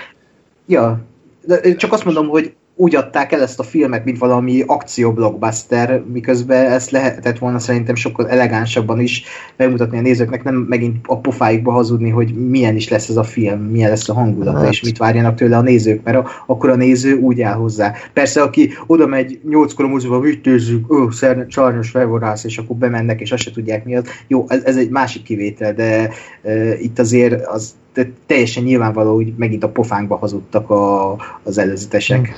[0.66, 1.00] Ja,
[1.42, 6.72] de csak azt mondom, hogy úgy adták el ezt a filmet, mint valami akció-blockbuster, miközben
[6.72, 9.24] ezt lehetett volna szerintem sokkal elegánsabban is
[9.56, 13.60] megmutatni a nézőknek, nem megint a pofáikba hazudni, hogy milyen is lesz ez a film,
[13.60, 14.70] milyen lesz a hangulata, hát.
[14.70, 17.94] és mit várjanak tőle a nézők, mert a, akkor a néző úgy áll hozzá.
[18.14, 21.10] Persze, aki oda megy nyolckor a moziba, mit nézzük, ó,
[21.48, 24.04] sajnos felvorász, és akkor bemennek, és azt se tudják mi az.
[24.28, 26.10] Jó, ez, ez egy másik kivétel, de
[26.44, 32.36] e, itt azért az de teljesen nyilvánvaló, hogy megint a pofánkba hazudtak a, az előzetesek.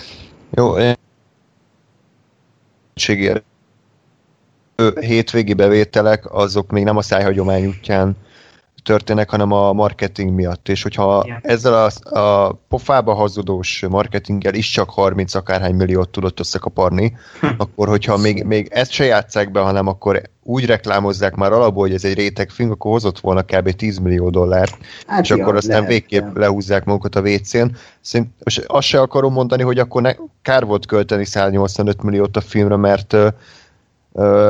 [0.49, 0.97] Jó, én
[4.99, 8.17] hétvégi bevételek, azok még nem a szájhagyomány útján
[8.84, 10.69] történnek, hanem a marketing miatt.
[10.69, 11.39] És hogyha Ja.
[11.41, 17.17] ezzel a, a pofába hazudós marketinggel is csak 30 akárhány milliót tudott összekaparni,
[17.57, 21.93] akkor hogyha még, még ezt se játsszák be, hanem akkor úgy reklámozzák már alapból, hogy
[21.93, 23.71] ez egy réteg film, akkor hozott volna kb.
[23.71, 24.77] 10 millió dollárt,
[25.07, 26.31] Hát és ja, akkor aztán lehet, végképp ja.
[26.39, 27.65] lehúzzák magukat a WC-n.
[28.01, 30.11] Szerint, most azt se akarom mondani, hogy akkor ne,
[30.41, 33.15] kár volt költeni 185 milliót a filmre, mert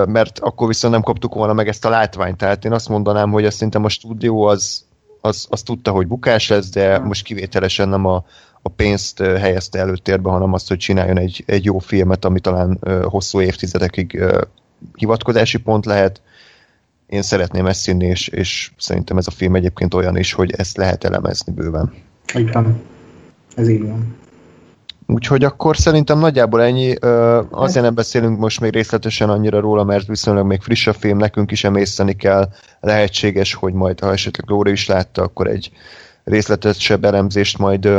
[0.05, 2.37] mert akkor viszont nem kaptuk volna meg ezt a látványt.
[2.37, 4.85] Tehát én azt mondanám, hogy azt szerintem a stúdió az,
[5.21, 6.99] az, az tudta, hogy bukás lesz, de Ja.
[6.99, 8.25] most kivételesen nem a,
[8.61, 13.41] a pénzt helyezte előtérbe, hanem azt, hogy csináljon egy, egy jó filmet, ami talán hosszú
[13.41, 14.23] évtizedekig
[14.93, 16.21] hivatkozási pont lehet.
[17.07, 20.77] Én szeretném ezt színni, és, és szerintem ez a film egyébként olyan is, hogy ezt
[20.77, 21.93] lehet elemezni bőven.
[22.51, 22.81] Van.
[23.55, 24.17] Ez így van.
[25.05, 26.93] Úgyhogy akkor szerintem nagyjából ennyi.
[27.49, 31.51] Azért nem beszélünk most még részletesen annyira róla, mert viszonylag még friss a film, nekünk
[31.51, 32.49] is emészteni kell.
[32.79, 35.71] Lehetséges, hogy majd, ha esetleg Lóri is látta, akkor egy
[36.23, 37.89] részletesebb elemzést majd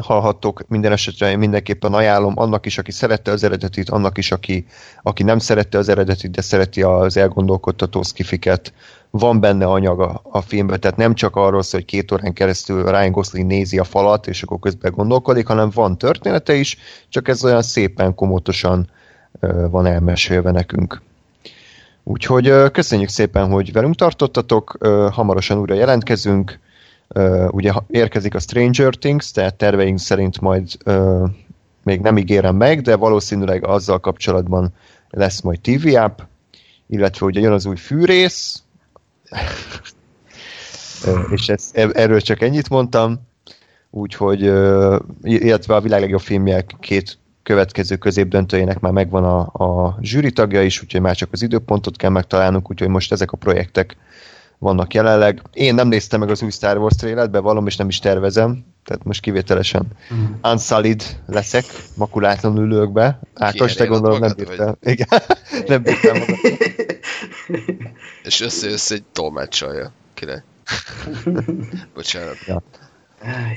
[0.00, 0.62] hallhattok.
[0.68, 4.66] Minden esetre én mindenképpen ajánlom annak is, aki szerette az eredetit, annak is, aki,
[5.02, 8.72] aki nem szerette az eredetit, de szereti az elgondolkodtató szkifiket.
[9.10, 13.10] Van benne anyag a, filmben, tehát nem csak arról szól, hogy két órán keresztül Ryan
[13.10, 16.78] Gosling nézi a falat, és akkor közben gondolkodik, hanem van története is,
[17.08, 18.90] csak ez olyan szépen, komótosan
[19.70, 21.02] van elmesélve nekünk.
[22.04, 24.78] Úgyhogy köszönjük szépen, hogy velünk tartottatok,
[25.12, 26.58] hamarosan újra jelentkezünk,
[27.08, 31.24] Ö, ugye érkezik a Stranger Things, tehát terveink szerint majd ö,
[31.82, 34.72] még nem ígérem meg, de valószínűleg azzal kapcsolatban
[35.10, 36.18] lesz majd TV app,
[36.86, 38.62] illetve ugye jön az új fűrész,
[41.30, 43.20] és ez, e- erről csak ennyit mondtam,
[43.90, 44.40] úgyhogy,
[45.22, 50.82] illetve a világ legjobb filmje két következő középdöntőjének már megvan a, a zsűri tagja is,
[50.82, 53.96] úgyhogy már csak az időpontot kell megtalálnunk, úgyhogy most ezek a projektek
[54.58, 55.42] vannak jelenleg.
[55.52, 59.04] Én nem néztem meg az új Star Wars trailert, bevallom, és nem is tervezem, tehát
[59.04, 60.24] most kivételesen Mm.
[60.42, 61.64] unsullied leszek,
[61.96, 63.20] makulátlanul ülök be.
[63.34, 64.78] Ákos, te gondolom nem magad, bírtál.
[64.82, 65.08] Igen,
[65.66, 66.38] nem bírtál magad.
[68.22, 69.92] És össze-össze egy tolmácsolja.
[70.14, 70.44] Kinek?
[71.94, 72.36] Bocsánat.
[72.48, 72.56] Áj,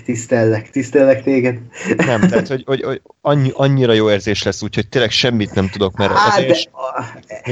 [0.06, 1.60] Tisztellek, tisztellek téged.
[1.98, 5.98] Nem, tehát hogy, hogy, hogy annyi, annyira jó érzés lesz, úgyhogy tényleg semmit nem tudok,
[5.98, 6.48] mert Á, azért...
[6.48, 6.70] de is-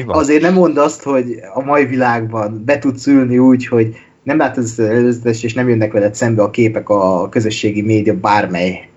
[0.06, 4.38] a- azért nem mondd azt, hogy a mai világban be tudsz ülni úgy, hogy nem
[4.38, 8.90] látod az előzetes, és nem jönnek veled szembe a képek a közösségi média bármely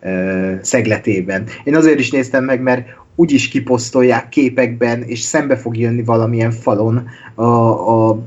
[0.00, 1.44] ö, szegletében.
[1.64, 7.08] Én azért is néztem meg, mert úgyis kiposztolják képekben, és szembe fog jönni valamilyen falon
[7.34, 8.18] a, a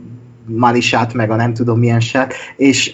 [0.45, 2.93] Marisát, meg a nem tudom milyen sát, és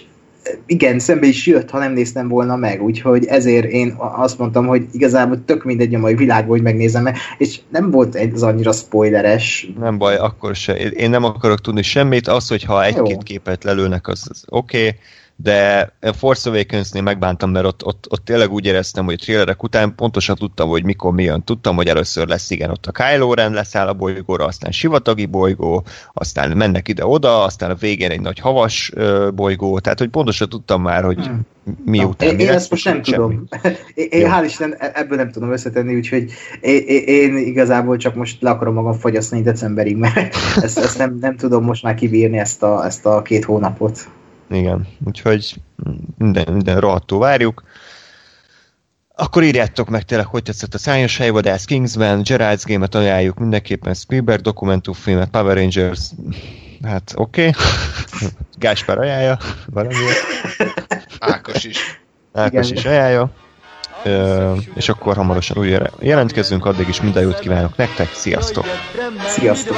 [0.66, 4.86] igen, szembe is jött, ha nem néztem volna meg, úgyhogy ezért én azt mondtam, hogy
[4.92, 9.70] igazából tök mindegy a mai világban, hogy megnézem meg, és nem volt ez annyira spoileres.
[9.78, 10.76] Nem baj, akkor se.
[10.76, 12.28] Én nem akarok tudni semmit.
[12.28, 14.78] Az, hogyha egy-két képet lelőnek, az, az oké.
[14.78, 14.98] Okay.
[15.42, 19.94] De Force Awakens-nél megbántam, mert ott, ott, ott tényleg úgy éreztem, hogy a trailerek után
[19.94, 21.44] pontosan tudtam, hogy mikor mi jön.
[21.44, 25.84] Tudtam, hogy először lesz igen, ott a Kylo Ren leszáll a bolygóra, aztán sivatagi bolygó,
[26.12, 28.92] aztán mennek ide-oda, aztán a végén egy nagy havas
[29.34, 31.40] bolygó, tehát hogy pontosan tudtam már, hogy Hmm.
[31.84, 33.16] miután én, mi én ezt most nem semmi.
[33.16, 33.44] tudom.
[33.94, 34.28] Én, én Jó.
[34.28, 38.50] hál' Isten e- ebből nem tudom összetenni, úgyhogy én, én, én igazából csak most le
[38.50, 42.84] akarom magam fogyasztani decemberig, mert ezt, ezt nem, nem tudom most már kibírni ezt a,
[42.84, 44.08] ezt a két hónapot.
[44.50, 45.54] Igen, úgyhogy
[46.18, 47.62] minden, minden rohadtó várjuk.
[49.14, 54.40] Akkor írjátok meg tényleg, hogy tetszett a Szájos Helyvadász Kingsman, Gerard's Game-et ajánljuk mindenképpen, Spielberg
[54.40, 56.10] dokumentumfilmet, Power Rangers,
[56.82, 57.48] hát oké.
[57.48, 57.62] Okay.
[58.58, 60.18] Gáspár ajánlja, valamiért.
[61.18, 62.00] Ákos is.
[62.32, 62.78] Ákos Igen.
[62.78, 63.30] is ajánlja.
[64.04, 68.64] Ö, és akkor hamarosan újra jelentkezünk, addig is minden jót kívánok nektek, sziasztok!
[69.26, 69.76] Sziasztok.